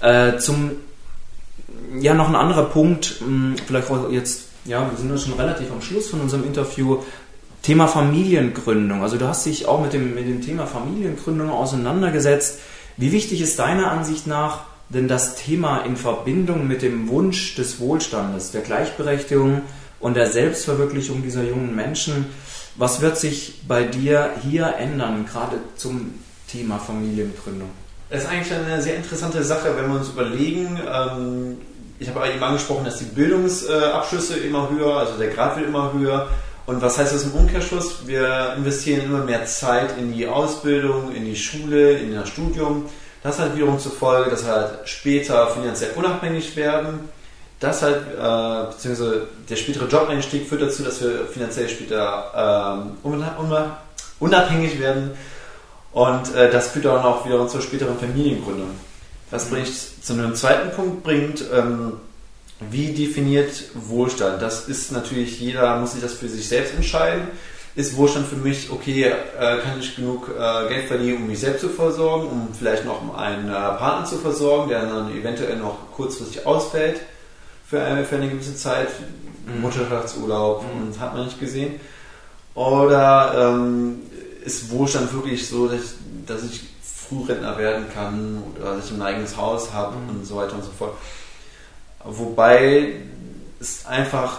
Äh, 0.00 0.38
zum 0.38 0.72
ja, 2.00 2.14
noch 2.14 2.28
ein 2.28 2.36
anderer 2.36 2.64
Punkt, 2.64 3.16
hm, 3.20 3.56
vielleicht 3.66 3.90
auch 3.90 4.10
jetzt, 4.10 4.42
ja, 4.64 4.90
wir 4.90 4.98
sind 4.98 5.10
ja 5.10 5.18
schon 5.18 5.34
relativ 5.34 5.70
am 5.70 5.80
Schluss 5.80 6.08
von 6.08 6.20
unserem 6.20 6.44
Interview. 6.44 6.98
Thema 7.62 7.88
Familiengründung. 7.88 9.02
Also 9.02 9.16
du 9.16 9.26
hast 9.26 9.44
dich 9.44 9.66
auch 9.66 9.82
mit 9.82 9.92
dem, 9.92 10.14
mit 10.14 10.26
dem 10.26 10.40
Thema 10.42 10.66
Familiengründung 10.66 11.50
auseinandergesetzt. 11.50 12.60
Wie 12.96 13.12
wichtig 13.12 13.40
ist 13.40 13.58
deiner 13.58 13.90
Ansicht 13.90 14.26
nach 14.26 14.60
denn 14.90 15.06
das 15.06 15.36
Thema 15.36 15.80
in 15.80 15.96
Verbindung 15.96 16.66
mit 16.66 16.82
dem 16.82 17.08
Wunsch 17.08 17.54
des 17.56 17.78
Wohlstandes, 17.78 18.52
der 18.52 18.62
Gleichberechtigung 18.62 19.62
und 20.00 20.16
der 20.16 20.30
Selbstverwirklichung 20.30 21.22
dieser 21.22 21.42
jungen 21.42 21.74
Menschen? 21.74 22.26
Was 22.78 23.00
wird 23.00 23.18
sich 23.18 23.62
bei 23.66 23.82
dir 23.82 24.30
hier 24.40 24.76
ändern, 24.78 25.26
gerade 25.26 25.56
zum 25.76 26.14
Thema 26.48 26.78
Familiengründung? 26.78 27.70
Das 28.08 28.22
ist 28.22 28.30
eigentlich 28.30 28.52
eine 28.54 28.80
sehr 28.80 28.94
interessante 28.94 29.42
Sache, 29.42 29.76
wenn 29.76 29.90
wir 29.90 29.98
uns 29.98 30.10
überlegen. 30.10 30.78
Ähm, 30.88 31.58
ich 31.98 32.08
habe 32.08 32.28
eben 32.28 32.40
angesprochen, 32.40 32.84
dass 32.84 32.98
die 32.98 33.04
Bildungsabschlüsse 33.06 34.36
immer 34.36 34.70
höher, 34.70 34.96
also 34.96 35.18
der 35.18 35.30
Grad 35.30 35.56
wird 35.56 35.66
immer 35.66 35.92
höher. 35.92 36.28
Und 36.66 36.80
was 36.80 36.98
heißt 36.98 37.12
das 37.12 37.24
im 37.24 37.32
Umkehrschluss? 37.32 38.06
Wir 38.06 38.54
investieren 38.56 39.06
immer 39.06 39.24
mehr 39.24 39.44
Zeit 39.46 39.98
in 39.98 40.12
die 40.12 40.28
Ausbildung, 40.28 41.12
in 41.12 41.24
die 41.24 41.34
Schule, 41.34 41.98
in 41.98 42.14
das 42.14 42.28
Studium. 42.28 42.86
Das 43.24 43.40
hat 43.40 43.56
wiederum 43.56 43.80
zur 43.80 43.90
Folge, 43.90 44.30
dass 44.30 44.46
wir 44.46 44.52
halt 44.52 44.88
später 44.88 45.48
finanziell 45.48 45.90
unabhängig 45.96 46.54
werden. 46.54 47.08
Das 47.60 47.82
halt, 47.82 47.96
äh, 47.96 48.72
beziehungsweise 48.72 49.28
der 49.48 49.56
spätere 49.56 49.86
Job-Einstieg 49.86 50.48
führt 50.48 50.62
dazu, 50.62 50.84
dass 50.84 51.02
wir 51.02 51.26
finanziell 51.26 51.68
später 51.68 52.86
äh, 53.02 53.08
unabhängig 54.20 54.78
werden. 54.78 55.10
Und 55.92 56.34
äh, 56.36 56.50
das 56.50 56.68
führt 56.68 56.84
dann 56.84 57.04
auch 57.04 57.26
wiederum 57.26 57.48
zur 57.48 57.60
späteren 57.60 57.98
Familiengründung. 57.98 58.70
Was 59.30 59.46
bringt 59.46 59.68
zu 59.68 60.12
einem 60.12 60.36
zweiten 60.36 60.70
Punkt 60.70 61.02
bringt, 61.02 61.44
ähm, 61.52 61.94
wie 62.70 62.92
definiert 62.92 63.64
Wohlstand? 63.74 64.40
Das 64.40 64.68
ist 64.68 64.92
natürlich, 64.92 65.40
jeder 65.40 65.78
muss 65.78 65.92
sich 65.92 66.02
das 66.02 66.14
für 66.14 66.28
sich 66.28 66.48
selbst 66.48 66.74
entscheiden. 66.74 67.28
Ist 67.74 67.96
Wohlstand 67.96 68.26
für 68.26 68.36
mich, 68.36 68.70
okay, 68.70 69.04
äh, 69.04 69.58
kann 69.58 69.80
ich 69.80 69.96
genug 69.96 70.28
äh, 70.28 70.68
Geld 70.68 70.86
verdienen, 70.86 71.18
um 71.18 71.26
mich 71.26 71.40
selbst 71.40 71.60
zu 71.60 71.68
versorgen, 71.68 72.28
um 72.28 72.48
vielleicht 72.56 72.84
noch 72.84 73.16
einen 73.16 73.48
äh, 73.48 73.52
Partner 73.52 74.04
zu 74.04 74.18
versorgen, 74.18 74.68
der 74.68 74.86
dann 74.86 75.16
eventuell 75.16 75.56
noch 75.56 75.90
kurzfristig 75.92 76.46
ausfällt 76.46 77.00
für 77.68 77.82
eine, 77.82 78.04
für 78.04 78.16
eine 78.16 78.28
gewisse 78.28 78.56
Zeit, 78.56 78.88
mhm. 79.46 79.60
Mutterschaftsurlaub, 79.60 80.64
mhm. 80.64 80.98
hat 80.98 81.14
man 81.14 81.26
nicht 81.26 81.38
gesehen. 81.38 81.78
Oder 82.54 83.52
ähm, 83.54 84.00
ist 84.44 84.70
Wohlstand 84.70 85.12
wirklich 85.12 85.46
so, 85.46 85.68
dass 85.68 85.80
ich, 85.82 85.90
dass 86.26 86.42
ich 86.44 86.62
Frührentner 86.82 87.56
werden 87.58 87.86
kann 87.92 88.42
oder 88.56 88.76
dass 88.76 88.86
ich 88.86 88.92
ein 88.92 89.02
eigenes 89.02 89.36
Haus 89.36 89.72
habe 89.72 89.96
mhm. 89.96 90.10
und 90.10 90.24
so 90.26 90.36
weiter 90.36 90.54
und 90.54 90.64
so 90.64 90.70
fort. 90.70 90.94
Wobei 92.04 92.94
es 93.60 93.86
einfach 93.86 94.38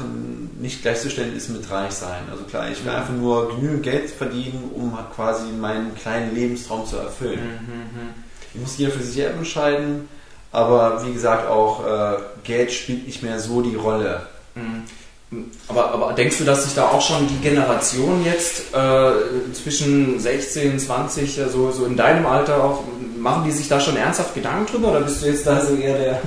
nicht 0.59 0.81
gleichzustellen 0.81 1.35
ist 1.35 1.49
mit 1.49 1.69
reich 1.69 1.91
sein. 1.91 2.23
Also 2.31 2.43
klar, 2.45 2.69
ich 2.69 2.83
will 2.83 2.91
mhm. 2.91 2.97
einfach 2.97 3.13
nur 3.13 3.55
genügend 3.55 3.83
Geld 3.83 4.09
verdienen, 4.09 4.71
um 4.73 4.97
quasi 5.15 5.51
meinen 5.51 5.93
kleinen 5.95 6.33
Lebenstraum 6.33 6.85
zu 6.85 6.97
erfüllen. 6.97 7.39
Mhm. 7.39 7.73
mhm, 7.73 7.81
mhm. 7.81 8.13
Ich 8.53 8.59
muss 8.59 8.77
jeder 8.79 8.91
für 8.91 9.03
sich 9.03 9.13
selbst 9.13 9.37
entscheiden, 9.37 10.09
Aber 10.51 11.05
wie 11.05 11.13
gesagt, 11.13 11.47
auch 11.47 11.85
äh, 11.85 12.17
Geld 12.43 12.71
spielt 12.71 13.05
nicht 13.05 13.21
mehr 13.21 13.39
so 13.39 13.61
die 13.61 13.75
Rolle. 13.75 14.21
Mhm. 14.55 14.83
Aber, 15.67 15.91
aber 15.91 16.13
denkst 16.13 16.39
du, 16.39 16.43
dass 16.43 16.63
sich 16.63 16.73
da 16.73 16.87
auch 16.87 17.01
schon 17.01 17.27
die 17.27 17.37
Generation 17.37 18.25
jetzt 18.25 18.73
äh, 18.73 19.53
zwischen 19.53 20.19
16, 20.19 20.79
20, 20.79 21.39
so, 21.51 21.71
so 21.71 21.85
in 21.85 21.95
deinem 21.95 22.25
Alter 22.25 22.63
auch, 22.63 22.83
machen 23.15 23.43
die 23.45 23.51
sich 23.51 23.67
da 23.67 23.79
schon 23.79 23.95
ernsthaft 23.95 24.33
Gedanken 24.33 24.71
drüber 24.71 24.89
oder 24.89 25.01
bist 25.01 25.21
du 25.21 25.27
jetzt 25.27 25.45
da 25.45 25.63
so 25.63 25.75
eher 25.75 25.97
der, 25.99 26.21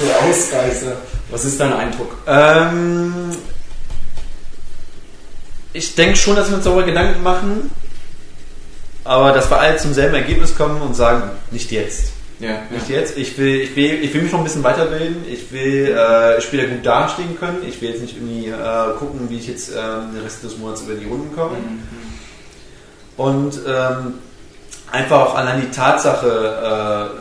der 0.00 0.18
Ausreißer? 0.28 0.96
Was 1.30 1.44
ist 1.44 1.60
dein 1.60 1.72
Eindruck? 1.72 2.16
Ähm, 2.26 3.30
ich 5.72 5.94
denke 5.94 6.16
schon, 6.16 6.34
dass 6.34 6.48
wir 6.48 6.56
uns 6.56 6.64
darüber 6.64 6.82
Gedanken 6.82 7.22
machen, 7.22 7.70
aber 9.04 9.30
dass 9.30 9.48
wir 9.48 9.60
alle 9.60 9.76
zum 9.76 9.94
selben 9.94 10.16
Ergebnis 10.16 10.56
kommen 10.56 10.82
und 10.82 10.94
sagen, 10.96 11.30
nicht 11.52 11.70
jetzt. 11.70 12.13
Ja, 12.40 12.62
nicht 12.70 12.88
ja. 12.88 12.96
jetzt. 12.96 13.16
Ich 13.16 13.38
will, 13.38 13.60
ich, 13.60 13.76
will, 13.76 14.02
ich 14.02 14.12
will 14.12 14.22
mich 14.22 14.32
noch 14.32 14.40
ein 14.40 14.44
bisschen 14.44 14.64
weiterbilden. 14.64 15.24
Ich 15.30 15.52
will 15.52 15.88
äh, 15.88 16.40
später 16.40 16.66
gut 16.66 16.84
dastehen 16.84 17.38
können. 17.38 17.58
Ich 17.66 17.80
will 17.80 17.90
jetzt 17.90 18.02
nicht 18.02 18.16
irgendwie 18.16 18.48
äh, 18.48 18.98
gucken, 18.98 19.28
wie 19.30 19.38
ich 19.38 19.46
jetzt 19.46 19.70
äh, 19.70 19.74
den 19.74 20.22
Rest 20.22 20.42
des 20.42 20.58
Monats 20.58 20.82
über 20.82 20.94
die 20.94 21.06
Runden 21.06 21.34
komme. 21.34 21.56
Mhm. 21.56 21.82
Und 23.16 23.60
ähm, 23.66 24.14
einfach 24.90 25.20
auch 25.20 25.34
allein 25.36 25.60
die 25.60 25.70
Tatsache, 25.70 27.14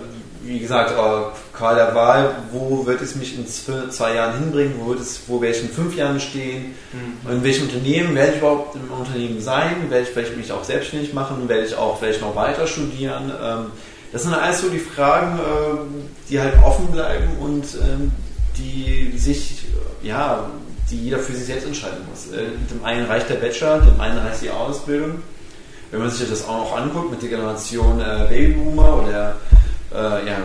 äh, 0.43 0.47
wie 0.47 0.59
gesagt, 0.59 0.91
äh, 0.91 1.55
Karl 1.55 1.75
der 1.75 1.93
Wahl, 1.93 2.35
wo 2.51 2.85
wird 2.87 3.01
es 3.01 3.15
mich 3.15 3.37
in 3.37 3.45
zwei 3.47 4.15
Jahren 4.15 4.39
hinbringen, 4.39 4.73
wo, 4.79 4.89
wird 4.89 5.01
es, 5.01 5.21
wo 5.27 5.39
werde 5.39 5.55
ich 5.55 5.61
in 5.61 5.69
fünf 5.69 5.95
Jahren 5.95 6.19
stehen, 6.19 6.73
mhm. 6.91 7.31
in 7.31 7.43
welchem 7.43 7.67
Unternehmen 7.67 8.15
werde 8.15 8.31
ich 8.31 8.37
überhaupt 8.39 8.75
im 8.75 8.91
Unternehmen 8.91 9.39
sein, 9.39 9.89
werde 9.89 10.03
ich 10.03 10.09
vielleicht 10.09 10.35
mich 10.35 10.51
auch 10.51 10.63
selbstständig 10.63 11.13
machen, 11.13 11.47
werde 11.47 11.65
ich 11.65 11.75
auch 11.75 11.99
vielleicht 11.99 12.21
noch 12.21 12.35
weiter 12.35 12.65
studieren. 12.65 13.31
Ähm, 13.41 13.65
das 14.13 14.23
sind 14.23 14.33
alles 14.33 14.61
so 14.61 14.69
die 14.69 14.79
Fragen, 14.79 15.39
ähm, 15.39 16.05
die 16.29 16.39
halt 16.39 16.53
offen 16.63 16.87
bleiben 16.87 17.29
und 17.41 17.65
ähm, 17.81 18.11
die 18.55 19.17
sich, 19.17 19.65
ja, 20.03 20.49
die 20.89 21.05
jeder 21.05 21.17
für 21.17 21.33
sich 21.33 21.47
selbst 21.47 21.65
entscheiden 21.65 22.05
muss. 22.07 22.31
Äh, 22.31 22.45
dem 22.71 22.85
einen 22.85 23.07
reicht 23.07 23.29
der 23.29 23.35
Bachelor, 23.35 23.79
dem 23.79 23.99
einen 23.99 24.19
reicht 24.19 24.43
die 24.43 24.51
Ausbildung. 24.51 25.23
Wenn 25.89 25.99
man 25.99 26.11
sich 26.11 26.29
das 26.29 26.47
auch 26.47 26.57
noch 26.57 26.77
anguckt 26.77 27.09
mit 27.09 27.23
der 27.23 27.29
Generation 27.29 27.99
äh, 27.99 28.27
Babyboomer 28.29 29.03
oder 29.03 29.35
äh, 29.91 30.27
ja, 30.27 30.37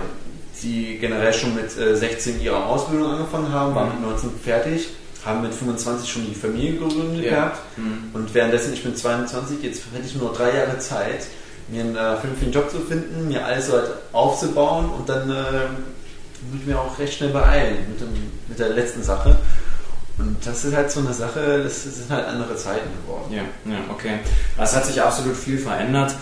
die 0.62 0.98
generell 0.98 1.32
schon 1.32 1.54
mit 1.54 1.70
16 1.70 2.40
ihre 2.40 2.64
Ausbildung 2.64 3.12
angefangen 3.12 3.52
haben, 3.52 3.74
waren 3.74 3.90
mit 3.90 4.00
19 4.00 4.30
fertig, 4.42 4.88
haben 5.24 5.42
mit 5.42 5.54
25 5.54 6.10
schon 6.10 6.26
die 6.26 6.34
Familie 6.34 6.72
gegründet 6.72 7.24
ja. 7.24 7.30
gehabt 7.30 7.60
mhm. 7.76 8.10
und 8.12 8.34
währenddessen 8.34 8.72
ich 8.72 8.84
mit 8.84 8.98
22, 8.98 9.62
jetzt 9.62 9.82
hätte 9.94 10.06
ich 10.06 10.16
nur 10.16 10.32
drei 10.32 10.56
Jahre 10.56 10.78
Zeit, 10.80 11.28
mir 11.68 11.82
einen 11.82 11.96
äh, 11.96 12.16
vernünftigen 12.16 12.52
Job 12.52 12.70
zu 12.70 12.80
finden, 12.80 13.28
mir 13.28 13.44
alles 13.44 13.66
so 13.66 13.74
halt 13.74 13.90
aufzubauen 14.12 14.90
und 14.90 15.08
dann 15.08 15.30
äh, 15.30 15.68
muss 16.50 16.60
ich 16.60 16.66
mir 16.66 16.78
auch 16.78 16.98
recht 16.98 17.14
schnell 17.14 17.30
beeilen 17.30 17.76
mit, 17.88 18.00
dem, 18.00 18.08
mit 18.48 18.58
der 18.58 18.70
letzten 18.70 19.02
Sache. 19.02 19.36
Und 20.18 20.36
das 20.44 20.64
ist 20.64 20.74
halt 20.74 20.90
so 20.90 21.00
eine 21.00 21.12
Sache, 21.12 21.62
das 21.62 21.84
sind 21.84 22.10
halt 22.10 22.26
andere 22.26 22.56
Zeiten 22.56 22.88
geworden. 23.02 23.32
Ja, 23.32 23.42
ja 23.70 23.78
okay. 23.88 24.18
Das 24.56 24.74
hat 24.74 24.86
sich 24.86 25.00
absolut 25.00 25.36
viel 25.36 25.58
verändert. 25.58 26.14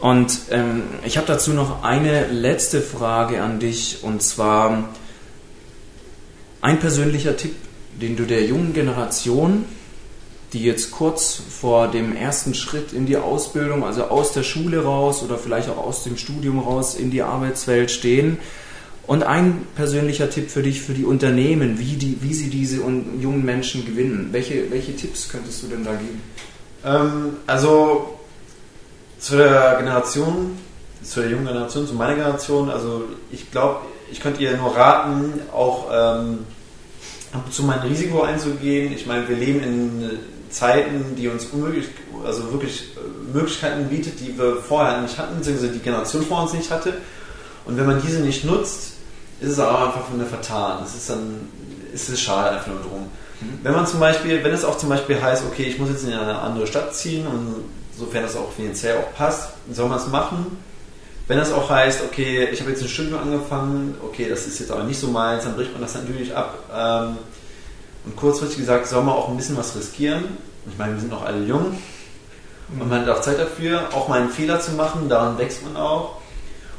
Und 0.00 0.38
ähm, 0.50 0.84
ich 1.04 1.16
habe 1.16 1.26
dazu 1.26 1.52
noch 1.52 1.82
eine 1.82 2.28
letzte 2.28 2.80
Frage 2.80 3.42
an 3.42 3.58
dich 3.58 3.98
und 4.02 4.22
zwar 4.22 4.88
ein 6.60 6.78
persönlicher 6.78 7.36
Tipp, 7.36 7.56
den 8.00 8.16
du 8.16 8.24
der 8.24 8.44
jungen 8.44 8.72
Generation 8.72 9.64
die 10.52 10.64
jetzt 10.64 10.92
kurz 10.92 11.40
vor 11.60 11.88
dem 11.88 12.16
ersten 12.16 12.54
Schritt 12.54 12.92
in 12.92 13.06
die 13.06 13.16
Ausbildung, 13.16 13.84
also 13.84 14.04
aus 14.04 14.32
der 14.32 14.42
Schule 14.42 14.82
raus 14.82 15.22
oder 15.22 15.36
vielleicht 15.36 15.68
auch 15.68 15.76
aus 15.78 16.04
dem 16.04 16.16
Studium 16.16 16.58
raus 16.58 16.94
in 16.94 17.10
die 17.10 17.22
Arbeitswelt 17.22 17.90
stehen. 17.90 18.38
Und 19.06 19.22
ein 19.22 19.66
persönlicher 19.74 20.28
Tipp 20.28 20.50
für 20.50 20.62
dich, 20.62 20.82
für 20.82 20.92
die 20.92 21.04
Unternehmen, 21.04 21.78
wie, 21.78 21.96
die, 21.96 22.18
wie 22.20 22.34
sie 22.34 22.50
diese 22.50 22.76
jungen 22.76 23.44
Menschen 23.44 23.86
gewinnen. 23.86 24.28
Welche, 24.32 24.70
welche 24.70 24.94
Tipps 24.96 25.30
könntest 25.30 25.62
du 25.62 25.68
denn 25.68 25.84
da 25.84 25.92
geben? 25.92 26.20
Ähm, 26.84 27.36
also 27.46 28.18
zu 29.18 29.36
der 29.36 29.76
Generation, 29.78 30.58
zu 31.02 31.20
der 31.20 31.30
jungen 31.30 31.46
Generation, 31.46 31.86
zu 31.86 31.94
meiner 31.94 32.16
Generation, 32.16 32.70
also 32.70 33.04
ich 33.30 33.50
glaube, 33.50 33.80
ich 34.10 34.20
könnte 34.20 34.42
ihr 34.42 34.56
nur 34.56 34.76
raten, 34.76 35.40
auch 35.52 35.88
ähm, 35.90 36.38
ab 37.32 37.42
und 37.46 37.52
zu 37.52 37.62
mein 37.62 37.80
Risiko 37.80 38.22
einzugehen. 38.22 38.92
Ich 38.92 39.06
meine, 39.06 39.28
wir 39.28 39.36
leben 39.36 39.62
in 39.62 40.10
Zeiten, 40.50 41.16
die 41.16 41.28
uns 41.28 41.46
unmöglich, 41.46 41.86
also 42.24 42.52
wirklich 42.52 42.96
äh, 42.96 43.36
Möglichkeiten 43.36 43.88
bietet, 43.88 44.20
die 44.20 44.38
wir 44.38 44.56
vorher 44.56 45.00
nicht 45.00 45.18
hatten, 45.18 45.36
beziehungsweise 45.38 45.72
die 45.72 45.78
Generation 45.78 46.22
vor 46.22 46.42
uns 46.42 46.52
nicht 46.52 46.70
hatte. 46.70 46.94
Und 47.64 47.76
wenn 47.76 47.86
man 47.86 48.00
diese 48.00 48.20
nicht 48.20 48.44
nutzt, 48.44 48.94
ist 49.40 49.50
es 49.50 49.58
auch 49.60 49.88
einfach 49.88 50.06
von 50.06 50.18
der 50.18 50.26
vertan. 50.26 50.82
Es 50.84 50.94
ist 50.94 51.10
dann, 51.10 51.48
ist 51.92 52.08
es 52.08 52.20
schade 52.20 52.56
einfach 52.56 52.68
nur 52.68 52.80
drum. 52.80 53.02
Mhm. 53.40 53.60
Wenn 53.62 53.72
man 53.72 53.86
zum 53.86 54.00
Beispiel, 54.00 54.42
wenn 54.42 54.52
es 54.52 54.64
auch 54.64 54.78
zum 54.78 54.88
Beispiel 54.88 55.20
heißt, 55.20 55.44
okay, 55.46 55.64
ich 55.64 55.78
muss 55.78 55.90
jetzt 55.90 56.04
in 56.04 56.12
eine 56.12 56.38
andere 56.38 56.66
Stadt 56.66 56.94
ziehen 56.94 57.26
und 57.26 57.64
sofern 57.96 58.22
das 58.22 58.36
auch 58.36 58.52
finanziell 58.52 58.96
auch 58.98 59.14
passt, 59.14 59.50
soll 59.70 59.88
man 59.88 59.98
es 59.98 60.08
machen. 60.08 60.58
Wenn 61.26 61.36
das 61.36 61.52
auch 61.52 61.68
heißt, 61.68 62.02
okay, 62.04 62.48
ich 62.50 62.60
habe 62.60 62.70
jetzt 62.70 62.82
ein 62.82 62.88
Studium 62.88 63.20
angefangen, 63.20 63.96
okay, 64.02 64.28
das 64.30 64.46
ist 64.46 64.60
jetzt 64.60 64.70
aber 64.70 64.84
nicht 64.84 64.98
so 64.98 65.08
meins, 65.08 65.44
dann 65.44 65.54
bricht 65.54 65.72
man 65.72 65.82
das 65.82 65.94
natürlich 65.94 66.34
ab. 66.34 66.58
Ähm, 66.74 67.18
und 68.04 68.16
kurzfristig 68.16 68.58
gesagt, 68.58 68.86
soll 68.86 69.02
man 69.02 69.14
auch 69.14 69.28
ein 69.28 69.36
bisschen 69.36 69.56
was 69.56 69.76
riskieren. 69.76 70.24
Ich 70.70 70.78
meine, 70.78 70.94
wir 70.94 71.00
sind 71.00 71.10
noch 71.10 71.24
alle 71.24 71.44
jung 71.44 71.76
und 72.70 72.88
man 72.88 73.00
hat 73.00 73.08
auch 73.08 73.20
Zeit 73.20 73.38
dafür, 73.38 73.88
auch 73.94 74.08
mal 74.08 74.20
einen 74.20 74.30
Fehler 74.30 74.60
zu 74.60 74.72
machen, 74.72 75.08
daran 75.08 75.38
wächst 75.38 75.62
man 75.64 75.76
auch. 75.76 76.16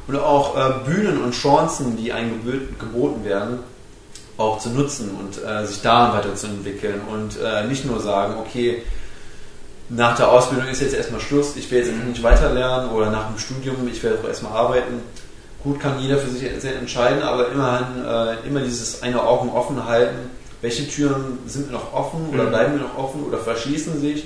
Und 0.06 0.16
auch 0.16 0.56
äh, 0.56 0.84
Bühnen 0.84 1.22
und 1.22 1.32
Chancen, 1.32 1.96
die 1.96 2.12
einem 2.12 2.40
geboten 2.78 3.24
werden, 3.24 3.60
auch 4.36 4.58
zu 4.58 4.70
nutzen 4.70 5.10
und 5.10 5.44
äh, 5.44 5.66
sich 5.66 5.82
daran 5.82 6.16
weiterzuentwickeln 6.16 7.00
und 7.12 7.38
äh, 7.38 7.66
nicht 7.66 7.84
nur 7.84 8.00
sagen, 8.00 8.34
okay, 8.40 8.82
nach 9.88 10.16
der 10.16 10.30
Ausbildung 10.30 10.68
ist 10.68 10.80
jetzt 10.80 10.94
erstmal 10.94 11.20
Schluss, 11.20 11.56
ich 11.56 11.70
will 11.70 11.78
jetzt 11.78 11.92
mhm. 11.92 12.10
nicht 12.10 12.22
weiter 12.22 12.52
lernen 12.52 12.90
oder 12.90 13.10
nach 13.10 13.28
dem 13.28 13.38
Studium, 13.38 13.88
ich 13.90 14.02
werde 14.02 14.18
auch 14.20 14.28
erstmal 14.28 14.52
arbeiten. 14.52 15.02
Gut 15.62 15.78
kann 15.78 16.00
jeder 16.00 16.16
für 16.16 16.30
sich 16.30 16.42
entscheiden, 16.42 17.22
aber 17.22 17.50
immerhin 17.50 18.04
äh, 18.04 18.48
immer 18.48 18.60
dieses 18.60 19.02
eine 19.02 19.22
Augen 19.22 19.50
offen 19.50 19.84
halten 19.84 20.30
welche 20.60 20.88
Türen 20.88 21.38
sind 21.46 21.70
noch 21.70 21.92
offen 21.92 22.28
oder 22.32 22.44
mhm. 22.44 22.48
bleiben 22.48 22.74
mir 22.74 22.80
noch 22.80 22.98
offen 22.98 23.24
oder 23.24 23.38
verschließen 23.38 24.00
sich 24.00 24.24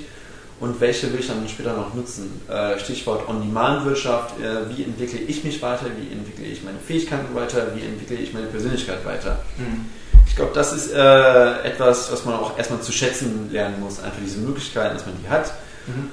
und 0.59 0.79
welche 0.79 1.11
will 1.11 1.19
ich 1.19 1.27
dann 1.27 1.47
später 1.49 1.73
noch 1.73 1.93
nutzen. 1.93 2.41
Äh, 2.49 2.79
Stichwort 2.79 3.27
On-Demand-Wirtschaft, 3.27 4.39
äh, 4.39 4.75
wie 4.75 4.83
entwickle 4.83 5.19
ich 5.19 5.43
mich 5.43 5.61
weiter, 5.61 5.87
wie 5.97 6.13
entwickle 6.13 6.45
ich 6.45 6.63
meine 6.63 6.79
Fähigkeiten 6.79 7.35
weiter, 7.35 7.67
wie 7.75 7.85
entwickle 7.85 8.17
ich 8.17 8.33
meine 8.33 8.47
Persönlichkeit 8.47 9.05
weiter. 9.05 9.39
Mhm. 9.57 9.85
Ich 10.27 10.35
glaube, 10.35 10.51
das 10.53 10.73
ist 10.73 10.91
äh, 10.93 11.61
etwas, 11.63 12.11
was 12.11 12.25
man 12.25 12.35
auch 12.35 12.57
erstmal 12.57 12.81
zu 12.81 12.91
schätzen 12.91 13.49
lernen 13.51 13.79
muss, 13.81 14.01
einfach 14.01 14.19
diese 14.23 14.39
Möglichkeiten, 14.39 14.95
dass 14.95 15.05
man 15.05 15.15
die 15.21 15.29
hat. 15.29 15.53
Mhm. 15.87 16.09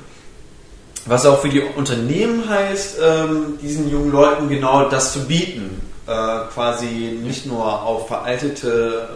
Was 1.07 1.27
auch 1.27 1.41
für 1.41 1.49
die 1.49 1.61
Unternehmen 1.61 2.49
heißt, 2.49 2.99
ähm, 3.03 3.59
diesen 3.61 3.91
jungen 3.91 4.13
Leuten 4.13 4.49
genau 4.49 4.89
das 4.89 5.13
zu 5.13 5.27
bieten. 5.27 5.81
Äh, 6.07 6.47
quasi 6.53 7.19
nicht 7.23 7.47
nur 7.47 7.65
auf 7.83 8.09
veraltete 8.09 9.09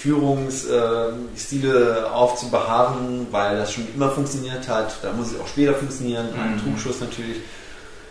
Führungsstile 0.00 2.10
aufzubeharren, 2.12 3.26
weil 3.30 3.58
das 3.58 3.72
schon 3.72 3.86
immer 3.94 4.10
funktioniert 4.10 4.68
hat. 4.68 4.94
Da 5.02 5.12
muss 5.12 5.32
es 5.32 5.40
auch 5.40 5.46
später 5.46 5.74
funktionieren. 5.74 6.28
Ein 6.38 6.56
mhm. 6.56 6.62
Trugschuss 6.62 7.00
natürlich. 7.00 7.38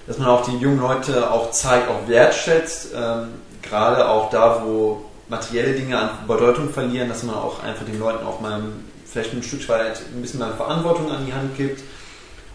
Dass 0.08 0.18
man 0.18 0.28
auch 0.28 0.46
die 0.46 0.58
jungen 0.58 0.80
Leute 0.80 1.32
auch 1.32 1.52
zeigt, 1.52 1.90
auch 1.90 2.08
wertschätzt. 2.08 2.90
Ähm, 2.96 3.28
gerade 3.62 4.08
auch 4.08 4.30
da, 4.30 4.64
wo 4.66 5.04
materielle 5.28 5.74
Dinge 5.74 5.98
an 5.98 6.10
Bedeutung 6.28 6.70
verlieren, 6.70 7.10
dass 7.10 7.24
man 7.24 7.36
auch 7.36 7.62
einfach 7.64 7.86
den 7.86 8.00
Leuten 8.00 8.26
auch 8.26 8.42
mal 8.42 8.62
vielleicht 9.06 9.34
ein 9.34 9.44
Stück 9.44 9.68
weit 9.70 10.02
ein 10.14 10.22
bisschen 10.22 10.40
mehr 10.40 10.52
Verantwortung 10.52 11.12
an 11.12 11.26
die 11.26 11.34
Hand 11.34 11.58
gibt 11.58 11.84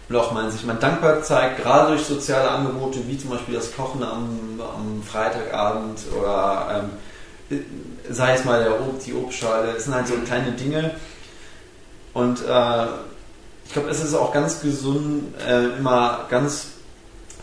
und 0.08 0.16
auch 0.16 0.32
mal 0.32 0.50
sich 0.50 0.64
mal 0.64 0.74
dankbar 0.74 1.22
zeigt, 1.22 1.62
gerade 1.62 1.92
durch 1.92 2.04
soziale 2.04 2.48
Angebote 2.48 2.98
wie 3.06 3.16
zum 3.16 3.30
Beispiel 3.30 3.54
das 3.54 3.74
Kochen 3.74 4.02
am, 4.02 4.60
am 4.60 5.02
Freitagabend 5.02 6.00
oder 6.18 6.84
ähm, 7.50 7.60
sei 8.10 8.34
es 8.34 8.44
mal 8.44 8.62
der 8.62 8.80
Ob 8.80 9.02
die 9.02 9.14
Obstschale, 9.14 9.72
es 9.76 9.84
sind 9.84 9.94
halt 9.94 10.06
so 10.06 10.14
kleine 10.24 10.52
Dinge. 10.52 10.94
Und 12.12 12.40
äh, 12.40 12.86
ich 13.66 13.72
glaube, 13.72 13.88
es 13.90 14.02
ist 14.02 14.14
auch 14.14 14.32
ganz 14.32 14.60
gesund, 14.60 15.34
äh, 15.46 15.78
immer 15.78 16.26
ganz 16.30 16.68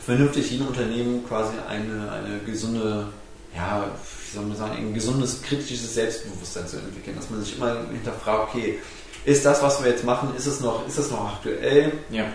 vernünftig, 0.05 0.51
jedem 0.51 0.68
Unternehmen 0.68 1.26
quasi 1.28 1.53
eine, 1.68 2.12
eine 2.12 2.39
gesunde, 2.45 3.07
ja, 3.55 3.86
wie 4.30 4.36
soll 4.36 4.45
man 4.45 4.57
sagen, 4.57 4.78
ein 4.78 4.93
gesundes, 4.93 5.41
kritisches 5.41 5.93
Selbstbewusstsein 5.93 6.68
zu 6.68 6.78
entwickeln. 6.78 7.16
Dass 7.18 7.30
man 7.30 7.41
sich 7.43 7.57
immer 7.57 7.78
hinterfragt, 7.91 8.49
okay, 8.49 8.80
ist 9.26 9.45
das, 9.45 9.62
was 9.62 9.84
wir 9.84 9.91
jetzt 9.91 10.03
machen, 10.03 10.34
ist 10.36 10.47
es 10.47 10.62
noch, 10.62 10.88
ist 10.88 10.97
das 10.97 11.12
noch 11.12 11.34
aktuell? 11.34 11.91
Ja. 12.09 12.26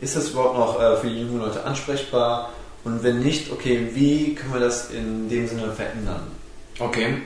Ist 0.00 0.16
das 0.16 0.30
überhaupt 0.30 0.58
noch 0.58 0.80
äh, 0.80 0.96
für 0.96 1.08
die 1.08 1.20
jungen 1.20 1.38
Leute 1.38 1.62
ansprechbar? 1.64 2.52
Und 2.84 3.04
wenn 3.04 3.20
nicht, 3.20 3.52
okay, 3.52 3.90
wie 3.92 4.34
können 4.34 4.54
wir 4.54 4.60
das 4.60 4.90
in 4.90 5.28
dem 5.28 5.46
Sinne 5.46 5.72
verändern? 5.72 6.22
Okay. 6.80 7.18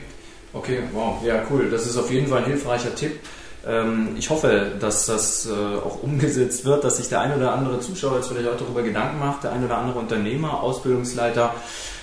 Okay, 0.57 0.83
wow, 0.93 1.23
ja 1.23 1.43
cool. 1.51 1.69
Das 1.71 1.87
ist 1.87 1.97
auf 1.97 2.11
jeden 2.11 2.29
Fall 2.29 2.39
ein 2.39 2.47
hilfreicher 2.47 2.95
Tipp. 2.95 3.21
Ähm, 3.67 4.17
ich 4.17 4.31
hoffe, 4.31 4.73
dass 4.81 5.07
das 5.07 5.47
äh, 5.47 5.51
auch 5.51 6.03
umgesetzt 6.03 6.65
wird, 6.65 6.83
dass 6.83 6.97
sich 6.97 7.09
der 7.09 7.21
ein 7.21 7.37
oder 7.37 7.53
andere 7.53 7.81
Zuschauer 7.81 8.17
jetzt 8.17 8.29
vielleicht 8.29 8.49
auch 8.49 8.57
darüber 8.57 8.83
Gedanken 8.83 9.19
macht, 9.19 9.45
der 9.45 9.53
ein 9.53 9.65
oder 9.65 9.77
andere 9.77 9.99
Unternehmer, 9.99 10.63
Ausbildungsleiter. 10.63 11.55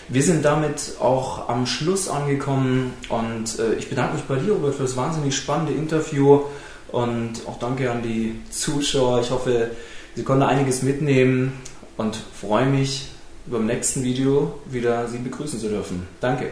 Wir 0.09 0.21
sind 0.21 0.43
damit 0.45 0.95
auch 0.99 1.49
am 1.49 1.65
Schluss 1.65 2.09
angekommen 2.09 2.93
und 3.09 3.57
äh, 3.57 3.73
ich 3.75 3.89
bedanke 3.89 4.15
mich 4.15 4.23
bei 4.25 4.35
dir, 4.35 4.53
Robert, 4.53 4.75
für 4.75 4.83
das 4.83 4.97
wahnsinnig 4.97 5.35
spannende 5.35 5.73
Interview 5.73 6.41
und 6.91 7.47
auch 7.47 7.57
danke 7.57 7.89
an 7.89 8.03
die 8.03 8.39
Zuschauer. 8.51 9.21
Ich 9.21 9.31
hoffe, 9.31 9.71
Sie 10.15 10.23
konnten 10.23 10.43
einiges 10.43 10.83
mitnehmen 10.83 11.53
und 11.97 12.15
freue 12.39 12.67
mich, 12.67 13.07
beim 13.47 13.65
nächsten 13.65 14.03
Video 14.03 14.59
wieder 14.65 15.07
Sie 15.07 15.17
begrüßen 15.17 15.59
zu 15.59 15.69
dürfen. 15.69 16.07
Danke. 16.21 16.51